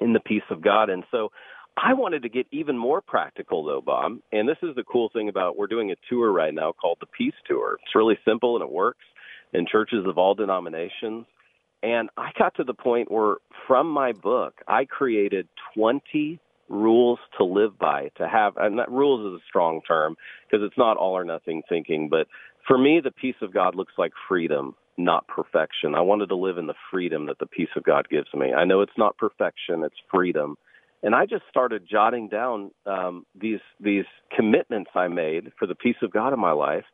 in 0.00 0.12
the 0.12 0.20
peace 0.20 0.42
of 0.50 0.62
God. 0.62 0.90
And 0.90 1.04
so 1.10 1.30
I 1.76 1.92
wanted 1.92 2.22
to 2.22 2.28
get 2.28 2.46
even 2.52 2.78
more 2.78 3.00
practical 3.02 3.64
though, 3.64 3.82
Bob. 3.82 4.18
And 4.32 4.48
this 4.48 4.56
is 4.62 4.74
the 4.74 4.84
cool 4.84 5.10
thing 5.12 5.28
about 5.28 5.58
we're 5.58 5.66
doing 5.66 5.90
a 5.90 5.96
tour 6.08 6.32
right 6.32 6.54
now 6.54 6.72
called 6.72 6.98
the 7.00 7.06
Peace 7.06 7.34
Tour. 7.46 7.78
It's 7.82 7.94
really 7.94 8.18
simple 8.24 8.56
and 8.56 8.64
it 8.64 8.70
works 8.70 9.04
in 9.52 9.66
churches 9.70 10.06
of 10.06 10.16
all 10.16 10.34
denominations. 10.34 11.26
And 11.82 12.08
I 12.16 12.30
got 12.38 12.54
to 12.56 12.64
the 12.64 12.74
point 12.74 13.10
where 13.10 13.36
from 13.66 13.90
my 13.90 14.12
book, 14.12 14.54
I 14.66 14.86
created 14.86 15.48
20 15.74 16.40
rules 16.68 17.18
to 17.38 17.44
live 17.44 17.78
by, 17.78 18.10
to 18.16 18.26
have, 18.26 18.56
and 18.56 18.78
that 18.78 18.90
rules 18.90 19.34
is 19.34 19.40
a 19.40 19.44
strong 19.46 19.82
term 19.86 20.16
because 20.50 20.66
it's 20.66 20.78
not 20.78 20.96
all 20.96 21.16
or 21.16 21.24
nothing 21.24 21.62
thinking. 21.68 22.08
But 22.08 22.26
for 22.66 22.78
me, 22.78 23.00
the 23.04 23.12
peace 23.12 23.36
of 23.42 23.52
God 23.52 23.74
looks 23.74 23.92
like 23.98 24.12
freedom, 24.28 24.74
not 24.96 25.28
perfection. 25.28 25.94
I 25.94 26.00
wanted 26.00 26.30
to 26.30 26.36
live 26.36 26.58
in 26.58 26.66
the 26.66 26.74
freedom 26.90 27.26
that 27.26 27.38
the 27.38 27.46
peace 27.46 27.68
of 27.76 27.84
God 27.84 28.08
gives 28.08 28.32
me. 28.34 28.54
I 28.54 28.64
know 28.64 28.80
it's 28.80 28.98
not 28.98 29.18
perfection, 29.18 29.84
it's 29.84 29.94
freedom 30.10 30.56
and 31.06 31.14
I 31.14 31.24
just 31.24 31.44
started 31.48 31.86
jotting 31.88 32.28
down 32.28 32.72
um, 32.84 33.26
these 33.40 33.60
these 33.78 34.06
commitments 34.36 34.90
I 34.96 35.06
made 35.06 35.52
for 35.56 35.68
the 35.68 35.76
peace 35.76 35.94
of 36.02 36.10
God 36.10 36.32
in 36.32 36.40
my 36.40 36.50
life. 36.50 36.84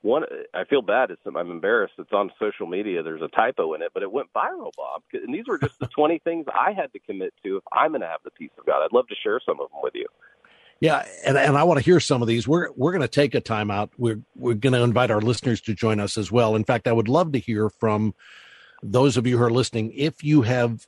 One, 0.00 0.22
I 0.54 0.64
feel 0.64 0.80
bad. 0.80 1.10
It's, 1.10 1.20
I'm 1.26 1.36
embarrassed. 1.36 1.92
It's 1.98 2.12
on 2.12 2.30
social 2.38 2.66
media. 2.66 3.02
There's 3.02 3.20
a 3.20 3.28
typo 3.28 3.74
in 3.74 3.82
it, 3.82 3.90
but 3.92 4.02
it 4.02 4.10
went 4.10 4.32
viral, 4.34 4.70
Bob. 4.74 5.02
And 5.12 5.34
these 5.34 5.44
were 5.46 5.58
just 5.58 5.78
the 5.80 5.86
20 5.94 6.20
things 6.20 6.46
I 6.48 6.72
had 6.72 6.90
to 6.94 6.98
commit 7.00 7.34
to 7.44 7.58
if 7.58 7.64
I'm 7.70 7.90
going 7.90 8.00
to 8.00 8.06
have 8.06 8.20
the 8.24 8.30
peace 8.30 8.52
of 8.58 8.64
God. 8.64 8.82
I'd 8.82 8.92
love 8.92 9.06
to 9.08 9.14
share 9.22 9.38
some 9.44 9.60
of 9.60 9.68
them 9.70 9.80
with 9.82 9.94
you. 9.94 10.06
Yeah, 10.80 11.04
and, 11.26 11.36
and 11.36 11.58
I 11.58 11.64
want 11.64 11.78
to 11.78 11.84
hear 11.84 12.00
some 12.00 12.22
of 12.22 12.28
these. 12.28 12.48
We're 12.48 12.70
we're 12.74 12.92
going 12.92 13.02
to 13.02 13.08
take 13.08 13.34
a 13.34 13.40
time 13.40 13.70
out. 13.70 13.90
We're 13.98 14.22
we're 14.34 14.54
going 14.54 14.72
to 14.72 14.82
invite 14.82 15.10
our 15.10 15.20
listeners 15.20 15.60
to 15.62 15.74
join 15.74 16.00
us 16.00 16.16
as 16.16 16.32
well. 16.32 16.56
In 16.56 16.64
fact, 16.64 16.88
I 16.88 16.92
would 16.92 17.08
love 17.08 17.32
to 17.32 17.38
hear 17.38 17.68
from 17.68 18.14
those 18.82 19.18
of 19.18 19.26
you 19.26 19.36
who 19.36 19.44
are 19.44 19.50
listening. 19.50 19.92
If 19.94 20.24
you 20.24 20.40
have 20.42 20.86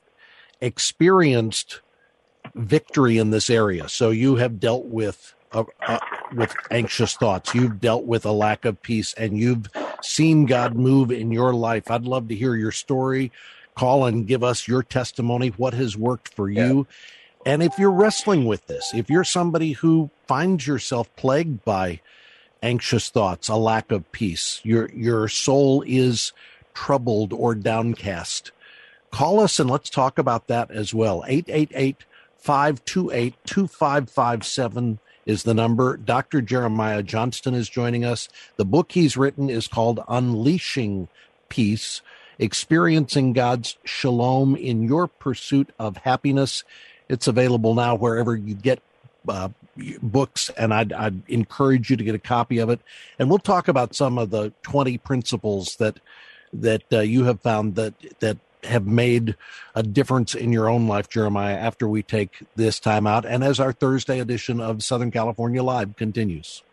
experienced 0.61 1.81
victory 2.55 3.17
in 3.17 3.31
this 3.31 3.49
area. 3.49 3.87
So 3.89 4.09
you 4.09 4.35
have 4.35 4.59
dealt 4.59 4.85
with 4.85 5.33
uh, 5.51 5.65
uh, 5.85 5.99
with 6.33 6.55
anxious 6.69 7.15
thoughts. 7.15 7.53
You've 7.53 7.81
dealt 7.81 8.05
with 8.05 8.25
a 8.25 8.31
lack 8.31 8.65
of 8.65 8.81
peace, 8.81 9.13
and 9.13 9.37
you've 9.37 9.67
seen 10.01 10.45
God 10.45 10.75
move 10.75 11.11
in 11.11 11.31
your 11.31 11.53
life. 11.53 11.91
I'd 11.91 12.05
love 12.05 12.29
to 12.29 12.35
hear 12.35 12.55
your 12.55 12.71
story. 12.71 13.31
Call 13.75 14.05
and 14.05 14.27
give 14.27 14.43
us 14.43 14.67
your 14.67 14.83
testimony. 14.83 15.49
What 15.49 15.73
has 15.73 15.97
worked 15.97 16.33
for 16.33 16.49
you? 16.49 16.87
Yeah. 16.87 17.53
And 17.53 17.63
if 17.63 17.77
you're 17.79 17.91
wrestling 17.91 18.45
with 18.45 18.67
this, 18.67 18.91
if 18.93 19.09
you're 19.09 19.23
somebody 19.23 19.71
who 19.71 20.09
finds 20.27 20.67
yourself 20.67 21.13
plagued 21.15 21.65
by 21.65 22.01
anxious 22.61 23.09
thoughts, 23.09 23.49
a 23.49 23.55
lack 23.55 23.91
of 23.91 24.11
peace, 24.11 24.61
your 24.63 24.89
your 24.91 25.27
soul 25.27 25.83
is 25.87 26.33
troubled 26.73 27.33
or 27.33 27.55
downcast, 27.55 28.51
call 29.11 29.39
us 29.39 29.59
and 29.59 29.69
let's 29.69 29.89
talk 29.89 30.17
about 30.17 30.47
that 30.47 30.71
as 30.71 30.93
well. 30.93 31.23
888 31.27 32.05
528 32.41 33.35
2557 33.45 34.99
is 35.27 35.43
the 35.43 35.53
number. 35.53 35.95
Dr. 35.95 36.41
Jeremiah 36.41 37.03
Johnston 37.03 37.53
is 37.53 37.69
joining 37.69 38.03
us. 38.03 38.27
The 38.57 38.65
book 38.65 38.91
he's 38.93 39.15
written 39.15 39.49
is 39.49 39.67
called 39.67 39.99
Unleashing 40.07 41.07
Peace 41.49 42.01
Experiencing 42.39 43.33
God's 43.33 43.77
Shalom 43.85 44.55
in 44.55 44.81
Your 44.81 45.07
Pursuit 45.07 45.69
of 45.77 45.97
Happiness. 45.97 46.63
It's 47.07 47.27
available 47.27 47.75
now 47.75 47.93
wherever 47.93 48.35
you 48.35 48.55
get 48.55 48.81
uh, 49.27 49.49
books, 50.01 50.49
and 50.57 50.73
I'd, 50.73 50.91
I'd, 50.91 51.21
encourage 51.29 51.91
you 51.91 51.97
to 51.97 52.03
get 52.03 52.15
a 52.15 52.19
copy 52.19 52.57
of 52.57 52.71
it. 52.71 52.79
And 53.19 53.29
we'll 53.29 53.37
talk 53.37 53.67
about 53.67 53.93
some 53.93 54.17
of 54.17 54.31
the 54.31 54.51
20 54.63 54.97
principles 54.97 55.75
that 55.75 55.99
that 56.53 56.83
uh, 56.91 56.99
you 56.99 57.25
have 57.25 57.39
found 57.41 57.75
that 57.75 57.93
that 58.19 58.37
have 58.63 58.85
made 58.85 59.35
a 59.75 59.83
difference 59.83 60.35
in 60.35 60.51
your 60.51 60.69
own 60.69 60.87
life, 60.87 61.09
Jeremiah, 61.09 61.55
after 61.55 61.87
we 61.87 62.03
take 62.03 62.43
this 62.55 62.79
time 62.79 63.07
out 63.07 63.25
and 63.25 63.43
as 63.43 63.59
our 63.59 63.71
Thursday 63.73 64.19
edition 64.19 64.59
of 64.59 64.83
Southern 64.83 65.11
California 65.11 65.63
Live 65.63 65.95
continues. 65.95 66.63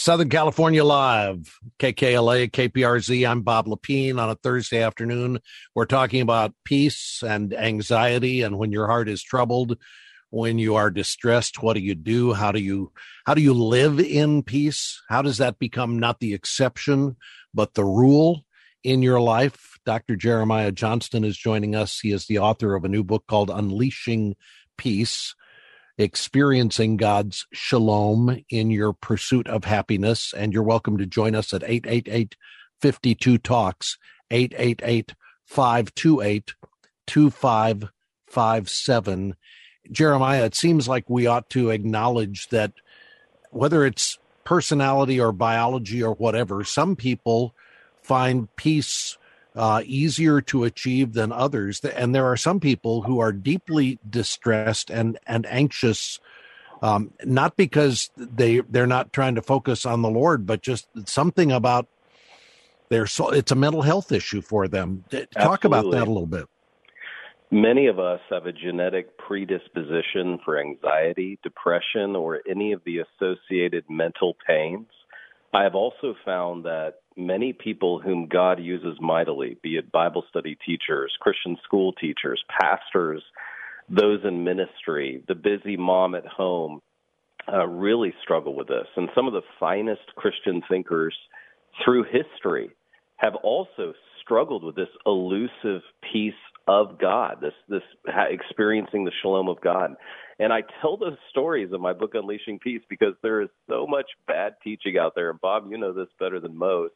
Southern 0.00 0.28
California 0.28 0.84
Live, 0.84 1.58
KKLA, 1.80 2.50
KPRZ. 2.52 3.28
I'm 3.28 3.42
Bob 3.42 3.66
Lepine 3.66 4.18
on 4.18 4.30
a 4.30 4.36
Thursday 4.36 4.80
afternoon. 4.80 5.40
We're 5.74 5.86
talking 5.86 6.20
about 6.20 6.54
peace 6.64 7.22
and 7.26 7.52
anxiety 7.52 8.42
and 8.42 8.58
when 8.58 8.70
your 8.70 8.86
heart 8.86 9.08
is 9.08 9.22
troubled 9.22 9.76
when 10.30 10.58
you 10.58 10.74
are 10.74 10.90
distressed 10.90 11.62
what 11.62 11.74
do 11.74 11.80
you 11.80 11.94
do? 11.94 12.32
How 12.32 12.52
do 12.52 12.60
you 12.60 12.92
how 13.26 13.34
do 13.34 13.42
you 13.42 13.54
live 13.54 14.00
in 14.00 14.42
peace? 14.42 15.00
How 15.08 15.22
does 15.22 15.38
that 15.38 15.58
become 15.58 15.98
not 15.98 16.20
the 16.20 16.34
exception 16.34 17.16
but 17.54 17.74
the 17.74 17.84
rule 17.84 18.44
in 18.84 19.02
your 19.02 19.20
life? 19.20 19.78
Dr 19.84 20.16
jeremiah 20.16 20.72
johnston 20.72 21.24
is 21.24 21.36
joining 21.36 21.74
us. 21.74 22.00
He 22.00 22.12
is 22.12 22.26
the 22.26 22.38
author 22.38 22.74
of 22.74 22.84
a 22.84 22.88
new 22.88 23.04
book 23.04 23.24
called 23.26 23.50
unleashing 23.50 24.36
peace 24.76 25.34
experiencing 25.98 26.96
god's 26.96 27.46
shalom 27.52 28.42
in 28.48 28.70
your 28.70 28.92
pursuit 28.92 29.48
of 29.48 29.64
happiness. 29.64 30.32
And 30.32 30.52
you're 30.52 30.62
welcome 30.62 30.96
to 30.98 31.06
join 31.06 31.34
us 31.34 31.52
at 31.52 31.64
888 31.64 32.36
52 32.80 33.38
talks 33.38 33.98
888 34.30 35.14
528 35.44 36.54
2557 37.06 39.34
Jeremiah, 39.90 40.44
it 40.44 40.54
seems 40.54 40.88
like 40.88 41.08
we 41.08 41.26
ought 41.26 41.48
to 41.50 41.70
acknowledge 41.70 42.48
that 42.48 42.72
whether 43.50 43.84
it's 43.84 44.18
personality 44.44 45.20
or 45.20 45.32
biology 45.32 46.02
or 46.02 46.14
whatever, 46.14 46.64
some 46.64 46.96
people 46.96 47.54
find 48.02 48.54
peace 48.56 49.18
uh, 49.54 49.82
easier 49.84 50.40
to 50.40 50.64
achieve 50.64 51.14
than 51.14 51.32
others, 51.32 51.80
and 51.80 52.14
there 52.14 52.26
are 52.26 52.36
some 52.36 52.60
people 52.60 53.02
who 53.02 53.18
are 53.18 53.32
deeply 53.32 53.98
distressed 54.08 54.90
and 54.90 55.18
and 55.26 55.46
anxious, 55.46 56.20
um, 56.80 57.12
not 57.24 57.56
because 57.56 58.10
they 58.16 58.60
they're 58.60 58.86
not 58.86 59.12
trying 59.12 59.34
to 59.34 59.42
focus 59.42 59.84
on 59.84 60.02
the 60.02 60.10
Lord, 60.10 60.46
but 60.46 60.62
just 60.62 60.86
something 61.06 61.50
about 61.50 61.88
their 62.88 63.06
soul. 63.06 63.30
It's 63.30 63.50
a 63.50 63.56
mental 63.56 63.82
health 63.82 64.12
issue 64.12 64.42
for 64.42 64.68
them. 64.68 65.04
Talk 65.10 65.26
Absolutely. 65.36 65.66
about 65.66 65.90
that 65.90 66.08
a 66.08 66.12
little 66.12 66.26
bit. 66.26 66.46
Many 67.50 67.86
of 67.86 67.98
us 67.98 68.20
have 68.28 68.44
a 68.44 68.52
genetic 68.52 69.16
predisposition 69.16 70.38
for 70.44 70.60
anxiety, 70.60 71.38
depression, 71.42 72.14
or 72.14 72.40
any 72.48 72.72
of 72.72 72.82
the 72.84 72.98
associated 72.98 73.84
mental 73.88 74.36
pains. 74.46 74.86
I 75.54 75.62
have 75.62 75.74
also 75.74 76.14
found 76.26 76.66
that 76.66 76.96
many 77.16 77.54
people 77.54 78.00
whom 78.00 78.26
God 78.26 78.60
uses 78.60 78.98
mightily, 79.00 79.56
be 79.62 79.76
it 79.76 79.90
Bible 79.90 80.24
study 80.28 80.58
teachers, 80.66 81.16
Christian 81.20 81.56
school 81.64 81.94
teachers, 81.94 82.42
pastors, 82.60 83.22
those 83.88 84.20
in 84.24 84.44
ministry, 84.44 85.24
the 85.26 85.34
busy 85.34 85.78
mom 85.78 86.14
at 86.14 86.26
home, 86.26 86.82
uh, 87.50 87.66
really 87.66 88.12
struggle 88.22 88.54
with 88.54 88.68
this. 88.68 88.86
And 88.94 89.08
some 89.14 89.26
of 89.26 89.32
the 89.32 89.40
finest 89.58 90.14
Christian 90.16 90.62
thinkers 90.68 91.16
through 91.82 92.04
history 92.04 92.70
have 93.16 93.34
also 93.36 93.94
struggled 94.20 94.62
with 94.62 94.76
this 94.76 94.88
elusive 95.06 95.80
peace 96.12 96.34
of 96.68 96.98
God, 96.98 97.38
this 97.40 97.54
this 97.68 97.82
experiencing 98.06 99.04
the 99.04 99.12
shalom 99.22 99.48
of 99.48 99.60
God. 99.60 99.96
And 100.38 100.52
I 100.52 100.62
tell 100.80 100.96
those 100.96 101.16
stories 101.30 101.70
in 101.72 101.80
my 101.80 101.94
book 101.94 102.12
Unleashing 102.14 102.60
Peace 102.60 102.82
because 102.88 103.14
there 103.22 103.40
is 103.40 103.48
so 103.68 103.86
much 103.86 104.06
bad 104.28 104.54
teaching 104.62 104.98
out 104.98 105.14
there. 105.16 105.30
And 105.30 105.40
Bob, 105.40 105.64
you 105.70 105.78
know 105.78 105.92
this 105.92 106.08
better 106.20 106.38
than 106.38 106.56
most. 106.56 106.92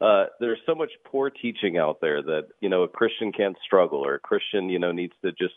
Uh, 0.00 0.24
there's 0.40 0.58
so 0.66 0.74
much 0.74 0.90
poor 1.04 1.30
teaching 1.30 1.78
out 1.78 2.00
there 2.00 2.20
that 2.20 2.48
you 2.60 2.68
know 2.68 2.82
a 2.82 2.88
Christian 2.88 3.32
can't 3.32 3.56
struggle 3.64 4.04
or 4.04 4.16
a 4.16 4.20
Christian 4.20 4.68
you 4.68 4.80
know 4.80 4.92
needs 4.92 5.14
to 5.24 5.30
just 5.30 5.54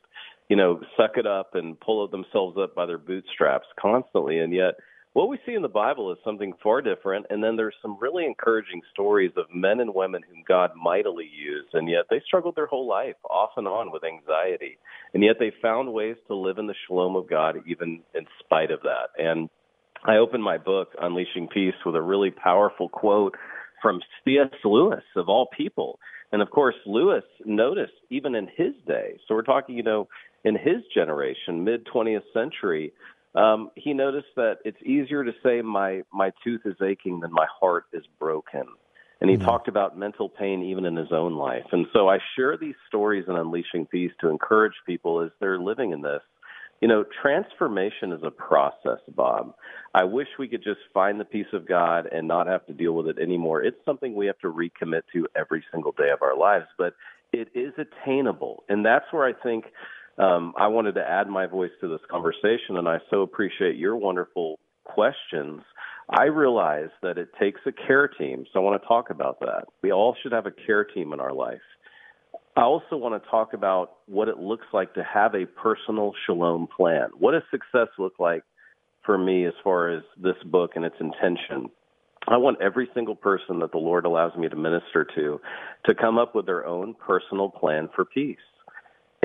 you 0.50 0.56
know 0.56 0.80
suck 0.96 1.18
it 1.18 1.26
up 1.26 1.56
and 1.56 1.80
pull 1.80 2.08
themselves 2.08 2.58
up 2.58 2.76
by 2.76 2.86
their 2.86 3.00
bootstraps 3.00 3.68
constantly, 3.80 4.38
and 4.40 4.54
yet 4.54 4.76
what 5.18 5.30
we 5.30 5.40
see 5.48 5.56
in 5.56 5.64
the 5.64 5.68
Bible 5.68 6.12
is 6.12 6.20
something 6.24 6.54
far 6.62 6.80
different. 6.80 7.26
And 7.32 7.44
then 7.44 7.56
there's 7.56 7.74
some 7.82 7.98
really 8.00 8.24
encouraging 8.24 8.84
stories 8.94 9.32
of 9.36 9.46
men 9.52 9.80
and 9.80 9.96
women 9.96 10.22
whom 10.22 10.44
God 10.48 10.70
mightily 10.80 11.26
used, 11.26 11.70
and 11.74 11.90
yet 11.90 12.04
they 12.08 12.22
struggled 12.28 12.56
their 12.56 12.68
whole 12.68 12.88
life, 12.88 13.16
off 13.28 13.50
and 13.58 13.68
on, 13.68 13.92
with 13.92 14.04
anxiety. 14.04 14.78
And 15.16 15.24
yet 15.24 15.38
they 15.40 15.52
found 15.60 15.92
ways 15.92 16.18
to 16.28 16.36
live 16.36 16.60
in 16.60 16.68
the 16.68 16.76
shalom 16.86 17.16
of 17.16 17.28
God, 17.28 17.56
even 17.66 18.04
in 18.14 18.28
spite 18.40 18.70
of 18.70 18.82
that. 18.84 19.08
And 19.18 19.50
I 20.06 20.18
opened 20.18 20.44
my 20.44 20.60
book, 20.60 20.90
Unleashing 21.02 21.48
Peace, 21.52 21.74
with 21.84 21.96
a 21.96 22.02
really 22.02 22.30
powerful 22.30 22.88
quote 22.88 23.34
from 23.82 24.02
C.S. 24.24 24.54
Lewis, 24.64 25.04
of 25.16 25.30
all 25.30 25.48
people. 25.58 25.98
And 26.32 26.44
of 26.44 26.52
course, 26.52 26.76
Lewis 26.86 27.24
noticed 27.44 27.94
even 28.12 28.36
in 28.36 28.48
his 28.56 28.74
day, 28.86 29.18
so 29.28 29.34
we're 29.34 29.42
talking, 29.42 29.76
you 29.76 29.84
know, 29.84 30.08
in 30.44 30.54
his 30.54 30.84
generation, 30.94 31.64
mid 31.64 31.88
20th 31.88 32.22
century, 32.34 32.94
um, 33.36 33.72
he 33.76 33.94
noticed 33.94 34.28
that 34.36 34.58
it's 34.66 34.82
easier 34.84 35.24
to 35.24 35.32
say 35.44 35.62
my 35.62 36.02
my 36.12 36.32
tooth 36.44 36.62
is 36.66 36.76
aching 36.82 37.20
than 37.20 37.32
my 37.32 37.46
heart 37.60 37.86
is 37.94 38.04
broken. 38.20 38.64
And 39.20 39.30
he 39.30 39.36
mm-hmm. 39.36 39.46
talked 39.46 39.68
about 39.68 39.98
mental 39.98 40.30
pain 40.30 40.62
even 40.62 40.86
in 40.86 40.96
his 40.96 41.12
own 41.12 41.36
life. 41.36 41.66
And 41.72 41.88
so 41.92 42.08
I 42.08 42.20
share 42.36 42.56
these 42.56 42.76
stories 42.88 43.26
in 43.28 43.36
Unleashing 43.36 43.88
Peace 43.88 44.12
to 44.22 44.30
encourage 44.30 44.76
people 44.86 45.22
as 45.22 45.32
they're 45.40 45.60
living 45.60 45.92
in 45.92 46.02
this. 46.02 46.22
You 46.82 46.88
know, 46.88 47.04
transformation 47.24 48.12
is 48.12 48.22
a 48.24 48.30
process, 48.30 49.00
Bob. 49.16 49.56
I 49.96 50.04
wish 50.04 50.28
we 50.38 50.48
could 50.48 50.64
just 50.64 50.82
find 50.94 51.20
the 51.20 51.26
peace 51.26 51.48
of 51.52 51.68
God 51.68 52.08
and 52.12 52.28
not 52.28 52.46
have 52.46 52.68
to 52.68 52.74
deal 52.74 52.94
with 52.94 53.08
it 53.08 53.18
anymore. 53.18 53.64
It's 53.64 53.84
something 53.84 54.14
we 54.14 54.28
have 54.28 54.38
to 54.40 54.54
recommit 54.54 55.02
to 55.14 55.28
every 55.36 55.64
single 55.72 55.94
day 55.94 56.12
of 56.12 56.22
our 56.22 56.38
lives, 56.38 56.68
but 56.78 56.94
it 57.34 57.48
is 57.56 57.74
attainable. 57.80 58.64
And 58.70 58.86
that's 58.86 59.06
where 59.12 59.26
I 59.26 59.34
think 59.34 59.66
um, 60.18 60.54
I 60.58 60.68
wanted 60.68 60.96
to 60.96 61.08
add 61.08 61.28
my 61.28 61.46
voice 61.46 61.72
to 61.82 61.88
this 61.88 62.02
conversation, 62.10 62.78
and 62.78 62.88
I 62.88 62.98
so 63.10 63.22
appreciate 63.22 63.76
your 63.76 63.96
wonderful 63.96 64.60
questions. 64.84 65.62
I 66.10 66.26
realize 66.26 66.90
that 67.04 67.18
it 67.18 67.30
takes 67.40 67.60
a 67.66 67.72
care 67.72 68.08
team, 68.08 68.46
so 68.52 68.60
I 68.60 68.64
want 68.64 68.82
to 68.82 68.88
talk 68.88 69.10
about 69.10 69.40
that. 69.42 69.66
We 69.84 69.92
all 69.92 70.16
should 70.22 70.32
have 70.32 70.46
a 70.46 70.52
care 70.52 70.86
team 70.86 71.14
in 71.14 71.20
our 71.20 71.34
life. 71.34 71.62
I 72.56 72.62
also 72.62 72.98
want 72.98 73.22
to 73.22 73.30
talk 73.30 73.54
about 73.54 73.98
what 74.08 74.28
it 74.28 74.40
looks 74.40 74.66
like 74.74 74.96
to 74.96 75.04
have 75.04 75.36
a 75.36 75.46
personal 75.46 76.14
shalom 76.26 76.68
plan. 76.76 77.10
What 77.20 77.34
does 77.34 77.44
success 77.52 77.88
look 78.00 78.14
like 78.20 78.44
for 79.06 79.18
me 79.18 79.46
as 79.46 79.54
far 79.64 79.90
as 79.90 80.02
this 80.18 80.38
book 80.46 80.72
and 80.76 80.84
its 80.84 80.96
intention? 81.00 81.70
I 82.28 82.38
want 82.38 82.62
every 82.62 82.90
single 82.96 83.16
person 83.16 83.60
that 83.60 83.72
the 83.72 83.78
Lord 83.78 84.06
allows 84.06 84.36
me 84.36 84.50
to 84.50 84.56
minister 84.56 85.06
to 85.16 85.40
to 85.86 85.96
come 85.96 86.18
up 86.18 86.34
with 86.34 86.46
their 86.48 86.66
own 86.66 86.96
personal 86.96 87.50
plan 87.50 87.90
for 87.96 88.06
peace. 88.06 88.38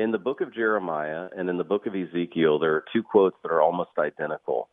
In 0.03 0.11
the 0.11 0.19
book 0.19 0.41
of 0.41 0.53
Jeremiah 0.53 1.29
and 1.37 1.49
in 1.49 1.59
the 1.59 1.63
book 1.63 1.87
of 1.87 1.95
Ezekiel, 1.95 2.59
there 2.59 2.75
are 2.75 2.85
two 2.93 3.05
quotes 3.05 3.37
that 3.45 3.53
are 3.53 3.63
almost 3.63 3.91
identical. 4.01 4.69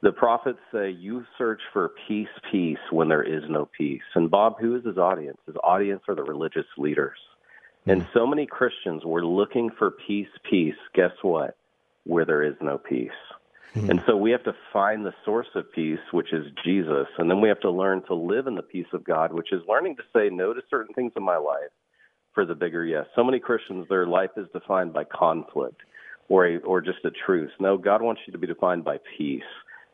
The 0.00 0.12
prophets 0.12 0.60
say, 0.72 0.88
You 0.88 1.26
search 1.36 1.60
for 1.74 1.90
peace, 2.08 2.34
peace 2.50 2.78
when 2.90 3.10
there 3.10 3.22
is 3.22 3.42
no 3.50 3.68
peace. 3.76 4.00
And 4.14 4.30
Bob, 4.30 4.54
who 4.58 4.74
is 4.74 4.82
his 4.86 4.96
audience? 4.96 5.36
His 5.46 5.56
audience 5.62 6.00
are 6.08 6.14
the 6.14 6.22
religious 6.22 6.64
leaders. 6.78 7.18
Mm. 7.86 7.92
And 7.92 8.06
so 8.14 8.26
many 8.26 8.46
Christians 8.46 9.04
were 9.04 9.26
looking 9.26 9.68
for 9.78 9.90
peace, 9.90 10.32
peace. 10.48 10.80
Guess 10.94 11.12
what? 11.20 11.54
Where 12.04 12.24
there 12.24 12.42
is 12.42 12.54
no 12.62 12.78
peace. 12.78 13.10
Mm-hmm. 13.74 13.90
And 13.90 14.02
so 14.06 14.16
we 14.16 14.30
have 14.30 14.44
to 14.44 14.54
find 14.72 15.04
the 15.04 15.12
source 15.22 15.48
of 15.54 15.70
peace, 15.70 16.00
which 16.12 16.32
is 16.32 16.46
Jesus. 16.64 17.08
And 17.18 17.30
then 17.30 17.42
we 17.42 17.50
have 17.50 17.60
to 17.60 17.70
learn 17.70 18.04
to 18.06 18.14
live 18.14 18.46
in 18.46 18.54
the 18.54 18.62
peace 18.62 18.86
of 18.94 19.04
God, 19.04 19.34
which 19.34 19.52
is 19.52 19.60
learning 19.68 19.96
to 19.96 20.02
say 20.14 20.30
no 20.34 20.54
to 20.54 20.62
certain 20.70 20.94
things 20.94 21.12
in 21.14 21.22
my 21.22 21.36
life 21.36 21.72
for 22.34 22.44
the 22.44 22.54
bigger 22.54 22.84
yes. 22.84 23.06
So 23.14 23.24
many 23.24 23.38
Christians, 23.38 23.86
their 23.88 24.06
life 24.06 24.30
is 24.36 24.46
defined 24.52 24.92
by 24.92 25.04
conflict 25.04 25.80
or 26.28 26.46
a, 26.46 26.58
or 26.58 26.80
just 26.80 27.04
a 27.04 27.10
truce. 27.26 27.50
No, 27.60 27.76
God 27.76 28.02
wants 28.02 28.22
you 28.26 28.32
to 28.32 28.38
be 28.38 28.46
defined 28.46 28.84
by 28.84 28.98
peace. 29.18 29.42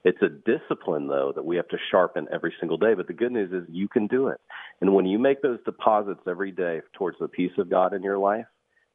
It's 0.05 0.22
a 0.22 0.29
discipline, 0.29 1.09
though, 1.09 1.33
that 1.35 1.44
we 1.44 1.57
have 1.57 1.68
to 1.68 1.77
sharpen 1.90 2.29
every 2.33 2.55
single 2.61 2.79
day. 2.79 2.94
But 2.94 3.09
the 3.09 3.12
good 3.12 3.33
news 3.33 3.53
is 3.53 3.68
you 3.68 3.88
can 3.88 4.07
do 4.07 4.29
it. 4.29 4.40
And 4.81 4.94
when 4.94 5.07
you 5.07 5.18
make 5.18 5.42
those 5.42 5.59
deposits 5.64 6.20
every 6.27 6.53
day 6.53 6.81
towards 6.94 7.18
the 7.18 7.29
peace 7.29 7.53
of 7.59 7.68
God 7.68 7.92
in 7.92 8.03
your 8.03 8.18
life, 8.18 8.46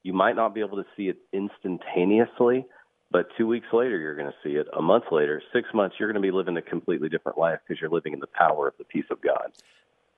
you 0.03 0.13
might 0.13 0.35
not 0.35 0.53
be 0.53 0.61
able 0.61 0.77
to 0.77 0.85
see 0.95 1.09
it 1.09 1.17
instantaneously, 1.33 2.65
but 3.11 3.27
two 3.37 3.47
weeks 3.47 3.67
later, 3.71 3.97
you're 3.97 4.15
going 4.15 4.31
to 4.31 4.49
see 4.49 4.55
it. 4.55 4.67
A 4.77 4.81
month 4.81 5.05
later, 5.11 5.41
six 5.53 5.67
months, 5.73 5.97
you're 5.99 6.11
going 6.11 6.21
to 6.21 6.25
be 6.25 6.35
living 6.35 6.57
a 6.57 6.61
completely 6.61 7.09
different 7.09 7.37
life 7.37 7.59
because 7.65 7.79
you're 7.79 7.89
living 7.89 8.13
in 8.13 8.19
the 8.19 8.27
power 8.27 8.67
of 8.67 8.73
the 8.77 8.85
peace 8.85 9.05
of 9.11 9.21
God. 9.21 9.51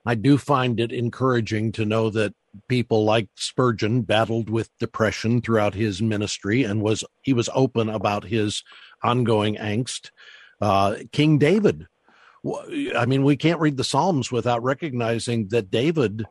I 0.05 0.15
do 0.15 0.37
find 0.37 0.79
it 0.79 0.91
encouraging 0.91 1.71
to 1.73 1.85
know 1.85 2.09
that 2.11 2.33
people 2.67 3.03
like 3.03 3.27
Spurgeon 3.35 4.03
battled 4.03 4.49
with 4.49 4.69
depression 4.79 5.41
throughout 5.41 5.73
his 5.73 6.01
ministry 6.01 6.63
and 6.63 6.81
was 6.81 7.03
he 7.21 7.33
was 7.33 7.49
open 7.53 7.89
about 7.89 8.23
his 8.23 8.63
ongoing 9.03 9.55
angst. 9.55 10.11
Uh, 10.61 10.97
King 11.11 11.37
David, 11.37 11.87
I 12.95 13.05
mean, 13.05 13.23
we 13.23 13.35
can't 13.35 13.59
read 13.59 13.77
the 13.77 13.83
Psalms 13.83 14.31
without 14.31 14.63
recognizing 14.63 15.47
that 15.49 15.71
David 15.71 16.25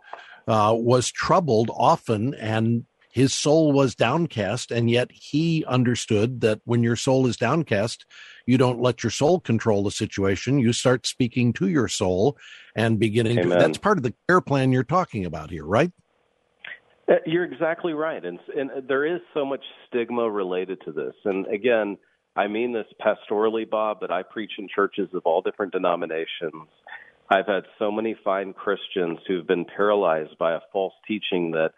uh, 0.47 0.75
was 0.77 1.11
troubled 1.11 1.71
often 1.75 2.35
and 2.35 2.85
his 3.15 3.33
soul 3.33 3.71
was 3.71 3.95
downcast, 3.95 4.73
and 4.73 4.91
yet 4.91 5.09
he 5.13 5.65
understood 5.67 6.41
that 6.41 6.61
when 6.65 6.83
your 6.83 6.97
soul 6.97 7.29
is 7.29 7.37
downcast, 7.37 8.07
you 8.45 8.59
don't 8.59 8.81
let 8.81 9.05
your 9.05 9.13
soul 9.13 9.39
control 9.39 9.85
the 9.85 9.93
situation. 9.93 10.59
You 10.59 10.73
start 10.73 11.07
speaking 11.07 11.53
to 11.55 11.69
your 11.69 11.87
soul 11.87 12.37
and 12.75 12.99
beginning 12.99 13.39
Amen. 13.39 13.51
to. 13.51 13.59
That's 13.61 13.79
part 13.79 13.99
of 13.99 14.03
the 14.03 14.15
care 14.29 14.41
plan 14.41 14.73
you're 14.73 14.83
talking 14.83 15.25
about 15.27 15.53
here, 15.53 15.65
right? 15.65 15.93
Uh, 17.09 17.15
you're 17.25 17.45
exactly 17.45 17.93
right, 17.93 18.25
and 18.25 18.41
and 18.57 18.89
there 18.89 19.07
is 19.07 19.21
so 19.33 19.45
much 19.45 19.63
stigma 19.87 20.29
related 20.29 20.81
to 20.85 20.91
this. 20.91 21.15
And 21.25 21.47
again, 21.47 21.97
I 22.35 22.49
mean 22.49 22.73
this 22.73 22.87
pastorally, 23.01 23.69
Bob, 23.69 23.99
but 24.01 24.11
I 24.11 24.25
preach 24.25 24.53
in 24.59 24.67
churches 24.75 25.09
of 25.15 25.23
all 25.25 25.41
different 25.41 25.71
denominations. 25.71 26.67
I've 27.31 27.47
had 27.47 27.63
so 27.79 27.93
many 27.93 28.17
fine 28.25 28.55
Christians 28.55 29.21
who've 29.29 29.47
been 29.47 29.67
paralyzed 29.67 30.37
by 30.37 30.55
a 30.55 30.61
false 30.73 30.95
teaching 31.07 31.53
that 31.53 31.75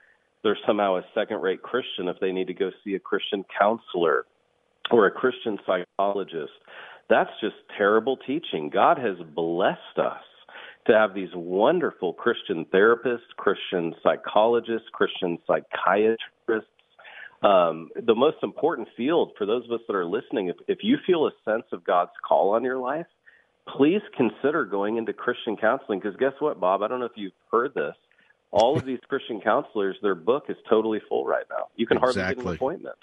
they're 0.47 0.59
somehow 0.65 0.95
a 0.95 1.03
second 1.13 1.43
rate 1.43 1.61
Christian 1.61 2.07
if 2.07 2.21
they 2.21 2.31
need 2.31 2.47
to 2.47 2.55
go 2.55 2.71
see 2.85 2.95
a 2.95 3.01
Christian 3.01 3.45
counselor 3.59 4.27
or 4.93 5.07
a 5.07 5.11
Christian 5.11 5.59
psychologist. 5.67 6.53
That's 7.11 7.31
just 7.41 7.57
terrible 7.77 8.17
teaching. 8.17 8.71
God 8.73 8.97
has 8.97 9.17
blessed 9.35 9.99
us 9.99 10.23
to 10.87 10.93
have 10.93 11.15
these 11.15 11.31
wonderful 11.35 12.13
Christian 12.13 12.65
therapists, 12.73 13.27
Christian 13.37 13.93
psychologists, 14.05 14.87
Christian 14.93 15.37
psychiatrists. 15.49 16.71
Um, 17.43 17.89
the 18.07 18.15
most 18.15 18.37
important 18.45 18.87
field 18.97 19.33
for 19.37 19.47
those 19.47 19.65
of 19.65 19.73
us 19.73 19.81
that 19.89 19.97
are 19.97 20.07
listening, 20.07 20.47
if, 20.47 20.57
if 20.69 20.79
you 20.83 20.97
feel 21.05 21.27
a 21.27 21.33
sense 21.45 21.65
of 21.73 21.85
God's 21.85 22.13
call 22.27 22.55
on 22.55 22.63
your 22.63 22.79
life, 22.79 23.07
please 23.77 24.01
consider 24.17 24.65
going 24.65 24.97
into 24.97 25.13
Christian 25.13 25.57
counseling. 25.57 25.99
Because 25.99 26.17
guess 26.19 26.35
what, 26.39 26.61
Bob? 26.61 26.83
I 26.83 26.89
don't 26.89 27.01
know 27.01 27.07
if 27.07 27.17
you've 27.17 27.33
heard 27.51 27.75
this 27.75 27.97
all 28.57 28.79
of 28.79 28.87
these 28.87 28.99
Christian 29.07 29.41
counselors, 29.41 29.97
their 30.03 30.15
book 30.15 30.45
is 30.49 30.57
totally 30.69 31.01
full 31.09 31.27
right 31.27 31.45
now. 31.51 31.67
You 31.77 31.87
can 31.87 31.99
hardly 31.99 32.23
get 32.23 32.39
an 32.39 32.49
appointment. 32.49 32.97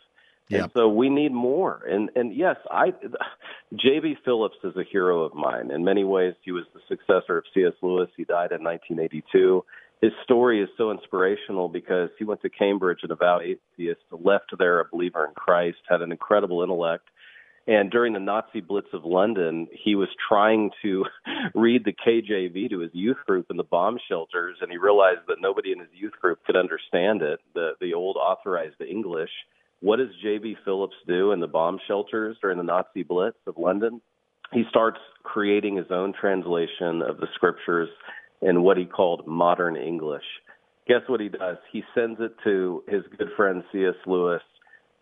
Yep. 0.50 0.62
And 0.62 0.72
so 0.76 0.90
we 0.90 1.10
need 1.10 1.32
more. 1.32 1.84
And 1.88 2.10
and 2.16 2.36
yes, 2.36 2.58
I 2.70 2.88
J.B. 3.76 4.18
Phillips 4.26 4.58
is 4.64 4.76
a 4.76 4.84
hero 4.84 5.22
of 5.22 5.34
mine. 5.36 5.72
In 5.72 5.84
many 5.84 6.04
ways, 6.04 6.34
he 6.42 6.52
was 6.52 6.64
the 6.74 6.82
successor 6.90 7.38
of 7.38 7.44
C.S. 7.54 7.74
Lewis. 7.82 8.10
He 8.18 8.24
died 8.24 8.52
in 8.52 8.64
1982. 8.64 9.64
His 10.02 10.12
story 10.24 10.62
is 10.62 10.70
so 10.78 10.92
inspirational 10.92 11.70
because 11.70 12.10
he 12.20 12.26
went 12.26 12.42
to 12.42 12.50
Cambridge, 12.50 13.00
an 13.04 13.10
devout 13.10 13.42
atheist, 13.42 14.02
left 14.12 14.52
there 14.58 14.82
a 14.82 14.86
believer 14.92 15.26
in 15.26 15.34
Christ, 15.34 15.78
had 15.88 16.02
an 16.02 16.12
incredible 16.12 16.62
intellect, 16.62 17.08
and 17.66 17.90
during 17.90 18.14
the 18.14 18.20
Nazi 18.20 18.60
Blitz 18.60 18.88
of 18.94 19.06
London, 19.06 19.68
he 19.72 19.96
was 19.96 20.10
trying 20.28 20.72
to 20.82 21.06
read 21.56 21.86
the 21.86 21.94
KJV 21.94 22.70
to 22.70 22.80
his 22.80 22.92
youth 22.94 23.18
group 23.26 23.48
in 23.50 23.58
the 23.58 23.64
bomb 23.64 23.98
shelters, 24.10 24.58
and 24.62 24.70
he 24.70 24.78
realized 24.78 25.22
that 25.28 25.38
nobody 25.40 25.72
in 25.72 25.80
his 25.80 25.90
youth 25.94 26.14
group 26.22 26.40
could 26.46 26.58
understand 26.58 27.22
it, 27.22 27.40
the, 27.54 27.72
the 27.80 27.94
old 27.94 28.18
authorized 28.18 28.82
English. 28.82 29.30
What 29.80 29.98
does 29.98 30.10
J.B. 30.22 30.58
Phillips 30.66 30.96
do 31.08 31.32
in 31.32 31.40
the 31.40 31.48
bomb 31.48 31.80
shelters 31.88 32.38
during 32.42 32.58
the 32.58 32.64
Nazi 32.64 33.04
Blitz 33.04 33.38
of 33.48 33.58
London? 33.58 34.02
He 34.52 34.64
starts 34.70 35.00
creating 35.24 35.78
his 35.78 35.88
own 35.90 36.14
translation 36.20 37.02
of 37.02 37.18
the 37.18 37.28
scriptures 37.34 37.90
in 38.42 38.62
what 38.62 38.78
he 38.78 38.86
called 38.86 39.26
modern 39.26 39.78
English. 39.78 40.24
Guess 40.88 41.02
what 41.08 41.22
he 41.22 41.30
does? 41.30 41.58
He 41.72 41.84
sends 41.96 42.20
it 42.20 42.36
to 42.44 42.84
his 42.88 43.04
good 43.18 43.30
friend 43.38 43.64
C.S. 43.72 43.96
Lewis 44.06 44.42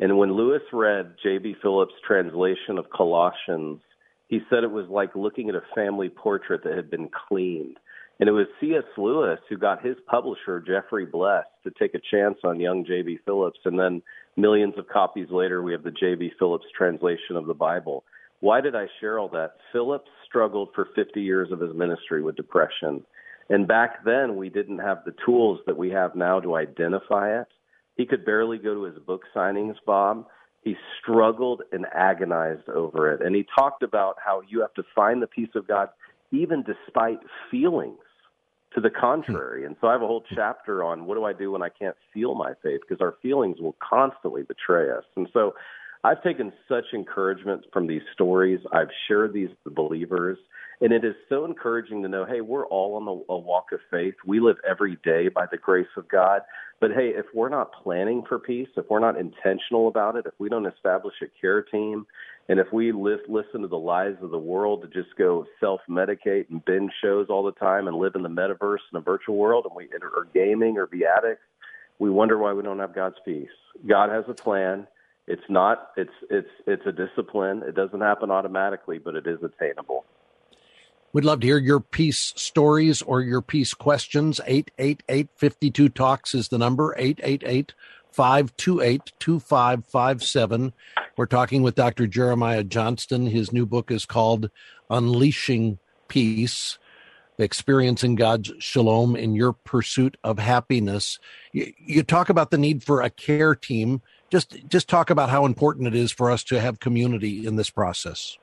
and 0.02 0.18
when 0.18 0.34
Lewis 0.34 0.64
read 0.74 1.14
J.B. 1.22 1.58
Phillips' 1.62 1.94
translation 2.06 2.80
of 2.80 2.90
Colossians, 2.90 3.80
he 4.28 4.40
said 4.50 4.64
it 4.64 4.72
was 4.72 4.90
like 4.90 5.16
looking 5.16 5.48
at 5.48 5.56
a 5.56 5.62
family 5.76 6.10
portrait 6.10 6.64
that 6.64 6.76
had 6.76 6.90
been 6.90 7.08
cleaned. 7.28 7.78
And 8.20 8.28
it 8.28 8.32
was 8.34 8.48
C.S. 8.60 8.84
Lewis 8.98 9.40
who 9.48 9.58
got 9.58 9.86
his 9.86 9.98
publisher, 10.08 10.60
Geoffrey 10.60 11.06
Bles, 11.06 11.44
to 11.64 11.72
take 11.80 11.94
a 11.94 12.02
chance 12.12 12.38
on 12.44 12.60
young 12.60 12.84
J.B. 12.84 13.20
Phillips. 13.26 13.60
And 13.66 13.78
then 13.78 14.02
millions 14.36 14.74
of 14.78 14.88
copies 14.88 15.28
later, 15.30 15.62
we 15.62 15.72
have 15.72 15.84
the 15.84 15.92
J.B. 15.92 16.32
Phillips 16.40 16.66
translation 16.76 17.36
of 17.36 17.46
the 17.46 17.54
Bible. 17.54 18.04
Why 18.40 18.60
did 18.60 18.76
I 18.76 18.88
share 19.00 19.20
all 19.20 19.30
that? 19.30 19.58
Phillips 19.72 20.10
struggled 20.26 20.70
for 20.74 20.88
50 20.96 21.22
years 21.22 21.52
of 21.52 21.60
his 21.60 21.76
ministry 21.76 22.24
with 22.24 22.36
depression. 22.36 23.06
And 23.50 23.68
back 23.68 24.04
then, 24.04 24.36
we 24.36 24.50
didn't 24.50 24.80
have 24.80 25.04
the 25.06 25.14
tools 25.26 25.60
that 25.68 25.78
we 25.78 25.92
have 25.92 26.16
now 26.16 26.40
to 26.40 26.56
identify 26.56 27.40
it. 27.40 27.48
He 27.96 28.06
could 28.06 28.26
barely 28.26 28.58
go 28.58 28.74
to 28.74 28.84
his 28.84 28.98
book 29.00 29.24
signings, 29.36 29.76
Bob. 29.86 30.26
He 30.64 30.76
struggled 31.00 31.64
and 31.72 31.86
agonized 31.94 32.70
over 32.70 33.12
it. 33.12 33.22
And 33.22 33.36
he 33.36 33.46
talked 33.56 33.84
about 33.84 34.18
how 34.24 34.42
you 34.48 34.62
have 34.62 34.74
to 34.76 34.84
find 34.96 35.22
the 35.22 35.28
peace 35.28 35.50
of 35.56 35.68
God 35.68 35.90
even 36.32 36.64
despite 36.64 37.20
feelings 37.50 38.00
to 38.74 38.80
the 38.80 38.90
contrary. 38.90 39.66
And 39.66 39.76
so 39.82 39.88
I 39.88 39.92
have 39.94 40.02
a 40.02 40.08
whole 40.08 40.24
chapter 40.34 40.84
on 40.84 41.06
what 41.06 41.16
do 41.16 41.26
I 41.26 41.34
do 41.34 41.52
when 41.52 41.62
I 41.62 41.70
can't 41.70 41.96
feel 42.14 42.36
my 42.36 42.54
faith 42.64 42.82
because 42.88 43.02
our 43.02 43.16
feelings 43.22 43.60
will 43.60 43.76
constantly 43.82 44.44
betray 44.44 44.90
us. 44.92 45.04
And 45.16 45.28
so 45.34 45.56
I've 46.04 46.24
taken 46.24 46.54
such 46.70 46.86
encouragement 46.94 47.66
from 47.74 47.88
these 47.88 48.02
stories. 48.14 48.60
I've 48.72 48.90
shared 49.08 49.34
these 49.34 49.50
with 49.66 49.76
believers. 49.76 50.38
And 50.82 50.92
it 50.92 51.06
is 51.06 51.16
so 51.30 51.46
encouraging 51.46 52.02
to 52.02 52.10
know, 52.10 52.26
hey, 52.26 52.42
we're 52.42 52.66
all 52.66 52.96
on 52.96 53.06
the, 53.06 53.34
a 53.34 53.38
walk 53.38 53.72
of 53.72 53.80
faith. 53.92 54.16
We 54.26 54.40
live 54.40 54.58
every 54.68 54.98
day 55.04 55.28
by 55.28 55.46
the 55.52 55.58
grace 55.58 55.88
of 55.96 56.10
God. 56.10 56.42
But 56.80 56.92
hey, 56.92 57.10
if 57.10 57.28
we're 57.36 57.50
not 57.50 57.72
planning 57.84 58.24
for 58.28 58.40
peace, 58.40 58.68
if 58.76 58.90
we're 58.90 59.00
not 59.00 59.20
intentional 59.20 59.88
about 59.88 60.16
it, 60.16 60.26
if 60.26 60.34
we 60.40 60.50
don't 60.50 60.66
establish 60.66 61.14
a 61.22 61.28
care 61.40 61.62
team, 61.62 62.08
and 62.50 62.60
if 62.60 62.74
we 62.74 62.92
live, 62.92 63.20
listen 63.30 63.62
to 63.62 63.68
the 63.68 63.78
lies 63.78 64.16
of 64.24 64.32
the 64.32 64.40
world 64.40 64.82
to 64.82 64.88
just 64.88 65.16
go 65.16 65.46
self-medicate 65.60 66.50
and 66.50 66.66
binge 66.66 66.92
shows 67.00 67.28
all 67.30 67.44
the 67.44 67.52
time 67.52 67.88
and 67.88 67.96
live 67.96 68.16
in 68.16 68.24
the 68.24 68.30
metaverse 68.30 68.80
in 68.92 68.98
a 68.98 69.02
virtual 69.02 69.38
world, 69.38 69.68
and 69.68 69.76
we 69.76 69.88
are 70.02 70.28
gaming 70.34 70.80
or 70.80 70.88
be 70.88 71.06
addicts, 71.06 71.44
we 72.00 72.10
wonder 72.10 72.40
why 72.40 72.52
we 72.52 72.64
don't 72.64 72.80
have 72.80 72.96
God's 72.96 73.18
peace. 73.24 73.48
God 73.88 74.10
has 74.10 74.26
a 74.28 74.34
plan. 74.34 74.88
It's 75.28 75.48
not. 75.48 75.92
It's 75.96 76.10
it's 76.32 76.50
it's 76.66 76.86
a 76.88 76.92
discipline. 76.92 77.62
It 77.66 77.76
doesn't 77.76 78.02
happen 78.02 78.32
automatically, 78.32 78.98
but 78.98 79.16
it 79.16 79.28
is 79.28 79.38
attainable. 79.44 80.04
We'd 81.14 81.26
love 81.26 81.42
to 81.42 81.48
hear 81.48 81.58
your 81.58 81.82
peace 81.82 82.34
stories 82.38 83.02
or 83.02 83.22
your 83.22 83.42
peace 83.42 83.74
questions. 83.74 84.40
888 84.46 85.30
52 85.36 85.90
Talks 85.90 86.34
is 86.34 86.48
the 86.48 86.58
number, 86.58 86.96
888 86.98 87.74
528 88.12 89.12
2557. 89.20 90.74
We're 91.18 91.26
talking 91.26 91.64
with 91.64 91.76
Dr. 91.76 92.08
Jeremiah 92.08 92.64
Johnston. 92.64 93.28
His 93.28 93.52
new 93.52 93.66
book 93.66 93.92
is 93.92 94.06
called 94.06 94.50
Unleashing 94.90 95.80
Peace 96.08 96.78
Experiencing 97.38 98.16
God's 98.16 98.54
Shalom 98.60 99.16
in 99.16 99.36
Your 99.36 99.52
Pursuit 99.52 100.16
of 100.24 100.40
Happiness. 100.40 101.20
You, 101.52 101.74
you 101.78 102.04
talk 102.04 102.30
about 102.30 102.52
the 102.52 102.58
need 102.58 102.84
for 102.84 103.02
a 103.02 103.10
care 103.10 103.56
team. 103.56 104.02
Just, 104.30 104.66
just 104.70 104.88
talk 104.88 105.10
about 105.10 105.30
how 105.30 105.46
important 105.46 105.88
it 105.88 105.96
is 105.96 106.12
for 106.12 106.32
us 106.32 106.44
to 106.46 106.62
have 106.62 106.80
community 106.80 107.46
in 107.46 107.58
this 107.58 107.70
process. 107.70 108.38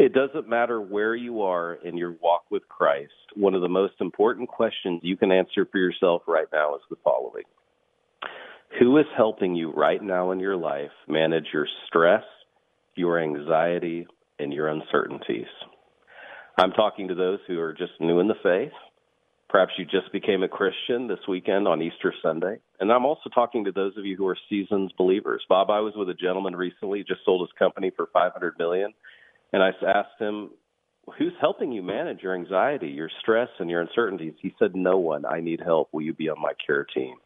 It 0.00 0.14
doesn't 0.14 0.48
matter 0.48 0.80
where 0.80 1.14
you 1.14 1.42
are 1.42 1.74
in 1.74 1.98
your 1.98 2.12
walk 2.22 2.44
with 2.50 2.66
Christ. 2.70 3.12
One 3.36 3.52
of 3.52 3.60
the 3.60 3.68
most 3.68 3.92
important 4.00 4.48
questions 4.48 5.00
you 5.02 5.14
can 5.14 5.30
answer 5.30 5.68
for 5.70 5.76
yourself 5.76 6.22
right 6.26 6.46
now 6.50 6.74
is 6.74 6.80
the 6.88 6.96
following 7.04 7.44
Who 8.78 8.96
is 8.96 9.04
helping 9.14 9.54
you 9.54 9.70
right 9.70 10.02
now 10.02 10.30
in 10.30 10.40
your 10.40 10.56
life 10.56 10.90
manage 11.06 11.48
your 11.52 11.66
stress, 11.86 12.24
your 12.94 13.22
anxiety, 13.22 14.06
and 14.38 14.54
your 14.54 14.68
uncertainties? 14.68 15.52
I'm 16.56 16.72
talking 16.72 17.08
to 17.08 17.14
those 17.14 17.40
who 17.46 17.60
are 17.60 17.74
just 17.74 17.92
new 18.00 18.20
in 18.20 18.28
the 18.28 18.40
faith. 18.42 18.72
Perhaps 19.50 19.72
you 19.76 19.84
just 19.84 20.10
became 20.12 20.42
a 20.42 20.48
Christian 20.48 21.08
this 21.08 21.18
weekend 21.28 21.68
on 21.68 21.82
Easter 21.82 22.14
Sunday. 22.22 22.56
And 22.78 22.90
I'm 22.90 23.04
also 23.04 23.28
talking 23.34 23.64
to 23.66 23.72
those 23.72 23.98
of 23.98 24.06
you 24.06 24.16
who 24.16 24.26
are 24.28 24.38
seasoned 24.48 24.94
believers. 24.96 25.44
Bob, 25.46 25.68
I 25.68 25.80
was 25.80 25.92
with 25.94 26.08
a 26.08 26.14
gentleman 26.14 26.56
recently, 26.56 27.04
just 27.06 27.20
sold 27.26 27.46
his 27.46 27.58
company 27.58 27.90
for 27.94 28.08
500 28.14 28.54
million, 28.58 28.94
and 29.52 29.62
I 29.62 29.70
asked 29.86 30.18
him, 30.18 30.50
"Who's 31.18 31.32
helping 31.40 31.72
you 31.72 31.82
manage 31.82 32.22
your 32.22 32.34
anxiety, 32.34 32.88
your 32.88 33.10
stress, 33.20 33.48
and 33.58 33.70
your 33.70 33.80
uncertainties?" 33.80 34.34
He 34.40 34.54
said, 34.58 34.76
"No 34.76 34.98
one. 34.98 35.24
I 35.24 35.40
need 35.40 35.60
help. 35.60 35.88
Will 35.92 36.02
you 36.02 36.14
be 36.14 36.28
on 36.28 36.40
my 36.40 36.52
care 36.64 36.84
team?" 36.84 37.16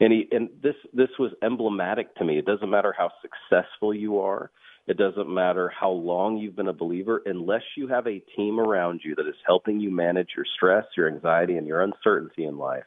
And 0.00 0.12
he 0.12 0.28
and 0.30 0.50
this 0.62 0.76
this 0.92 1.08
was 1.18 1.32
emblematic 1.42 2.14
to 2.16 2.24
me. 2.24 2.38
It 2.38 2.44
doesn't 2.46 2.68
matter 2.70 2.94
how 2.96 3.10
successful 3.22 3.94
you 3.94 4.20
are. 4.20 4.50
It 4.86 4.98
doesn't 4.98 5.28
matter 5.28 5.68
how 5.68 5.90
long 5.90 6.36
you've 6.36 6.54
been 6.54 6.68
a 6.68 6.72
believer, 6.72 7.22
unless 7.26 7.62
you 7.76 7.88
have 7.88 8.06
a 8.06 8.22
team 8.36 8.60
around 8.60 9.00
you 9.02 9.14
that 9.16 9.26
is 9.26 9.34
helping 9.44 9.80
you 9.80 9.90
manage 9.90 10.28
your 10.36 10.46
stress, 10.54 10.84
your 10.96 11.08
anxiety, 11.08 11.56
and 11.56 11.66
your 11.66 11.82
uncertainty 11.82 12.44
in 12.44 12.56
life. 12.56 12.84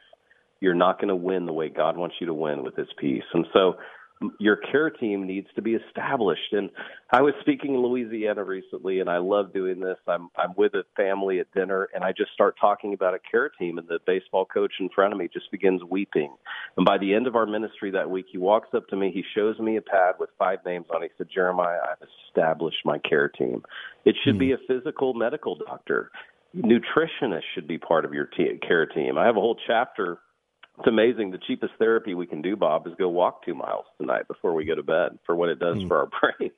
You're 0.60 0.74
not 0.74 0.98
going 0.98 1.08
to 1.08 1.16
win 1.16 1.46
the 1.46 1.52
way 1.52 1.68
God 1.68 1.96
wants 1.96 2.16
you 2.20 2.26
to 2.26 2.34
win 2.34 2.62
with 2.62 2.76
His 2.76 2.88
peace. 2.98 3.24
And 3.34 3.46
so 3.52 3.76
your 4.38 4.56
care 4.56 4.90
team 4.90 5.26
needs 5.26 5.48
to 5.54 5.62
be 5.62 5.74
established. 5.74 6.52
And 6.52 6.70
I 7.10 7.22
was 7.22 7.32
speaking 7.40 7.74
in 7.74 7.82
Louisiana 7.82 8.44
recently, 8.44 9.00
and 9.00 9.08
I 9.08 9.18
love 9.18 9.52
doing 9.52 9.80
this. 9.80 9.96
I'm 10.06 10.28
I'm 10.36 10.54
with 10.56 10.74
a 10.74 10.84
family 10.96 11.40
at 11.40 11.52
dinner, 11.54 11.88
and 11.94 12.04
I 12.04 12.12
just 12.12 12.32
start 12.32 12.56
talking 12.60 12.92
about 12.92 13.14
a 13.14 13.18
care 13.18 13.48
team, 13.48 13.78
and 13.78 13.88
the 13.88 13.98
baseball 14.06 14.44
coach 14.44 14.72
in 14.78 14.90
front 14.94 15.12
of 15.12 15.18
me 15.18 15.28
just 15.32 15.50
begins 15.50 15.82
weeping. 15.84 16.34
And 16.76 16.84
by 16.84 16.98
the 16.98 17.14
end 17.14 17.26
of 17.26 17.36
our 17.36 17.46
ministry 17.46 17.90
that 17.92 18.10
week, 18.10 18.26
he 18.30 18.38
walks 18.38 18.68
up 18.74 18.86
to 18.88 18.96
me, 18.96 19.10
he 19.12 19.24
shows 19.34 19.58
me 19.58 19.76
a 19.76 19.82
pad 19.82 20.16
with 20.18 20.30
five 20.38 20.58
names 20.66 20.86
on 20.94 21.02
it. 21.02 21.12
He 21.12 21.24
said, 21.24 21.28
"Jeremiah, 21.32 21.80
I've 21.90 22.06
established 22.28 22.84
my 22.84 22.98
care 22.98 23.28
team. 23.28 23.62
It 24.04 24.16
should 24.24 24.36
mm. 24.36 24.40
be 24.40 24.52
a 24.52 24.58
physical 24.68 25.14
medical 25.14 25.56
doctor." 25.56 26.10
Nutritionist 26.54 27.42
should 27.54 27.68
be 27.68 27.78
part 27.78 28.04
of 28.04 28.12
your 28.12 28.26
te- 28.26 28.58
care 28.66 28.84
team. 28.84 29.16
I 29.16 29.24
have 29.24 29.36
a 29.36 29.40
whole 29.40 29.56
chapter 29.68 30.18
it's 30.80 30.88
amazing. 30.88 31.30
The 31.30 31.38
cheapest 31.46 31.74
therapy 31.78 32.14
we 32.14 32.26
can 32.26 32.40
do, 32.40 32.56
Bob, 32.56 32.86
is 32.86 32.94
go 32.98 33.08
walk 33.08 33.44
two 33.44 33.54
miles 33.54 33.84
tonight 33.98 34.26
before 34.28 34.54
we 34.54 34.64
go 34.64 34.74
to 34.74 34.82
bed 34.82 35.18
for 35.26 35.36
what 35.36 35.50
it 35.50 35.58
does 35.58 35.76
mm. 35.76 35.88
for 35.88 35.98
our 35.98 36.06
brains. 36.38 36.54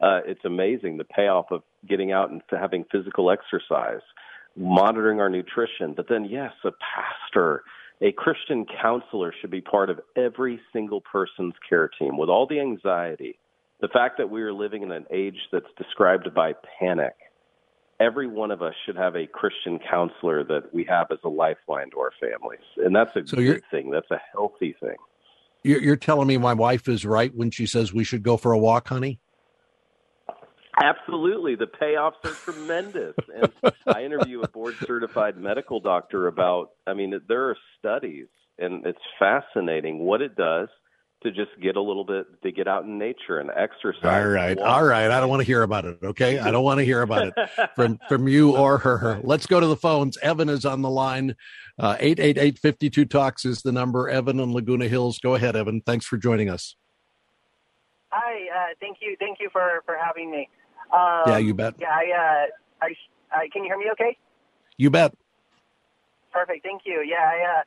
Uh, 0.00 0.20
it's 0.24 0.44
amazing 0.44 0.96
the 0.96 1.04
payoff 1.04 1.46
of 1.50 1.62
getting 1.88 2.12
out 2.12 2.30
and 2.30 2.40
having 2.50 2.84
physical 2.92 3.32
exercise, 3.32 4.02
monitoring 4.56 5.20
our 5.20 5.28
nutrition. 5.28 5.92
But 5.96 6.06
then, 6.08 6.26
yes, 6.26 6.52
a 6.64 6.70
pastor, 6.70 7.64
a 8.00 8.12
Christian 8.12 8.64
counselor 8.80 9.34
should 9.40 9.50
be 9.50 9.60
part 9.60 9.90
of 9.90 10.00
every 10.16 10.60
single 10.72 11.00
person's 11.00 11.54
care 11.68 11.90
team 11.98 12.16
with 12.16 12.28
all 12.28 12.46
the 12.46 12.60
anxiety. 12.60 13.40
The 13.80 13.88
fact 13.88 14.18
that 14.18 14.30
we 14.30 14.42
are 14.42 14.52
living 14.52 14.84
in 14.84 14.92
an 14.92 15.06
age 15.10 15.38
that's 15.50 15.66
described 15.76 16.32
by 16.32 16.52
panic 16.78 17.16
every 18.00 18.26
one 18.26 18.50
of 18.50 18.62
us 18.62 18.74
should 18.86 18.96
have 18.96 19.16
a 19.16 19.26
Christian 19.26 19.78
counselor 19.78 20.44
that 20.44 20.72
we 20.72 20.84
have 20.84 21.08
as 21.10 21.18
a 21.24 21.28
lifeline 21.28 21.90
to 21.90 21.98
our 21.98 22.12
families, 22.20 22.64
and 22.76 22.94
that's 22.94 23.14
a 23.16 23.26
so 23.26 23.36
good 23.36 23.62
thing. 23.70 23.90
That's 23.90 24.10
a 24.10 24.20
healthy 24.32 24.74
thing. 24.80 24.96
You're, 25.62 25.82
you're 25.82 25.96
telling 25.96 26.28
me 26.28 26.36
my 26.38 26.54
wife 26.54 26.88
is 26.88 27.04
right 27.04 27.34
when 27.34 27.50
she 27.50 27.66
says 27.66 27.92
we 27.92 28.04
should 28.04 28.22
go 28.22 28.36
for 28.36 28.52
a 28.52 28.58
walk, 28.58 28.88
honey. 28.88 29.18
Absolutely. 30.80 31.56
The 31.56 31.66
payoffs 31.66 32.24
are 32.24 32.52
tremendous. 32.52 33.16
And 33.34 33.52
I 33.86 34.04
interview 34.04 34.42
a 34.42 34.48
board 34.48 34.76
certified 34.86 35.36
medical 35.36 35.80
doctor 35.80 36.28
about, 36.28 36.70
I 36.86 36.94
mean, 36.94 37.20
there 37.26 37.48
are 37.48 37.56
studies, 37.78 38.28
and 38.58 38.86
it's 38.86 38.98
fascinating 39.18 39.98
what 39.98 40.22
it 40.22 40.36
does 40.36 40.68
to 41.22 41.32
just 41.32 41.50
get 41.60 41.76
a 41.76 41.80
little 41.80 42.04
bit 42.04 42.26
to 42.42 42.52
get 42.52 42.68
out 42.68 42.84
in 42.84 42.98
nature 42.98 43.38
and 43.38 43.50
exercise. 43.50 44.04
All 44.04 44.28
right, 44.28 44.58
all 44.58 44.84
right. 44.84 45.10
I 45.10 45.20
don't 45.20 45.28
want 45.28 45.40
to 45.40 45.46
hear 45.46 45.62
about 45.62 45.84
it. 45.84 45.98
Okay, 46.02 46.38
I 46.38 46.50
don't 46.50 46.62
want 46.62 46.78
to 46.78 46.84
hear 46.84 47.02
about 47.02 47.28
it 47.28 47.50
from 47.74 47.98
from 48.08 48.28
you 48.28 48.56
or 48.56 48.78
her. 48.78 49.20
Let's 49.22 49.46
go 49.46 49.58
to 49.58 49.66
the 49.66 49.76
phones. 49.76 50.16
Evan 50.18 50.48
is 50.48 50.64
on 50.64 50.82
the 50.82 50.90
line. 50.90 51.34
Uh, 51.78 51.96
eight 51.98 52.20
eight 52.20 52.38
eight 52.38 52.58
fifty 52.58 52.88
two 52.88 53.04
talks 53.04 53.44
is 53.44 53.62
the 53.62 53.72
number. 53.72 54.08
Evan 54.08 54.38
in 54.38 54.52
Laguna 54.52 54.86
Hills. 54.86 55.18
Go 55.18 55.34
ahead, 55.34 55.56
Evan. 55.56 55.80
Thanks 55.80 56.06
for 56.06 56.16
joining 56.16 56.48
us. 56.48 56.76
Hi. 58.10 58.46
Uh, 58.54 58.74
thank 58.80 58.98
you. 59.00 59.16
Thank 59.18 59.38
you 59.40 59.48
for 59.52 59.82
for 59.86 59.96
having 60.02 60.30
me. 60.30 60.48
Um, 60.92 61.22
yeah, 61.26 61.38
you 61.38 61.52
bet. 61.52 61.74
Yeah, 61.78 61.88
I, 61.88 62.46
uh, 62.82 62.86
I, 62.86 62.94
I, 63.36 63.48
can 63.52 63.62
you 63.62 63.68
hear 63.68 63.78
me? 63.78 63.86
Okay. 63.92 64.16
You 64.78 64.88
bet. 64.90 65.12
Perfect. 66.32 66.64
Thank 66.64 66.82
you. 66.86 67.04
Yeah, 67.06 67.16
I. 67.18 67.58
Uh, 67.58 67.62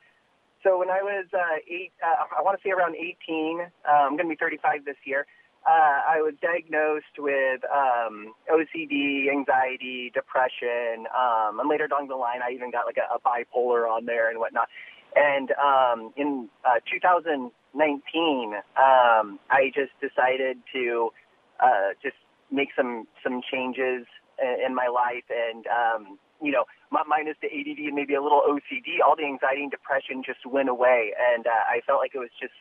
so 0.62 0.78
when 0.78 0.90
I 0.90 1.02
was 1.02 1.26
uh, 1.34 1.58
eight, 1.68 1.92
uh, 2.02 2.24
I 2.38 2.42
want 2.42 2.58
to 2.58 2.62
say 2.62 2.70
around 2.70 2.94
18, 2.94 3.60
uh, 3.60 3.90
I'm 3.90 4.16
going 4.16 4.28
to 4.28 4.34
be 4.34 4.36
35 4.36 4.84
this 4.84 4.96
year. 5.04 5.26
Uh, 5.66 5.70
I 5.70 6.20
was 6.20 6.34
diagnosed 6.42 7.18
with 7.18 7.62
um, 7.70 8.34
OCD, 8.50 9.30
anxiety, 9.30 10.10
depression, 10.12 11.06
um, 11.14 11.60
and 11.60 11.68
later 11.68 11.86
down 11.86 12.08
the 12.08 12.16
line, 12.16 12.40
I 12.42 12.52
even 12.52 12.72
got 12.72 12.86
like 12.86 12.98
a, 12.98 13.14
a 13.14 13.20
bipolar 13.20 13.88
on 13.88 14.04
there 14.06 14.28
and 14.28 14.40
whatnot. 14.40 14.68
And 15.14 15.52
um, 15.52 16.12
in 16.16 16.48
uh, 16.64 16.80
2019, 16.90 18.54
um, 18.54 19.38
I 19.50 19.70
just 19.74 19.92
decided 20.00 20.58
to 20.72 21.10
uh, 21.60 21.94
just 22.02 22.16
make 22.50 22.70
some 22.76 23.06
some 23.22 23.40
changes 23.50 24.06
in, 24.66 24.74
my 24.74 24.88
life, 24.88 25.24
and 25.30 25.64
um, 25.68 26.18
you 26.42 26.50
know, 26.50 26.64
minus 26.90 27.36
the 27.40 27.48
ADD 27.48 27.78
and 27.78 27.94
maybe 27.94 28.14
a 28.14 28.22
little 28.22 28.42
OCD, 28.42 28.98
all 29.04 29.16
the 29.16 29.24
anxiety 29.24 29.62
and 29.62 29.70
depression 29.70 30.22
just 30.24 30.44
went 30.44 30.68
away, 30.68 31.14
and 31.16 31.46
uh, 31.46 31.50
I 31.50 31.80
felt 31.86 32.00
like 32.00 32.12
it 32.14 32.18
was 32.18 32.34
just 32.40 32.52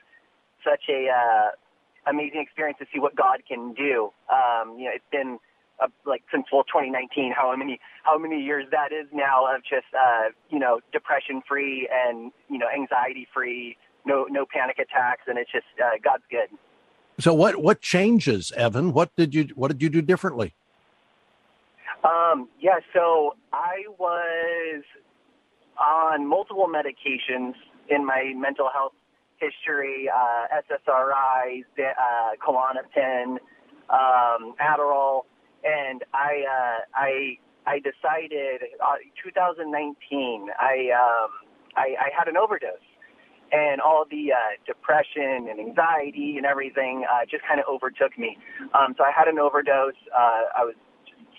such 0.64 0.86
a 0.90 1.10
uh, 1.10 1.50
amazing 2.08 2.42
experience 2.42 2.78
to 2.80 2.86
see 2.94 3.00
what 3.00 3.16
God 3.16 3.42
can 3.48 3.74
do. 3.74 4.12
Um, 4.30 4.78
you 4.78 4.86
know, 4.86 4.92
it's 4.94 5.12
been 5.12 5.40
uh, 5.82 5.88
like 6.06 6.24
since 6.32 6.46
well 6.52 6.64
2019, 6.64 7.34
how 7.36 7.56
many 7.56 7.80
how 8.04 8.18
many 8.18 8.40
years 8.40 8.66
that 8.72 8.92
is 8.94 9.08
now 9.12 9.46
of 9.54 9.62
just 9.64 9.90
uh, 9.98 10.30
you 10.50 10.60
know 10.60 10.80
depression 10.94 11.42
free 11.48 11.90
and 11.92 12.32
you 12.50 12.58
know 12.58 12.68
anxiety 12.74 13.28
free, 13.34 13.78
no 14.06 14.26
no 14.30 14.46
panic 14.46 14.78
attacks, 14.80 15.24
and 15.28 15.38
it's 15.38 15.52
just 15.52 15.66
uh, 15.84 15.98
God's 16.04 16.24
good. 16.30 16.56
So 17.20 17.34
what 17.34 17.62
what 17.62 17.82
changes, 17.82 18.52
Evan? 18.56 18.94
What 18.94 19.16
did 19.16 19.34
you 19.34 19.50
what 19.56 19.70
did 19.70 19.82
you 19.82 19.90
do 19.90 20.02
differently? 20.02 20.54
Um, 22.04 22.50
yeah, 22.60 22.80
so 22.94 23.36
I 23.54 23.84
was 24.00 24.84
on 25.80 26.28
multiple 26.28 26.68
medications 26.68 27.54
in 27.90 28.06
my 28.06 28.34
mental 28.36 28.70
health 28.74 28.94
history, 29.38 30.10
uh, 30.10 30.62
SSRIs, 30.70 31.66
uh, 31.78 32.36
Klonopin, 32.42 33.38
um, 33.90 34.56
Adderall, 34.60 35.22
and 35.64 36.04
I, 36.14 36.44
uh, 36.48 36.80
I, 36.96 37.38
I 37.68 37.80
decided, 37.80 38.62
uh, 38.84 38.96
2019, 39.24 40.50
I, 40.60 40.90
um, 40.94 41.30
I, 41.76 41.96
I 42.00 42.10
had 42.18 42.28
an 42.28 42.38
overdose 42.38 42.78
and 43.52 43.82
all 43.82 44.06
the 44.10 44.32
uh, 44.32 44.38
depression 44.66 45.50
and 45.50 45.60
anxiety 45.60 46.36
and 46.38 46.46
everything 46.46 47.06
uh, 47.12 47.26
just 47.30 47.44
kind 47.48 47.60
of 47.60 47.66
overtook 47.70 48.18
me. 48.18 48.38
Um, 48.74 48.96
so 48.98 49.04
I 49.04 49.12
had 49.12 49.28
an 49.28 49.40
overdose. 49.40 50.00
Uh, 50.16 50.50
I 50.58 50.64
was 50.64 50.76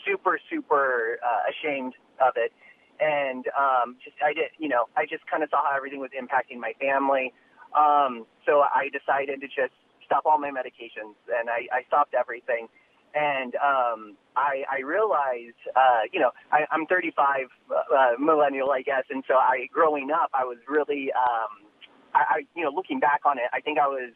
super, 0.07 0.39
super 0.51 1.19
uh, 1.23 1.51
ashamed 1.51 1.95
of 2.21 2.35
it. 2.37 2.53
And 3.01 3.47
um, 3.59 3.97
just 4.05 4.17
I 4.25 4.33
did, 4.33 4.55
you 4.59 4.69
know, 4.69 4.87
I 4.97 5.07
just 5.07 5.27
kind 5.27 5.43
of 5.43 5.51
saw 5.51 5.65
how 5.65 5.77
everything 5.77 5.99
was 5.99 6.11
impacting 6.15 6.59
my 6.59 6.73
family. 6.79 7.33
Um, 7.75 8.27
so 8.47 8.63
I 8.63 8.91
decided 8.93 9.41
to 9.41 9.49
just 9.49 9.75
stop 10.05 10.25
all 10.27 10.39
my 10.39 10.51
medications, 10.51 11.17
and 11.27 11.49
I, 11.49 11.67
I 11.73 11.83
stopped 11.89 12.15
everything. 12.15 12.69
And 13.15 13.55
um, 13.57 14.17
I, 14.37 14.65
I 14.71 14.81
realized, 14.81 15.61
uh, 15.77 16.09
you 16.13 16.21
know, 16.21 16.31
I, 16.51 16.65
I'm 16.71 16.87
35, 16.87 17.49
uh, 17.69 17.75
uh, 17.75 18.11
millennial, 18.19 18.71
I 18.71 18.83
guess, 18.83 19.05
and 19.11 19.23
so 19.29 19.35
I, 19.35 19.69
growing 19.73 20.11
up, 20.11 20.31
I 20.33 20.45
was 20.45 20.57
really, 20.69 21.13
um, 21.13 21.69
I, 22.15 22.21
I, 22.21 22.39
you 22.55 22.65
know, 22.65 22.71
looking 22.71 23.01
back 23.01 23.21
on 23.27 23.37
it, 23.37 23.53
I 23.53 23.61
think 23.61 23.79
I 23.79 23.87
was, 23.87 24.13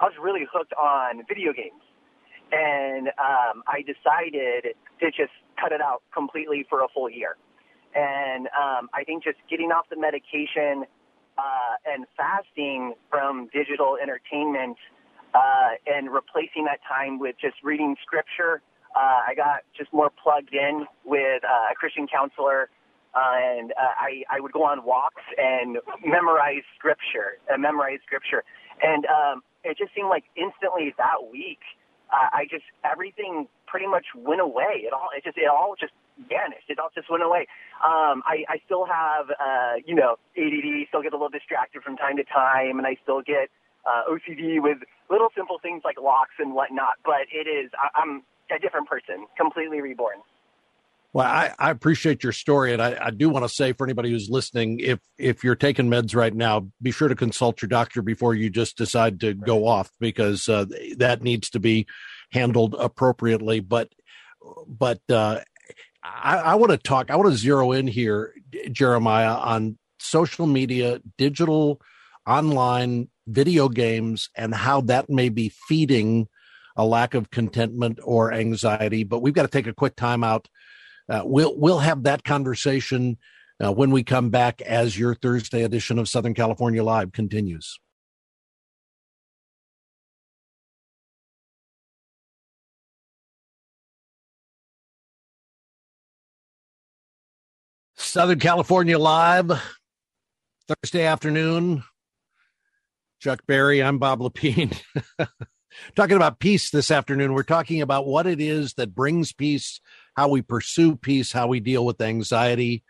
I 0.00 0.06
was 0.06 0.14
really 0.20 0.44
hooked 0.50 0.72
on 0.74 1.22
video 1.28 1.52
games 1.52 1.82
and 2.52 3.08
um, 3.08 3.64
I 3.66 3.80
decided 3.80 4.74
to 5.00 5.06
just 5.10 5.32
cut 5.60 5.72
it 5.72 5.80
out 5.80 6.02
completely 6.12 6.66
for 6.68 6.82
a 6.82 6.88
full 6.92 7.08
year. 7.10 7.36
And 7.94 8.46
um, 8.48 8.88
I 8.94 9.04
think 9.04 9.24
just 9.24 9.38
getting 9.50 9.70
off 9.72 9.86
the 9.90 9.96
medication 9.98 10.84
uh, 11.38 11.74
and 11.86 12.06
fasting 12.16 12.94
from 13.10 13.48
digital 13.52 13.96
entertainment 14.00 14.76
uh, 15.34 15.80
and 15.86 16.12
replacing 16.12 16.64
that 16.64 16.80
time 16.88 17.18
with 17.18 17.36
just 17.40 17.56
reading 17.62 17.96
scripture, 18.04 18.60
uh, 18.94 19.28
I 19.28 19.34
got 19.34 19.60
just 19.76 19.92
more 19.92 20.10
plugged 20.22 20.54
in 20.54 20.86
with 21.04 21.42
uh, 21.44 21.72
a 21.72 21.74
Christian 21.74 22.06
counselor. 22.06 22.68
Uh, 23.14 23.36
and 23.36 23.72
uh, 23.72 23.92
I, 24.00 24.24
I 24.30 24.40
would 24.40 24.52
go 24.52 24.64
on 24.64 24.84
walks 24.84 25.22
and 25.36 25.76
memorize 26.04 26.64
scripture 26.78 27.36
and 27.48 27.60
memorize 27.60 27.98
scripture. 28.06 28.42
And 28.82 29.04
um, 29.04 29.42
it 29.64 29.76
just 29.76 29.94
seemed 29.94 30.08
like 30.08 30.24
instantly 30.34 30.94
that 30.96 31.30
week, 31.30 31.60
uh, 32.12 32.28
I 32.32 32.44
just 32.50 32.64
everything 32.84 33.48
pretty 33.66 33.86
much 33.86 34.06
went 34.14 34.40
away. 34.40 34.84
It 34.84 34.92
all 34.92 35.08
it 35.16 35.24
just 35.24 35.36
it 35.38 35.48
all 35.48 35.74
just 35.78 35.92
vanished. 36.28 36.68
It 36.68 36.78
all 36.78 36.90
just 36.94 37.10
went 37.10 37.22
away. 37.22 37.46
Um, 37.80 38.22
I, 38.28 38.44
I 38.48 38.56
still 38.66 38.84
have 38.86 39.30
uh, 39.30 39.80
you 39.84 39.94
know 39.94 40.16
ADD, 40.36 40.88
still 40.88 41.02
get 41.02 41.12
a 41.12 41.16
little 41.16 41.32
distracted 41.32 41.82
from 41.82 41.96
time 41.96 42.16
to 42.18 42.24
time, 42.24 42.78
and 42.78 42.86
I 42.86 42.96
still 43.02 43.22
get 43.22 43.48
uh, 43.88 44.04
OCD 44.12 44.62
with 44.62 44.78
little 45.10 45.28
simple 45.34 45.58
things 45.62 45.82
like 45.84 45.96
locks 46.00 46.36
and 46.38 46.54
whatnot. 46.54 47.00
But 47.04 47.32
it 47.32 47.48
is 47.48 47.70
I, 47.74 47.88
I'm 47.98 48.22
a 48.54 48.58
different 48.60 48.88
person, 48.88 49.26
completely 49.36 49.80
reborn. 49.80 50.20
Well, 51.14 51.26
I, 51.26 51.52
I 51.58 51.70
appreciate 51.70 52.22
your 52.22 52.32
story, 52.32 52.72
and 52.72 52.80
I, 52.80 52.96
I 52.98 53.10
do 53.10 53.28
want 53.28 53.44
to 53.44 53.48
say 53.48 53.74
for 53.74 53.84
anybody 53.84 54.10
who's 54.10 54.30
listening, 54.30 54.80
if 54.80 54.98
if 55.18 55.44
you're 55.44 55.54
taking 55.54 55.88
meds 55.88 56.16
right 56.16 56.34
now, 56.34 56.68
be 56.80 56.90
sure 56.90 57.08
to 57.08 57.14
consult 57.14 57.60
your 57.60 57.68
doctor 57.68 58.00
before 58.00 58.34
you 58.34 58.48
just 58.48 58.78
decide 58.78 59.20
to 59.20 59.34
go 59.34 59.66
off 59.66 59.90
because 60.00 60.48
uh, 60.48 60.64
that 60.96 61.22
needs 61.22 61.50
to 61.50 61.60
be 61.60 61.86
handled 62.32 62.74
appropriately. 62.78 63.60
But 63.60 63.92
but 64.66 65.00
uh, 65.10 65.40
I, 66.02 66.38
I 66.38 66.54
want 66.54 66.72
to 66.72 66.78
talk. 66.78 67.10
I 67.10 67.16
want 67.16 67.30
to 67.30 67.36
zero 67.36 67.72
in 67.72 67.86
here, 67.86 68.32
Jeremiah, 68.70 69.34
on 69.34 69.78
social 69.98 70.46
media, 70.46 71.00
digital, 71.18 71.82
online 72.26 73.08
video 73.26 73.68
games, 73.68 74.30
and 74.34 74.54
how 74.54 74.80
that 74.82 75.10
may 75.10 75.28
be 75.28 75.50
feeding 75.68 76.28
a 76.74 76.86
lack 76.86 77.12
of 77.12 77.30
contentment 77.30 77.98
or 78.02 78.32
anxiety. 78.32 79.04
But 79.04 79.20
we've 79.20 79.34
got 79.34 79.42
to 79.42 79.48
take 79.48 79.66
a 79.66 79.74
quick 79.74 79.94
time 79.94 80.24
out 80.24 80.48
uh, 81.08 81.22
we'll 81.24 81.56
we'll 81.56 81.80
have 81.80 82.04
that 82.04 82.24
conversation 82.24 83.18
uh, 83.62 83.72
when 83.72 83.90
we 83.90 84.02
come 84.02 84.30
back 84.30 84.60
as 84.62 84.98
your 84.98 85.14
Thursday 85.14 85.62
edition 85.62 85.98
of 85.98 86.08
Southern 86.08 86.34
California 86.34 86.82
Live 86.82 87.12
continues. 87.12 87.78
Southern 97.96 98.40
California 98.40 98.98
Live, 98.98 99.52
Thursday 100.68 101.04
afternoon. 101.04 101.82
Chuck 103.20 103.40
Berry, 103.46 103.82
I'm 103.82 103.98
Bob 103.98 104.18
Lepine. 104.20 104.76
talking 105.94 106.16
about 106.16 106.40
peace 106.40 106.70
this 106.70 106.90
afternoon. 106.90 107.32
We're 107.32 107.44
talking 107.44 107.80
about 107.80 108.06
what 108.06 108.26
it 108.26 108.40
is 108.40 108.74
that 108.74 108.94
brings 108.94 109.32
peace 109.32 109.80
how 110.14 110.28
we 110.28 110.42
pursue 110.42 110.96
peace, 110.96 111.32
how 111.32 111.46
we 111.46 111.60
deal 111.60 111.84
with 111.84 112.00
anxiety. 112.00 112.82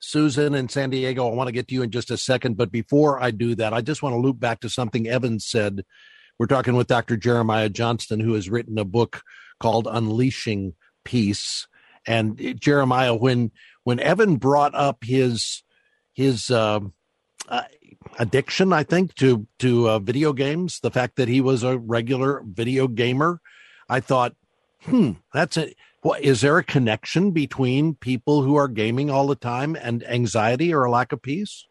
Susan 0.00 0.54
in 0.54 0.68
San 0.68 0.90
Diego, 0.90 1.28
I 1.28 1.34
want 1.34 1.48
to 1.48 1.52
get 1.52 1.68
to 1.68 1.74
you 1.74 1.82
in 1.82 1.90
just 1.90 2.10
a 2.10 2.16
second. 2.16 2.56
But 2.56 2.72
before 2.72 3.22
I 3.22 3.30
do 3.30 3.54
that, 3.56 3.72
I 3.72 3.80
just 3.80 4.02
want 4.02 4.14
to 4.14 4.20
loop 4.20 4.40
back 4.40 4.60
to 4.60 4.68
something 4.68 5.06
Evan 5.06 5.38
said. 5.38 5.84
We're 6.38 6.46
talking 6.46 6.74
with 6.74 6.88
Dr. 6.88 7.16
Jeremiah 7.16 7.68
Johnston, 7.68 8.18
who 8.18 8.34
has 8.34 8.50
written 8.50 8.78
a 8.78 8.84
book 8.84 9.22
called 9.60 9.86
Unleashing 9.88 10.74
Peace. 11.04 11.68
And 12.06 12.58
Jeremiah, 12.60 13.14
when 13.14 13.52
when 13.84 14.00
Evan 14.00 14.36
brought 14.36 14.74
up 14.74 15.04
his 15.04 15.62
his 16.14 16.50
uh, 16.50 16.80
uh, 17.48 17.62
addiction, 18.18 18.72
I 18.72 18.82
think 18.82 19.14
to 19.16 19.46
to 19.60 19.88
uh, 19.88 19.98
video 20.00 20.32
games, 20.32 20.80
the 20.80 20.90
fact 20.90 21.16
that 21.16 21.28
he 21.28 21.40
was 21.40 21.62
a 21.62 21.78
regular 21.78 22.42
video 22.44 22.88
gamer, 22.88 23.40
I 23.88 24.00
thought, 24.00 24.34
hmm, 24.80 25.12
that's 25.32 25.56
a 25.56 25.72
what, 26.02 26.22
is 26.22 26.40
there 26.40 26.58
a 26.58 26.64
connection 26.64 27.30
between 27.30 27.94
people 27.94 28.42
who 28.42 28.56
are 28.56 28.68
gaming 28.68 29.10
all 29.10 29.26
the 29.26 29.36
time 29.36 29.76
and 29.80 30.04
anxiety 30.04 30.74
or 30.74 30.84
a 30.84 30.90
lack 30.90 31.12
of 31.12 31.22
peace? 31.22 31.66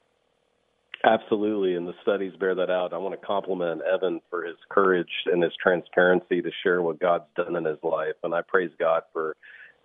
Absolutely, 1.03 1.75
and 1.75 1.87
the 1.87 1.95
studies 2.01 2.33
bear 2.39 2.53
that 2.55 2.69
out. 2.69 2.93
I 2.93 2.97
want 2.97 3.19
to 3.19 3.25
compliment 3.25 3.81
Evan 3.81 4.21
for 4.29 4.45
his 4.45 4.55
courage 4.69 5.09
and 5.25 5.41
his 5.41 5.51
transparency 5.61 6.41
to 6.41 6.51
share 6.63 6.81
what 6.81 6.99
God's 6.99 7.25
done 7.35 7.55
in 7.55 7.65
his 7.65 7.79
life, 7.83 8.15
and 8.23 8.33
I 8.33 8.41
praise 8.41 8.71
God 8.79 9.03
for 9.11 9.35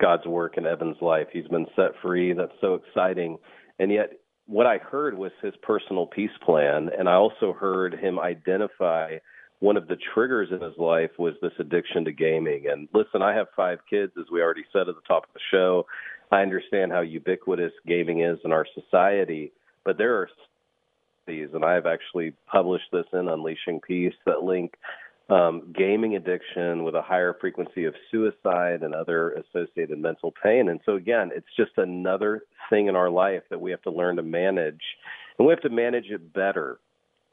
God's 0.01 0.27
work 0.27 0.59
in 0.59 0.67
Evan's 0.67 1.01
life. 1.01 1.27
He's 1.33 1.49
been 1.49 1.67
set 1.75 1.93
free. 2.03 2.35
That's 2.35 2.53
so 2.61 2.75
exciting. 2.75 3.39
And 3.79 3.91
yet, 3.91 4.11
what 4.45 4.67
I 4.67 4.77
heard 4.79 5.17
was 5.17 5.33
his 5.43 5.55
personal 5.63 6.07
peace 6.07 6.31
plan, 6.45 6.91
and 6.97 7.09
I 7.09 7.15
also 7.15 7.53
heard 7.53 7.95
him 7.95 8.21
identify 8.21 9.17
one 9.61 9.77
of 9.77 9.89
the 9.89 9.97
triggers 10.15 10.49
in 10.53 10.61
his 10.61 10.77
life 10.79 11.11
was 11.19 11.35
this 11.41 11.53
addiction 11.59 12.05
to 12.05 12.13
gaming. 12.13 12.65
And 12.71 12.89
listen, 12.93 13.23
I 13.23 13.35
have 13.35 13.47
five 13.57 13.79
kids, 13.89 14.13
as 14.19 14.27
we 14.31 14.43
already 14.43 14.65
said 14.73 14.89
at 14.89 14.95
the 14.95 15.07
top 15.09 15.25
of 15.25 15.33
the 15.33 15.41
show. 15.51 15.87
I 16.31 16.43
understand 16.43 16.93
how 16.93 17.01
ubiquitous 17.01 17.73
gaming 17.87 18.21
is 18.21 18.39
in 18.45 18.53
our 18.53 18.67
society, 18.75 19.53
but 19.85 19.97
there 19.97 20.17
are 20.17 20.29
these, 21.27 21.49
and 21.55 21.65
I 21.65 21.75
have 21.75 21.87
actually 21.87 22.33
published 22.47 22.91
this 22.93 23.07
in 23.13 23.29
Unleashing 23.29 23.81
Peace 23.81 24.15
that 24.27 24.43
link 24.43 24.75
um, 25.29 25.73
gaming 25.77 26.15
addiction 26.15 26.85
with 26.85 26.95
a 26.95 27.03
higher 27.03 27.35
frequency 27.41 27.85
of 27.85 27.95
suicide 28.11 28.83
and 28.83 28.95
other 28.95 29.33
associated 29.33 29.99
mental 29.99 30.33
pain. 30.41 30.69
And 30.69 30.81
so, 30.87 30.95
again, 30.95 31.31
it's 31.35 31.47
just 31.57 31.73
another 31.79 32.43
thing 32.71 32.87
in 32.87 32.95
our 32.95 33.11
life 33.11 33.43
that 33.51 33.61
we 33.61 33.73
have 33.73 33.83
to 33.83 33.91
learn 33.91 34.17
to 34.17 34.23
manage, 34.23 34.83
and 35.39 35.47
we 35.47 35.53
have 35.53 35.63
to 35.63 35.69
manage 35.69 36.07
it 36.11 36.33
better 36.33 36.79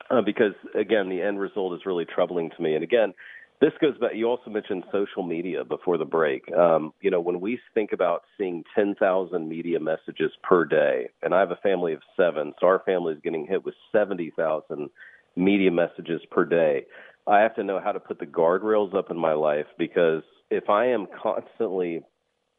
uh, 0.10 0.22
because 0.22 0.54
again, 0.80 1.10
the 1.10 1.22
end 1.22 1.40
result 1.40 1.74
is 1.74 1.86
really 1.86 2.06
troubling 2.06 2.50
to 2.56 2.62
me. 2.62 2.76
And 2.76 2.84
again, 2.84 3.14
this 3.62 3.72
goes 3.80 3.98
back. 3.98 4.12
You 4.14 4.26
also 4.26 4.50
mentioned 4.50 4.84
social 4.92 5.24
media 5.24 5.64
before 5.64 5.98
the 5.98 6.06
break. 6.06 6.44
Um, 6.52 6.94
you 7.02 7.10
know, 7.10 7.22
when 7.22 7.40
we 7.40 7.60
think 7.74 7.94
about 7.94 8.24
seeing 8.38 8.64
10,000 8.76 9.48
media 9.48 9.80
messages 9.80 10.32
per 10.44 10.66
day, 10.66 11.10
and 11.22 11.34
I 11.34 11.40
have 11.40 11.52
a 11.52 11.60
family 11.64 11.94
of 11.94 12.02
seven, 12.18 12.54
so 12.60 12.68
our 12.68 12.82
family 12.86 13.14
is 13.14 13.22
getting 13.24 13.46
hit 13.46 13.64
with 13.64 13.76
70,000 13.92 14.90
media 15.36 15.72
messages 15.72 16.22
per 16.30 16.46
day. 16.46 16.86
I 17.26 17.40
have 17.40 17.56
to 17.56 17.64
know 17.64 17.80
how 17.82 17.94
to 17.94 18.00
put 18.00 18.20
the 18.20 18.26
guardrails 18.26 18.94
up 18.94 19.10
in 19.10 19.18
my 19.18 19.34
life 19.34 19.68
because 19.78 20.24
if 20.52 20.70
I 20.70 20.88
am 20.88 21.08
constantly 21.22 22.02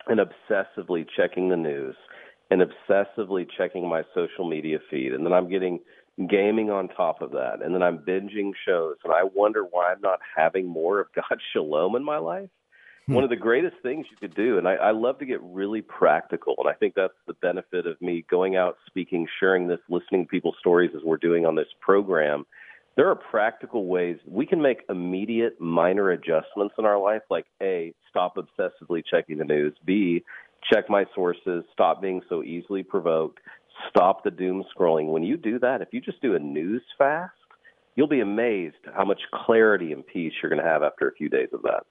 and 0.06 0.20
obsessively 0.20 1.06
checking 1.16 1.48
the 1.48 1.56
news 1.56 1.96
and 2.54 2.62
obsessively 2.62 3.48
checking 3.58 3.88
my 3.88 4.04
social 4.14 4.48
media 4.48 4.78
feed, 4.88 5.12
and 5.12 5.26
then 5.26 5.32
I'm 5.32 5.50
getting 5.50 5.80
gaming 6.28 6.70
on 6.70 6.86
top 6.86 7.20
of 7.20 7.32
that, 7.32 7.56
and 7.64 7.74
then 7.74 7.82
I'm 7.82 7.98
binging 7.98 8.52
shows, 8.64 8.94
and 9.02 9.12
I 9.12 9.24
wonder 9.34 9.64
why 9.64 9.90
I'm 9.90 10.00
not 10.00 10.20
having 10.36 10.68
more 10.68 11.00
of 11.00 11.08
God's 11.14 11.42
shalom 11.52 11.96
in 11.96 12.04
my 12.04 12.18
life. 12.18 12.48
Hmm. 13.06 13.14
One 13.14 13.24
of 13.24 13.30
the 13.30 13.36
greatest 13.36 13.74
things 13.82 14.06
you 14.08 14.16
could 14.16 14.36
do, 14.36 14.56
and 14.56 14.68
I, 14.68 14.74
I 14.74 14.90
love 14.92 15.18
to 15.18 15.26
get 15.26 15.40
really 15.42 15.82
practical, 15.82 16.54
and 16.58 16.68
I 16.68 16.74
think 16.74 16.94
that's 16.94 17.12
the 17.26 17.34
benefit 17.42 17.88
of 17.88 18.00
me 18.00 18.24
going 18.30 18.54
out, 18.54 18.76
speaking, 18.86 19.26
sharing 19.40 19.66
this, 19.66 19.80
listening 19.88 20.24
to 20.24 20.28
people's 20.28 20.56
stories 20.60 20.92
as 20.94 21.02
we're 21.02 21.16
doing 21.16 21.44
on 21.44 21.56
this 21.56 21.66
program. 21.80 22.46
There 22.96 23.08
are 23.08 23.16
practical 23.16 23.86
ways 23.86 24.18
we 24.28 24.46
can 24.46 24.62
make 24.62 24.82
immediate 24.88 25.60
minor 25.60 26.12
adjustments 26.12 26.76
in 26.78 26.84
our 26.84 27.00
life, 27.00 27.22
like 27.28 27.46
A, 27.60 27.92
stop 28.08 28.36
obsessively 28.36 29.02
checking 29.10 29.38
the 29.38 29.44
news, 29.44 29.74
B, 29.84 30.22
check 30.72 30.88
my 30.88 31.04
sources, 31.14 31.64
stop 31.72 32.00
being 32.00 32.22
so 32.28 32.42
easily 32.42 32.82
provoked, 32.82 33.40
stop 33.88 34.24
the 34.24 34.30
doom 34.30 34.64
scrolling. 34.76 35.10
When 35.10 35.22
you 35.22 35.36
do 35.36 35.58
that, 35.60 35.82
if 35.82 35.88
you 35.92 36.00
just 36.00 36.20
do 36.22 36.34
a 36.34 36.38
news 36.38 36.82
fast, 36.98 37.32
you'll 37.96 38.08
be 38.08 38.20
amazed 38.20 38.76
how 38.96 39.04
much 39.04 39.20
clarity 39.32 39.92
and 39.92 40.06
peace 40.06 40.32
you're 40.42 40.50
going 40.50 40.62
to 40.62 40.68
have 40.68 40.82
after 40.82 41.08
a 41.08 41.12
few 41.12 41.28
days 41.28 41.48
of 41.52 41.62
that. 41.62 41.84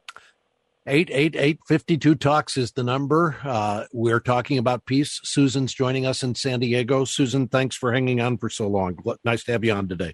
888 0.86 2.19
talks 2.19 2.57
is 2.57 2.74
the 2.74 2.84
number. 2.84 3.38
Uh, 3.41 3.86
we're 3.93 4.19
talking 4.19 4.57
about 4.57 4.86
peace. 4.86 5.21
Susan's 5.24 5.74
joining 5.74 6.05
us 6.05 6.24
in 6.24 6.36
San 6.36 6.59
Diego. 6.59 7.05
Susan, 7.05 7.47
thanks 7.47 7.78
for 7.78 7.93
hanging 7.93 8.19
on 8.19 8.38
for 8.38 8.49
so 8.49 8.67
long. 8.67 8.97
Nice 9.24 9.45
to 9.45 9.53
have 9.53 9.63
you 9.63 9.71
on 9.71 9.88
today. 9.88 10.13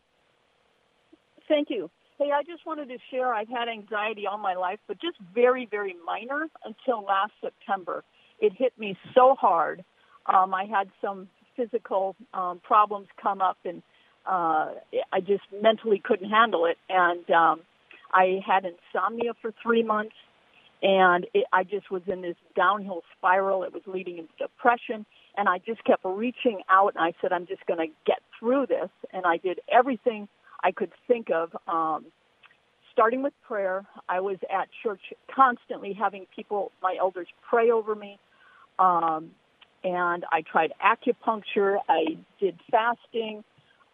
Thank 1.48 1.72
you. 1.72 1.90
Hey, 2.20 2.30
I 2.32 2.44
just 2.44 2.68
wanted 2.68 2.90
to 2.90 2.98
share 3.10 3.34
I've 3.34 3.50
had 3.50 3.68
anxiety 3.68 4.28
all 4.28 4.38
my 4.38 4.54
life, 4.54 4.80
but 4.88 5.02
just 5.02 5.18
very, 5.34 5.68
very 5.72 5.96
minor 6.06 6.48
until 6.64 7.04
last 7.04 7.32
September. 7.42 8.04
It 8.42 8.54
hit 8.54 8.74
me 8.78 8.98
so 9.14 9.36
hard. 9.36 9.84
Um, 10.26 10.54
I 10.54 10.66
had 10.66 10.90
some 11.02 11.28
physical 11.56 12.16
um, 12.34 12.60
problems 12.64 13.08
come 13.22 13.42
up, 13.42 13.58
and 13.66 13.82
uh, 14.26 14.74
I 15.12 15.20
just 15.20 15.44
mentally 15.62 16.02
couldn't 16.04 16.30
handle 16.30 16.66
it. 16.66 16.78
And 16.90 17.30
um, 17.32 17.62
I 18.14 18.42
had 18.46 18.66
insomnia 18.66 19.34
for 19.42 19.54
three 19.62 19.84
months, 19.84 20.16
and 20.82 21.26
it, 21.34 21.46
I 21.52 21.64
just 21.64 21.92
was 21.92 22.04
in 22.08 22.22
this 22.22 22.38
downhill 22.56 23.04
spiral. 23.18 23.64
It 23.64 23.74
was 23.74 23.84
leading 23.86 24.18
into 24.18 24.34
depression, 24.40 25.06
and 25.36 25.50
I 25.50 25.58
just 25.60 25.84
kept 25.84 26.04
reaching 26.06 26.62
out. 26.70 26.94
And 26.96 27.04
I 27.04 27.14
said, 27.22 27.34
"I'm 27.34 27.48
just 27.48 27.66
going 27.66 27.80
to 27.80 27.94
get 28.06 28.20
through 28.40 28.68
this." 28.68 28.90
And 29.12 29.26
I 29.26 29.38
did 29.38 29.60
everything 29.72 30.28
I 30.64 30.72
could 30.72 30.92
think 31.08 31.30
of. 31.32 31.56
Um, 31.68 32.06
starting 32.92 33.24
with 33.24 33.34
prayer, 33.48 33.86
I 34.08 34.20
was 34.20 34.38
at 34.54 34.68
church 34.84 35.02
constantly 35.34 35.94
having 35.94 36.26
people, 36.36 36.72
my 36.82 36.98
elders, 37.00 37.28
pray 37.50 37.72
over 37.72 37.96
me. 37.96 38.20
Um, 38.80 39.32
and 39.84 40.26
I 40.32 40.42
tried 40.42 40.74
acupuncture. 40.84 41.78
I 41.88 42.18
did 42.40 42.60
fasting. 42.72 43.44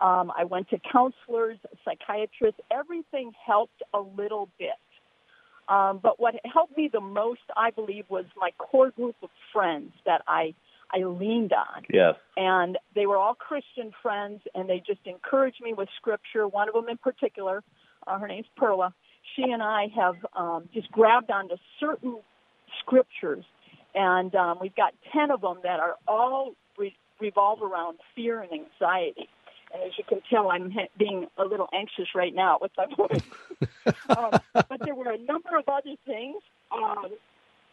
Um, 0.01 0.31
I 0.37 0.43
went 0.43 0.69
to 0.69 0.79
counselors, 0.91 1.57
psychiatrists. 1.83 2.59
Everything 2.71 3.31
helped 3.45 3.81
a 3.93 3.99
little 3.99 4.49
bit. 4.59 4.69
Um, 5.67 5.99
but 6.01 6.19
what 6.19 6.35
helped 6.51 6.77
me 6.77 6.89
the 6.91 7.01
most, 7.01 7.41
I 7.55 7.71
believe, 7.71 8.05
was 8.09 8.25
my 8.37 8.51
core 8.57 8.91
group 8.91 9.15
of 9.23 9.29
friends 9.51 9.93
that 10.05 10.21
I 10.27 10.53
I 10.93 10.99
leaned 10.99 11.51
on. 11.51 11.83
Yes. 11.89 12.13
And 12.37 12.77
they 12.93 13.07
were 13.07 13.17
all 13.17 13.33
Christian 13.33 13.91
friends, 14.03 14.41
and 14.53 14.69
they 14.69 14.83
just 14.85 14.99
encouraged 15.05 15.59
me 15.61 15.73
with 15.73 15.89
scripture. 15.97 16.47
One 16.47 16.67
of 16.67 16.75
them 16.75 16.87
in 16.89 16.97
particular, 16.97 17.63
uh, 18.05 18.19
her 18.19 18.27
name's 18.27 18.45
Perla. 18.55 18.93
She 19.35 19.43
and 19.43 19.63
I 19.63 19.87
have 19.95 20.15
um, 20.35 20.69
just 20.73 20.91
grabbed 20.91 21.31
onto 21.31 21.55
certain 21.79 22.19
scriptures 22.81 23.43
and 23.95 24.35
um, 24.35 24.57
we've 24.61 24.75
got 24.75 24.93
10 25.13 25.31
of 25.31 25.41
them 25.41 25.57
that 25.63 25.79
are 25.79 25.95
all 26.07 26.53
re- 26.77 26.95
revolve 27.19 27.61
around 27.61 27.97
fear 28.15 28.41
and 28.41 28.51
anxiety. 28.51 29.29
And 29.73 29.83
as 29.83 29.97
you 29.97 30.03
can 30.03 30.21
tell, 30.29 30.51
I'm 30.51 30.69
ha- 30.71 30.89
being 30.97 31.27
a 31.37 31.45
little 31.45 31.69
anxious 31.73 32.13
right 32.13 32.35
now 32.35 32.59
with 32.61 32.71
my 32.77 32.85
voice. 32.95 33.95
um, 34.09 34.39
but 34.53 34.79
there 34.83 34.95
were 34.95 35.11
a 35.11 35.17
number 35.17 35.57
of 35.57 35.67
other 35.67 35.95
things. 36.05 36.41
Um, 36.71 37.11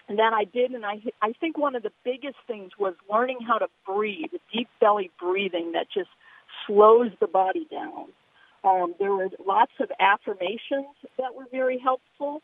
that 0.09 0.33
I 0.35 0.45
did, 0.45 0.73
and 0.73 0.85
I 0.85 1.01
I 1.23 1.33
think 1.41 1.57
one 1.57 1.75
of 1.75 1.83
the 1.83 1.93
biggest 2.05 2.37
things 2.47 2.73
was 2.79 2.95
learning 3.11 3.39
how 3.47 3.59
to 3.59 3.69
breathe, 3.87 4.31
deep 4.53 4.69
belly 4.81 5.11
breathing 5.19 5.73
that 5.73 5.87
just 5.93 6.11
slows 6.67 7.11
the 7.21 7.27
body 7.27 7.67
down. 7.71 8.09
Um, 8.65 8.95
there 8.99 9.13
were 9.13 9.29
lots 9.47 9.73
of 9.81 9.91
affirmations 9.99 10.95
that 11.19 11.35
were 11.35 11.47
very 11.51 11.79
helpful. 11.79 12.43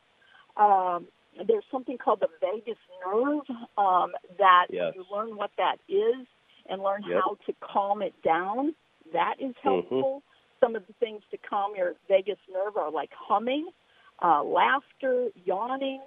Um, 0.57 1.07
there's 1.47 1.65
something 1.71 1.99
called 1.99 2.21
the 2.21 2.29
vagus 2.41 2.79
nerve 3.05 3.43
um, 3.77 4.13
that 4.39 4.67
yes. 4.71 4.93
you 4.95 5.05
learn 5.13 5.37
what 5.37 5.51
that 5.59 5.77
is 5.89 6.27
and 6.69 6.83
learn 6.83 7.03
Yep. 7.03 7.21
how 7.23 7.37
to 7.47 7.53
calm 7.61 8.03
it 8.03 8.15
down. 8.23 8.75
That 9.13 9.35
is 9.41 9.55
Mm-hmm. 9.65 9.69
helpful. 9.69 10.23
Some 10.61 10.75
of 10.77 10.87
the 10.87 10.93
things 10.95 11.23
to 11.31 11.39
calm 11.39 11.73
your 11.77 11.95
vagus 12.09 12.39
nerve 12.53 12.77
are 12.77 12.91
like 12.91 13.11
humming, 13.17 13.69
uh, 14.23 14.43
laughter, 14.43 15.29
yawning, 15.45 16.01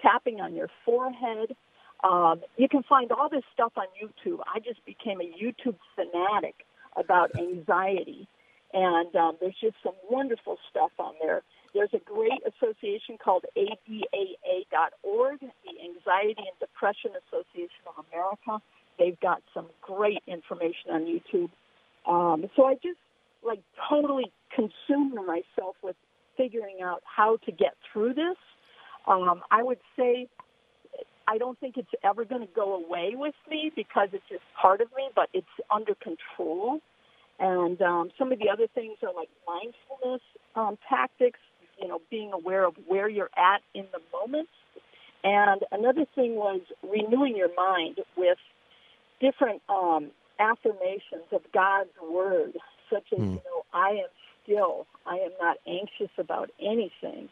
tapping 0.00 0.40
on 0.40 0.54
your 0.54 0.68
forehead. 0.84 1.56
Um, 2.04 2.42
you 2.56 2.68
can 2.68 2.82
find 2.84 3.10
all 3.12 3.28
this 3.28 3.42
stuff 3.52 3.72
on 3.76 3.86
YouTube. 4.00 4.40
I 4.46 4.60
just 4.60 4.84
became 4.84 5.20
a 5.20 5.24
YouTube 5.24 5.76
fanatic 5.94 6.54
about 6.96 7.30
anxiety, 7.38 8.28
and 8.72 9.14
um, 9.16 9.36
there's 9.40 9.56
just 9.60 9.76
some 9.82 9.94
wonderful 10.10 10.58
stuff 10.70 10.92
on 10.98 11.14
there. 11.22 11.42
There's 11.76 11.92
a 11.92 11.98
great 11.98 12.40
association 12.46 13.18
called 13.22 13.44
ADAA.org, 13.54 15.40
the 15.40 15.74
Anxiety 15.84 16.40
and 16.48 16.58
Depression 16.58 17.10
Association 17.28 17.84
of 17.86 18.02
America. 18.10 18.64
They've 18.98 19.20
got 19.20 19.42
some 19.52 19.66
great 19.82 20.22
information 20.26 20.90
on 20.90 21.04
YouTube. 21.04 21.50
Um, 22.10 22.48
so 22.56 22.64
I 22.64 22.74
just 22.74 22.98
like 23.44 23.60
totally 23.90 24.32
consumed 24.54 25.14
myself 25.26 25.76
with 25.82 25.96
figuring 26.38 26.78
out 26.82 27.02
how 27.04 27.36
to 27.44 27.52
get 27.52 27.74
through 27.92 28.14
this. 28.14 28.38
Um, 29.06 29.42
I 29.50 29.62
would 29.62 29.80
say 29.98 30.28
I 31.28 31.36
don't 31.36 31.60
think 31.60 31.76
it's 31.76 31.90
ever 32.02 32.24
going 32.24 32.40
to 32.40 32.52
go 32.54 32.74
away 32.74 33.12
with 33.14 33.34
me 33.50 33.70
because 33.76 34.08
it's 34.14 34.24
just 34.30 34.42
part 34.60 34.80
of 34.80 34.88
me, 34.96 35.10
but 35.14 35.28
it's 35.34 35.46
under 35.70 35.94
control. 35.94 36.80
And 37.38 37.80
um, 37.82 38.10
some 38.18 38.32
of 38.32 38.38
the 38.38 38.48
other 38.48 38.66
things 38.74 38.96
are 39.02 39.12
like 39.12 39.28
mindfulness 39.46 40.22
um, 40.54 40.78
tactics, 40.88 41.40
you 41.80 41.88
know, 41.88 42.00
being 42.10 42.32
aware 42.32 42.64
of 42.64 42.74
where 42.86 43.08
you're 43.08 43.30
at 43.36 43.62
in 43.74 43.86
the 43.92 44.00
moment. 44.12 44.48
And 45.24 45.62
another 45.72 46.06
thing 46.14 46.36
was 46.36 46.60
renewing 46.82 47.36
your 47.36 47.54
mind 47.56 47.98
with 48.16 48.38
different 49.20 49.62
um, 49.68 50.10
affirmations 50.38 51.26
of 51.32 51.40
God's 51.52 51.90
word, 52.02 52.56
such 52.90 53.04
as, 53.12 53.18
Hmm. 53.18 53.30
you 53.34 53.40
know, 53.44 53.64
I 53.72 53.90
am 53.90 54.08
still, 54.42 54.86
I 55.06 55.16
am 55.16 55.32
not 55.40 55.56
anxious 55.66 56.10
about 56.18 56.50
anything. 56.60 57.28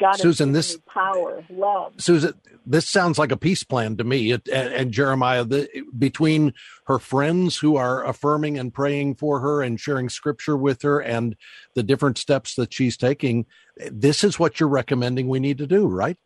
God 0.00 0.16
Susan, 0.16 0.52
this- 0.52 0.78
power, 0.92 1.44
love. 1.50 1.92
Susan, 1.98 2.34
this 2.66 2.88
sounds 2.88 3.18
like 3.18 3.32
a 3.32 3.36
peace 3.36 3.64
plan 3.64 3.96
to 3.96 4.04
me. 4.04 4.32
It, 4.32 4.48
and, 4.48 4.72
and 4.72 4.92
Jeremiah, 4.92 5.44
the, 5.44 5.68
between 5.96 6.54
her 6.86 6.98
friends 6.98 7.58
who 7.58 7.76
are 7.76 8.04
affirming 8.04 8.58
and 8.58 8.72
praying 8.72 9.16
for 9.16 9.40
her 9.40 9.62
and 9.62 9.78
sharing 9.78 10.08
scripture 10.08 10.56
with 10.56 10.82
her, 10.82 11.00
and 11.00 11.36
the 11.74 11.82
different 11.82 12.18
steps 12.18 12.54
that 12.56 12.72
she's 12.72 12.96
taking, 12.96 13.46
this 13.90 14.24
is 14.24 14.38
what 14.38 14.60
you're 14.60 14.68
recommending 14.68 15.28
we 15.28 15.40
need 15.40 15.58
to 15.58 15.66
do, 15.66 15.86
right? 15.86 16.16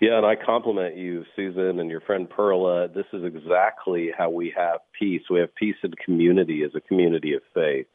Yeah, 0.00 0.18
and 0.18 0.26
I 0.26 0.34
compliment 0.36 0.96
you, 0.96 1.24
Susan, 1.34 1.80
and 1.80 1.88
your 1.88 2.02
friend 2.02 2.28
Perla. 2.28 2.88
This 2.88 3.06
is 3.12 3.24
exactly 3.24 4.10
how 4.16 4.28
we 4.28 4.52
have 4.56 4.80
peace. 4.98 5.22
We 5.30 5.40
have 5.40 5.54
peace 5.54 5.76
in 5.82 5.92
community 6.04 6.62
as 6.64 6.72
a 6.74 6.80
community 6.80 7.32
of 7.32 7.42
faith. 7.54 7.86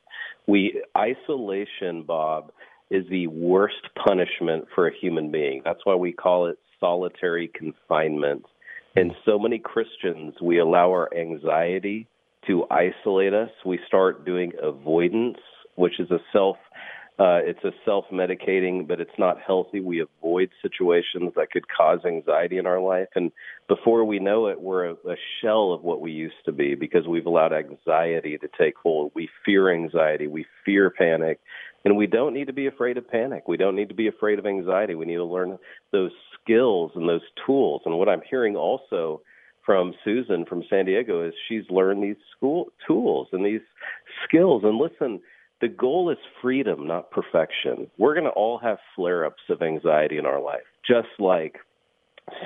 We 0.48 0.82
isolation, 0.98 2.04
Bob, 2.04 2.52
is 2.90 3.06
the 3.10 3.28
worst 3.28 3.88
punishment 4.04 4.66
for 4.74 4.88
a 4.88 4.92
human 4.96 5.32
being. 5.32 5.62
That's 5.64 5.86
why 5.86 5.96
we 5.96 6.12
call 6.12 6.48
it 6.48 6.58
solitary 6.80 7.50
confinement. 7.54 8.46
And 8.96 9.12
so 9.26 9.38
many 9.38 9.60
Christians, 9.60 10.36
we 10.42 10.60
allow 10.60 10.90
our 10.90 11.10
anxiety 11.16 12.08
to 12.48 12.66
isolate 12.72 13.34
us. 13.34 13.50
We 13.66 13.80
start 13.88 14.26
doing 14.26 14.54
avoidance, 14.62 15.38
which 15.76 16.00
is 16.00 16.10
a 16.12 16.20
self 16.34 16.58
uh, 17.20 17.40
it's 17.44 17.66
a 17.66 17.72
self-medicating, 17.84 18.88
but 18.88 19.02
it's 19.02 19.12
not 19.20 19.42
healthy. 19.46 19.82
We 19.82 20.02
avoid 20.02 20.52
situations 20.62 21.34
that 21.36 21.52
could 21.52 21.66
cause 21.68 22.00
anxiety 22.06 22.58
in 22.58 22.66
our 22.66 22.80
life, 22.80 23.10
and 23.14 23.34
before 23.68 24.06
we 24.06 24.20
know 24.20 24.48
it, 24.48 24.62
we're 24.62 24.92
a, 24.92 24.94
a 24.94 25.16
shell 25.42 25.74
of 25.74 25.84
what 25.84 26.00
we 26.00 26.14
used 26.14 26.46
to 26.46 26.54
be 26.54 26.76
because 26.76 27.08
we've 27.08 27.26
allowed 27.26 27.52
anxiety 27.52 28.38
to 28.38 28.48
take 28.58 28.78
hold. 28.78 29.12
We 29.16 29.28
fear 29.46 29.70
anxiety, 29.70 30.28
we 30.28 30.46
fear 30.64 30.90
panic, 30.90 31.42
and 31.86 31.96
we 31.96 32.08
don't 32.08 32.34
need 32.34 32.48
to 32.48 32.54
be 32.54 32.68
afraid 32.68 32.98
of 32.98 33.08
panic. 33.08 33.48
We 33.48 33.58
don't 33.58 33.76
need 33.76 33.90
to 33.90 33.96
be 33.96 34.08
afraid 34.08 34.40
of 34.40 34.46
anxiety. 34.46 34.96
We 34.96 35.06
need 35.06 35.16
to 35.16 35.26
learn 35.26 35.58
those 35.92 36.12
skills 36.42 36.92
and 36.96 37.08
those 37.08 37.22
tools. 37.46 37.82
And 37.86 37.98
what 37.98 38.10
I'm 38.10 38.22
hearing 38.30 38.56
also 38.56 39.22
from 39.66 39.94
Susan 40.04 40.46
from 40.46 40.64
San 40.70 40.86
Diego 40.86 41.26
is 41.26 41.34
she's 41.48 41.64
learned 41.70 42.04
these 42.04 42.16
school 42.36 42.68
tools 42.88 43.28
and 43.32 43.46
these 43.46 43.62
skills. 44.28 44.64
And 44.66 44.78
listen, 44.78 45.22
the 45.62 45.68
goal 45.68 46.10
is 46.10 46.18
freedom, 46.42 46.88
not 46.88 47.12
perfection. 47.12 47.88
We're 47.98 48.14
going 48.14 48.26
to 48.26 48.32
all 48.32 48.58
have 48.60 48.78
flare 48.96 49.26
ups 49.26 49.44
of 49.50 49.62
anxiety 49.62 50.18
in 50.18 50.26
our 50.26 50.42
life, 50.42 50.64
just 50.88 51.10
like 51.20 51.58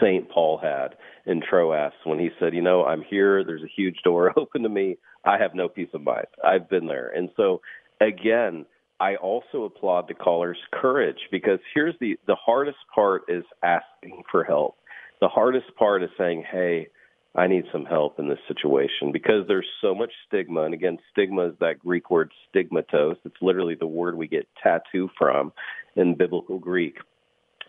St. 0.02 0.30
Paul 0.30 0.60
had 0.62 0.96
in 1.26 1.42
Troas 1.42 1.92
when 2.04 2.20
he 2.20 2.30
said, 2.40 2.54
You 2.54 2.62
know, 2.62 2.86
I'm 2.86 3.04
here, 3.04 3.44
there's 3.44 3.64
a 3.64 3.74
huge 3.74 3.98
door 4.04 4.34
open 4.38 4.64
to 4.64 4.70
me, 4.70 4.98
I 5.26 5.38
have 5.38 5.56
no 5.56 5.70
peace 5.70 5.90
of 5.94 6.02
mind. 6.02 6.28
I've 6.44 6.70
been 6.70 6.88
there. 6.88 7.10
And 7.10 7.30
so, 7.38 7.62
again, 8.02 8.66
I 9.04 9.18
also 9.18 9.66
applaud 9.66 10.08
the 10.08 10.14
caller's 10.14 10.58
courage 10.72 11.18
because 11.30 11.60
here's 11.74 11.94
the 12.00 12.18
the 12.26 12.36
hardest 12.36 12.78
part 12.96 13.24
is 13.28 13.44
asking 13.62 14.24
for 14.32 14.46
help. 14.46 14.78
The 15.20 15.28
hardest 15.28 15.76
part 15.78 16.04
is 16.04 16.10
saying, 16.18 16.46
"Hey, 16.50 16.88
I 17.36 17.48
need 17.48 17.66
some 17.70 17.84
help 17.84 18.18
in 18.18 18.30
this 18.30 18.40
situation 18.48 19.12
because 19.12 19.46
there's 19.46 19.68
so 19.82 19.94
much 19.94 20.14
stigma. 20.26 20.62
And 20.62 20.74
again, 20.74 21.00
stigma 21.12 21.48
is 21.48 21.54
that 21.60 21.80
Greek 21.80 22.10
word 22.10 22.32
stigmatos. 22.48 23.18
It's 23.26 23.42
literally 23.42 23.76
the 23.76 23.88
word 23.88 24.16
we 24.18 24.26
get 24.26 24.48
tattoo 24.64 25.10
from 25.18 25.52
in 25.98 26.16
biblical 26.16 26.58
Greek. 26.58 26.96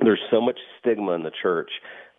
There's 0.00 0.22
so 0.30 0.40
much 0.40 0.60
stigma 0.78 1.12
in 1.14 1.24
the 1.24 1.32
church. 1.42 1.70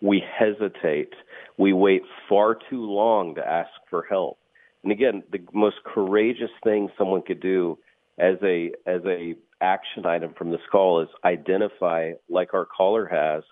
We 0.02 0.22
hesitate. 0.38 1.14
We 1.58 1.72
wait 1.72 2.02
far 2.28 2.58
too 2.70 2.84
long 2.84 3.36
to 3.36 3.48
ask 3.48 3.72
for 3.90 4.06
help. 4.10 4.40
And 4.84 4.92
again, 4.92 5.24
the 5.32 5.40
most 5.54 5.78
courageous 5.86 6.52
thing 6.66 6.90
someone 6.98 7.22
could 7.22 7.40
do 7.40 7.78
as 8.18 8.36
a 8.44 8.72
as 8.86 9.02
a 9.06 9.36
action 9.62 10.06
item 10.06 10.34
from 10.38 10.52
this 10.52 10.62
call 10.72 11.02
is 11.02 11.10
identify, 11.24 12.12
like 12.30 12.54
our 12.54 12.66
caller 12.66 13.06
has, 13.06 13.44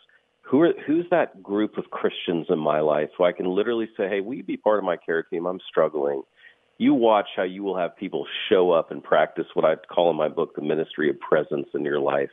who 0.41 0.61
are 0.61 0.74
who's 0.86 1.05
that 1.11 1.41
group 1.41 1.78
of 1.78 1.86
Christians 1.91 2.47
in 2.49 2.59
my 2.59 2.80
life 2.80 3.09
who 3.18 3.24
I 3.24 3.32
can 3.32 3.45
literally 3.45 3.89
say, 3.97 4.07
Hey, 4.07 4.22
will 4.22 4.36
you 4.36 4.43
be 4.43 4.57
part 4.57 4.80
of 4.80 4.86
my 4.86 4.97
care 4.97 5.24
team? 5.24 5.45
I'm 5.45 5.59
struggling. 5.68 6.24
You 6.78 6.93
watch 6.93 7.28
how 7.36 7.43
you 7.43 7.64
will 7.64 7.78
have 7.78 7.95
people 7.95 8.26
show 8.49 8.72
up 8.72 8.91
and 8.91 9.03
practice 9.03 9.45
what 9.53 9.66
I 9.66 9.76
call 9.76 10.09
in 10.09 10.18
my 10.18 10.28
book 10.28 10.55
the 10.55 10.61
ministry 10.61 11.09
of 11.09 11.20
presence 11.20 11.68
in 11.74 11.86
your 11.86 11.99
life. 11.99 12.32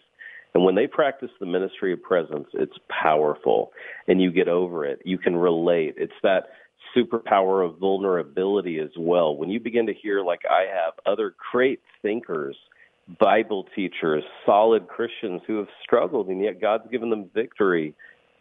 And 0.55 0.65
when 0.65 0.75
they 0.75 0.87
practice 0.87 1.31
the 1.39 1.47
ministry 1.47 1.93
of 1.93 2.03
presence, 2.03 2.49
it's 2.55 2.77
powerful 2.89 3.71
and 4.09 4.21
you 4.21 4.33
get 4.33 4.49
over 4.49 4.85
it. 4.85 5.01
You 5.05 5.19
can 5.19 5.37
relate. 5.37 5.95
It's 5.97 6.13
that 6.23 6.49
superpower 6.97 7.65
of 7.65 7.79
vulnerability 7.79 8.79
as 8.79 8.91
well. 8.99 9.37
When 9.37 9.51
you 9.51 9.61
begin 9.61 9.87
to 9.87 9.95
hear, 9.95 10.23
like 10.23 10.43
I 10.51 10.67
have, 10.73 10.95
other 11.07 11.35
great 11.53 11.81
thinkers 12.03 12.57
Bible 13.19 13.67
teachers, 13.75 14.23
solid 14.47 14.87
Christians 14.89 15.43
who 15.47 15.59
have 15.59 15.69
struggled, 15.83 16.29
and 16.29 16.43
yet 16.43 16.61
God's 16.61 16.85
given 16.91 17.11
them 17.11 17.31
victory. 17.35 17.95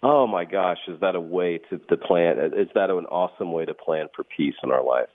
Oh 0.03 0.27
my 0.27 0.45
gosh, 0.45 0.77
is 0.87 0.99
that 1.01 1.15
a 1.15 1.19
way 1.19 1.59
to, 1.69 1.77
to 1.77 1.97
plan? 1.97 2.37
Is 2.55 2.67
that 2.75 2.89
an 2.89 3.05
awesome 3.07 3.51
way 3.51 3.65
to 3.65 3.73
plan 3.73 4.07
for 4.15 4.23
peace 4.23 4.55
in 4.63 4.71
our 4.71 4.83
life? 4.83 5.09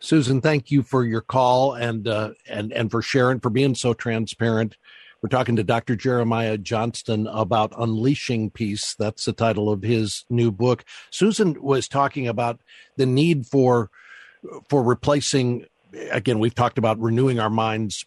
Susan, 0.00 0.40
thank 0.40 0.70
you 0.70 0.82
for 0.82 1.04
your 1.04 1.20
call 1.20 1.74
and 1.74 2.08
uh, 2.08 2.30
and 2.48 2.72
and 2.72 2.90
for 2.90 3.02
sharing, 3.02 3.38
for 3.38 3.50
being 3.50 3.74
so 3.74 3.94
transparent. 3.94 4.76
We're 5.22 5.28
talking 5.28 5.54
to 5.56 5.62
Dr. 5.62 5.94
Jeremiah 5.94 6.58
Johnston 6.58 7.28
about 7.28 7.72
unleashing 7.78 8.50
peace. 8.50 8.96
That's 8.98 9.24
the 9.24 9.32
title 9.32 9.70
of 9.70 9.82
his 9.82 10.24
new 10.28 10.50
book. 10.50 10.84
Susan 11.10 11.62
was 11.62 11.86
talking 11.86 12.26
about 12.26 12.60
the 12.96 13.06
need 13.06 13.46
for 13.46 13.88
for 14.68 14.82
replacing 14.82 15.66
again 16.10 16.40
we've 16.40 16.54
talked 16.54 16.78
about 16.78 16.98
renewing 16.98 17.38
our 17.38 17.50
minds 17.50 18.04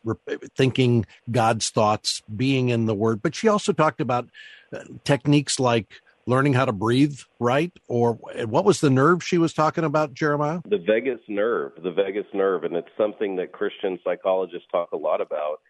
thinking 0.58 1.06
god's 1.32 1.70
thoughts 1.70 2.22
being 2.36 2.68
in 2.68 2.88
the 2.88 2.94
word 2.94 3.22
but 3.22 3.34
she 3.34 3.48
also 3.48 3.72
talked 3.72 4.02
about 4.02 4.28
uh, 4.74 4.80
techniques 5.06 5.62
like 5.62 6.02
learning 6.26 6.54
how 6.54 6.66
to 6.66 6.74
breathe 6.74 7.18
right 7.40 7.72
or 7.88 8.14
what 8.48 8.66
was 8.66 8.82
the 8.82 8.90
nerve 8.90 9.24
she 9.24 9.38
was 9.38 9.54
talking 9.54 9.86
about 9.86 10.14
jeremiah 10.14 10.60
The 10.66 10.78
vagus 10.78 11.22
nerve, 11.30 11.72
the 11.82 11.92
vagus 11.92 12.26
nerve, 12.34 12.64
and 12.66 12.76
it's 12.76 12.90
something 12.98 13.36
that 13.38 13.52
Christian 13.52 14.00
psychologists 14.04 14.68
talk 14.72 14.92
a 14.92 14.98
lot 14.98 15.22
about. 15.22 15.62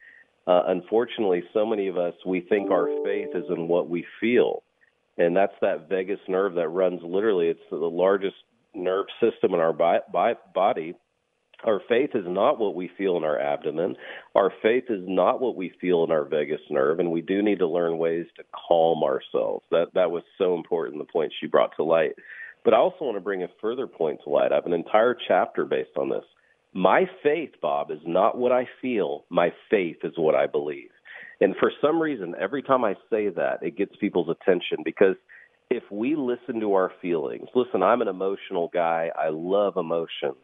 Uh, 0.48 0.64
unfortunately, 0.68 1.43
so 1.54 1.66
many 1.66 1.88
of 1.88 1.98
us 1.98 2.14
we 2.26 2.41
think 2.41 2.72
our 2.72 2.88
faith 3.04 3.30
is 3.36 3.46
in 3.50 3.68
what 3.68 3.89
we 3.89 4.06
feel, 4.22 4.64
and 5.18 5.36
that's 5.36 5.54
that 5.62 5.89
vagus 5.89 6.20
nerve 6.28 6.56
that 6.56 6.70
runs 6.70 7.02
literally. 7.04 7.48
It's 7.50 7.60
the 7.72 7.78
largest 7.78 8.36
nerve 8.76 9.08
system 9.22 9.54
in 9.54 9.60
our 9.62 9.74
bi- 9.74 10.02
bi- 10.12 10.36
body, 10.54 10.93
Our 11.66 11.82
faith 11.89 12.12
is 12.14 12.26
not 12.28 12.60
what 12.60 12.76
we 12.76 12.89
feel 12.98 13.18
in 13.18 13.24
our 13.24 13.39
abdomen. 13.39 13.96
Our 14.36 14.52
faith 14.62 14.86
is 14.89 15.04
not 15.08 15.41
what 15.41 15.56
we 15.56 15.74
feel 15.82 16.04
in 16.04 16.12
our 16.12 16.26
vagus 16.26 16.62
nerve, 16.70 17.00
and 17.00 17.12
we 17.12 17.22
do 17.22 17.41
need 17.41 17.60
to 17.60 17.68
learn 17.68 17.98
ways 17.98 18.28
to 18.38 18.43
calm 18.68 19.04
ourselves. 19.04 19.66
That 19.72 19.88
that 19.96 20.12
was 20.12 20.24
so 20.38 20.56
important. 20.56 21.00
The 21.00 21.12
point 21.12 21.34
she 21.39 21.48
brought 21.48 21.76
to 21.78 21.84
light. 21.84 22.14
But 22.64 22.76
I 22.76 22.78
also 22.78 23.06
want 23.06 23.18
to 23.18 23.22
bring 23.22 23.43
a 23.43 23.48
further 23.62 23.88
point 23.88 24.22
to 24.24 24.30
light. 24.30 24.52
I 24.52 24.56
have 24.56 24.68
an 24.68 24.74
entire 24.74 25.18
chapter 25.28 25.66
based 25.66 25.98
on 25.98 26.10
this. 26.10 26.26
My 26.76 27.09
faith, 27.23 27.51
Bob, 27.61 27.89
is 27.89 28.01
not 28.05 28.38
what 28.38 28.51
I 28.51 28.67
feel. 28.82 29.23
My 29.30 29.53
faith 29.71 29.95
is 30.03 30.11
what 30.17 30.36
I 30.36 30.45
believe. 30.45 30.89
And 31.39 31.55
for 31.57 31.71
some 31.82 32.01
reason, 32.01 32.36
every 32.38 32.61
time 32.61 32.84
I 32.84 32.95
say 33.09 33.30
that, 33.30 33.59
it 33.61 33.78
gets 33.78 33.95
people's 33.95 34.28
attention 34.28 34.80
because 34.84 35.15
if 35.69 35.84
we 35.89 36.17
listen 36.17 36.59
to 36.59 36.73
our 36.73 36.91
feelings, 37.01 37.47
listen, 37.55 37.82
I'm 37.82 38.01
an 38.01 38.09
emotional 38.09 38.69
guy. 38.73 39.09
I 39.17 39.30
love 39.30 39.78
emotions. 39.78 40.36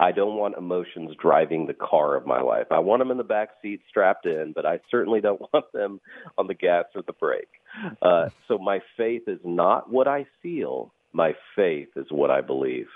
I 0.00 0.10
don't 0.10 0.36
want 0.36 0.56
emotions 0.56 1.12
driving 1.22 1.66
the 1.66 1.74
car 1.74 2.16
of 2.16 2.26
my 2.26 2.40
life. 2.40 2.66
I 2.72 2.80
want 2.80 3.00
them 3.00 3.12
in 3.12 3.16
the 3.16 3.22
back 3.22 3.50
seat 3.62 3.80
strapped 3.88 4.26
in, 4.26 4.52
but 4.54 4.66
I 4.66 4.80
certainly 4.90 5.20
don't 5.20 5.40
want 5.52 5.66
them 5.72 6.00
on 6.36 6.48
the 6.48 6.54
gas 6.54 6.86
or 6.96 7.02
the 7.06 7.12
brake. 7.12 7.48
Uh, 8.02 8.30
so 8.48 8.58
my 8.58 8.80
faith 8.96 9.22
is 9.28 9.40
not 9.44 9.92
what 9.92 10.08
I 10.08 10.26
feel. 10.42 10.92
My 11.12 11.34
faith 11.54 11.90
is 11.94 12.06
what 12.10 12.32
I 12.32 12.40
believe. 12.40 12.88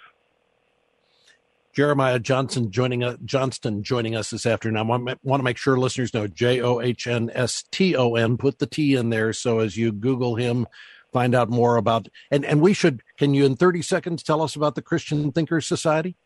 Jeremiah 1.72 2.18
Johnson 2.18 2.70
joining 2.70 3.02
us, 3.02 3.16
Johnston 3.24 3.82
joining 3.82 4.14
us 4.14 4.30
this 4.30 4.44
afternoon. 4.44 4.76
I 4.76 4.82
want, 4.82 5.18
want 5.22 5.40
to 5.40 5.44
make 5.44 5.56
sure 5.56 5.78
listeners 5.78 6.12
know 6.12 6.26
J 6.26 6.60
O 6.60 6.80
H 6.80 7.06
N 7.06 7.30
S 7.34 7.64
T 7.70 7.96
O 7.96 8.14
N. 8.14 8.36
Put 8.36 8.58
the 8.58 8.66
T 8.66 8.94
in 8.94 9.08
there 9.08 9.32
so 9.32 9.60
as 9.60 9.76
you 9.76 9.90
Google 9.90 10.36
him, 10.36 10.66
find 11.12 11.34
out 11.34 11.48
more 11.48 11.76
about 11.76 12.08
and 12.30 12.44
and 12.44 12.60
we 12.60 12.74
should. 12.74 13.02
Can 13.16 13.32
you 13.32 13.46
in 13.46 13.56
thirty 13.56 13.80
seconds 13.80 14.22
tell 14.22 14.42
us 14.42 14.54
about 14.54 14.74
the 14.74 14.82
Christian 14.82 15.32
Thinkers 15.32 15.66
Society? 15.66 16.16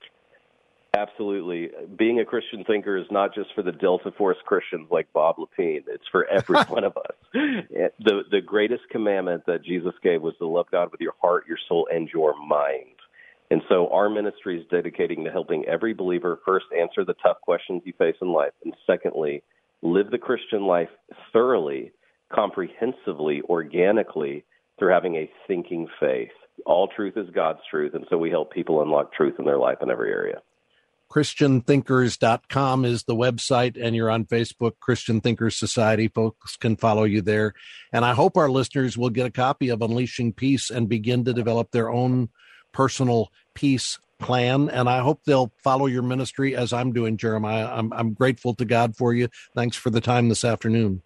Absolutely. 0.97 1.71
Being 1.99 2.21
a 2.21 2.25
Christian 2.25 2.65
thinker 2.65 2.97
is 2.97 3.07
not 3.11 3.35
just 3.35 3.51
for 3.55 3.63
the 3.63 3.73
Delta 3.73 4.11
Force 4.13 4.39
Christians 4.47 4.89
like 4.91 5.13
Bob 5.13 5.37
Lepine. 5.37 5.85
It's 5.87 6.09
for 6.11 6.27
every 6.27 6.59
one 6.69 6.83
of 6.83 6.97
us. 6.97 7.15
The 7.33 8.23
the 8.31 8.41
greatest 8.41 8.83
commandment 8.91 9.45
that 9.47 9.63
Jesus 9.63 9.95
gave 10.03 10.23
was 10.23 10.35
to 10.39 10.47
love 10.49 10.67
God 10.73 10.91
with 10.91 11.01
your 11.01 11.15
heart, 11.23 11.45
your 11.47 11.59
soul, 11.69 11.87
and 11.93 12.09
your 12.09 12.35
mind. 12.45 12.96
And 13.51 13.63
so 13.69 13.89
our 13.89 14.09
ministry 14.09 14.61
is 14.61 14.67
dedicating 14.71 15.25
to 15.25 15.31
helping 15.31 15.65
every 15.67 15.95
believer 15.95 16.41
first 16.45 16.67
answer 16.79 17.05
the 17.05 17.15
tough 17.23 17.41
questions 17.43 17.83
you 17.85 17.93
face 17.97 18.17
in 18.21 18.29
life, 18.29 18.53
and 18.65 18.75
secondly, 18.87 19.43
live 19.83 20.11
the 20.11 20.19
Christian 20.19 20.67
life 20.67 20.89
thoroughly, 21.33 21.93
comprehensively, 22.33 23.43
organically 23.49 24.45
through 24.79 24.93
having 24.93 25.17
a 25.17 25.31
thinking 25.47 25.87
faith. 26.01 26.33
All 26.65 26.89
truth 26.89 27.17
is 27.17 27.29
God's 27.31 27.61
truth, 27.71 27.95
and 27.95 28.07
so 28.11 28.19
we 28.19 28.31
help 28.31 28.53
people 28.53 28.83
unlock 28.83 29.13
truth 29.13 29.35
in 29.39 29.45
their 29.45 29.59
life 29.59 29.79
in 29.81 29.91
every 29.91 30.11
area. 30.11 30.41
ChristianThinkers.com 31.13 32.85
is 32.85 33.05
the 33.05 33.15
website, 33.15 33.81
and 33.81 33.95
you're 33.95 34.11
on 34.11 34.25
Facebook, 34.25 34.73
Christian 34.81 35.21
Thinkers 35.21 35.57
Society. 35.57 36.09
Folks 36.09 36.57
can 36.57 36.77
follow 36.77 37.05
you 37.05 37.23
there. 37.23 37.55
And 37.93 38.05
I 38.05 38.15
hope 38.15 38.37
our 38.37 38.51
listeners 38.51 38.99
will 38.99 39.11
get 39.11 39.27
a 39.27 39.31
copy 39.31 39.69
of 39.69 39.83
Unleashing 39.83 40.33
Peace 40.33 40.69
and 40.69 40.89
begin 40.89 41.25
to 41.25 41.33
develop 41.33 41.71
their 41.71 41.91
own 41.91 42.31
personal 42.77 43.33
peace 43.55 43.99
plan. 44.19 44.69
And 44.69 44.87
I 44.87 45.01
hope 45.01 45.23
they'll 45.25 45.51
follow 45.65 45.87
your 45.87 46.03
ministry 46.03 46.55
as 46.55 46.75
I'm 46.75 46.93
doing, 46.93 47.17
Jeremiah. 47.17 47.67
I'm, 47.73 47.91
I'm 47.91 48.13
grateful 48.13 48.55
to 48.55 48.67
God 48.67 48.95
for 48.95 49.15
you. 49.15 49.29
Thanks 49.55 49.79
for 49.79 49.89
the 49.89 50.03
time 50.03 50.29
this 50.29 50.45
afternoon. 50.45 51.01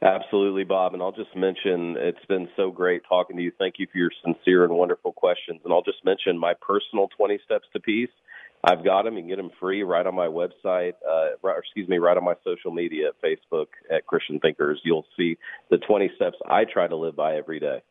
Absolutely, 0.00 0.64
Bob. 0.64 0.94
And 0.94 1.02
I'll 1.02 1.12
just 1.12 1.36
mention 1.36 1.96
it's 1.98 2.24
been 2.26 2.48
so 2.56 2.70
great 2.70 3.02
talking 3.06 3.36
to 3.36 3.42
you. 3.42 3.52
Thank 3.58 3.74
you 3.78 3.86
for 3.92 3.98
your 3.98 4.10
sincere 4.24 4.64
and 4.64 4.72
wonderful 4.72 5.12
questions. 5.12 5.60
And 5.64 5.74
I'll 5.74 5.82
just 5.82 6.02
mention 6.04 6.38
my 6.38 6.54
personal 6.54 7.08
20 7.18 7.38
steps 7.44 7.66
to 7.74 7.80
peace. 7.80 8.10
I've 8.64 8.82
got 8.82 9.02
them. 9.02 9.14
You 9.14 9.22
can 9.22 9.28
get 9.28 9.36
them 9.36 9.50
free 9.60 9.82
right 9.82 10.06
on 10.06 10.14
my 10.14 10.26
website, 10.26 10.94
uh, 11.08 11.36
right, 11.42 11.58
excuse 11.58 11.88
me, 11.88 11.98
right 11.98 12.16
on 12.16 12.24
my 12.24 12.34
social 12.44 12.72
media 12.72 13.10
Facebook 13.22 13.66
at 13.94 14.06
Christian 14.06 14.40
Thinkers. 14.40 14.80
You'll 14.84 15.06
see 15.16 15.36
the 15.70 15.78
20 15.78 16.10
steps 16.16 16.36
I 16.48 16.64
try 16.64 16.88
to 16.88 16.96
live 16.96 17.14
by 17.14 17.36
every 17.36 17.60
day. 17.60 17.82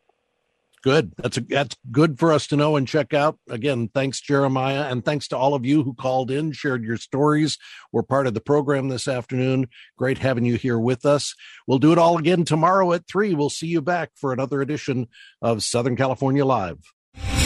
Good. 0.87 1.11
That's 1.17 1.35
a, 1.35 1.41
that's 1.41 1.75
good 1.91 2.17
for 2.17 2.31
us 2.31 2.47
to 2.47 2.55
know 2.55 2.77
and 2.77 2.87
check 2.87 3.13
out. 3.13 3.37
Again, 3.49 3.89
thanks 3.93 4.21
Jeremiah, 4.21 4.83
and 4.83 5.03
thanks 5.03 5.27
to 5.27 5.37
all 5.37 5.53
of 5.53 5.65
you 5.65 5.83
who 5.83 5.93
called 5.93 6.31
in, 6.31 6.53
shared 6.53 6.85
your 6.85 6.95
stories. 6.95 7.57
We're 7.91 8.03
part 8.03 8.25
of 8.25 8.33
the 8.33 8.39
program 8.39 8.87
this 8.87 9.05
afternoon. 9.05 9.67
Great 9.97 10.19
having 10.19 10.45
you 10.45 10.55
here 10.55 10.79
with 10.79 11.05
us. 11.05 11.35
We'll 11.67 11.79
do 11.79 11.91
it 11.91 11.97
all 11.97 12.17
again 12.17 12.45
tomorrow 12.45 12.93
at 12.93 13.05
three. 13.05 13.33
We'll 13.33 13.49
see 13.49 13.67
you 13.67 13.81
back 13.81 14.11
for 14.15 14.31
another 14.31 14.61
edition 14.61 15.09
of 15.41 15.61
Southern 15.61 15.97
California 15.97 16.45
Live. 16.45 16.79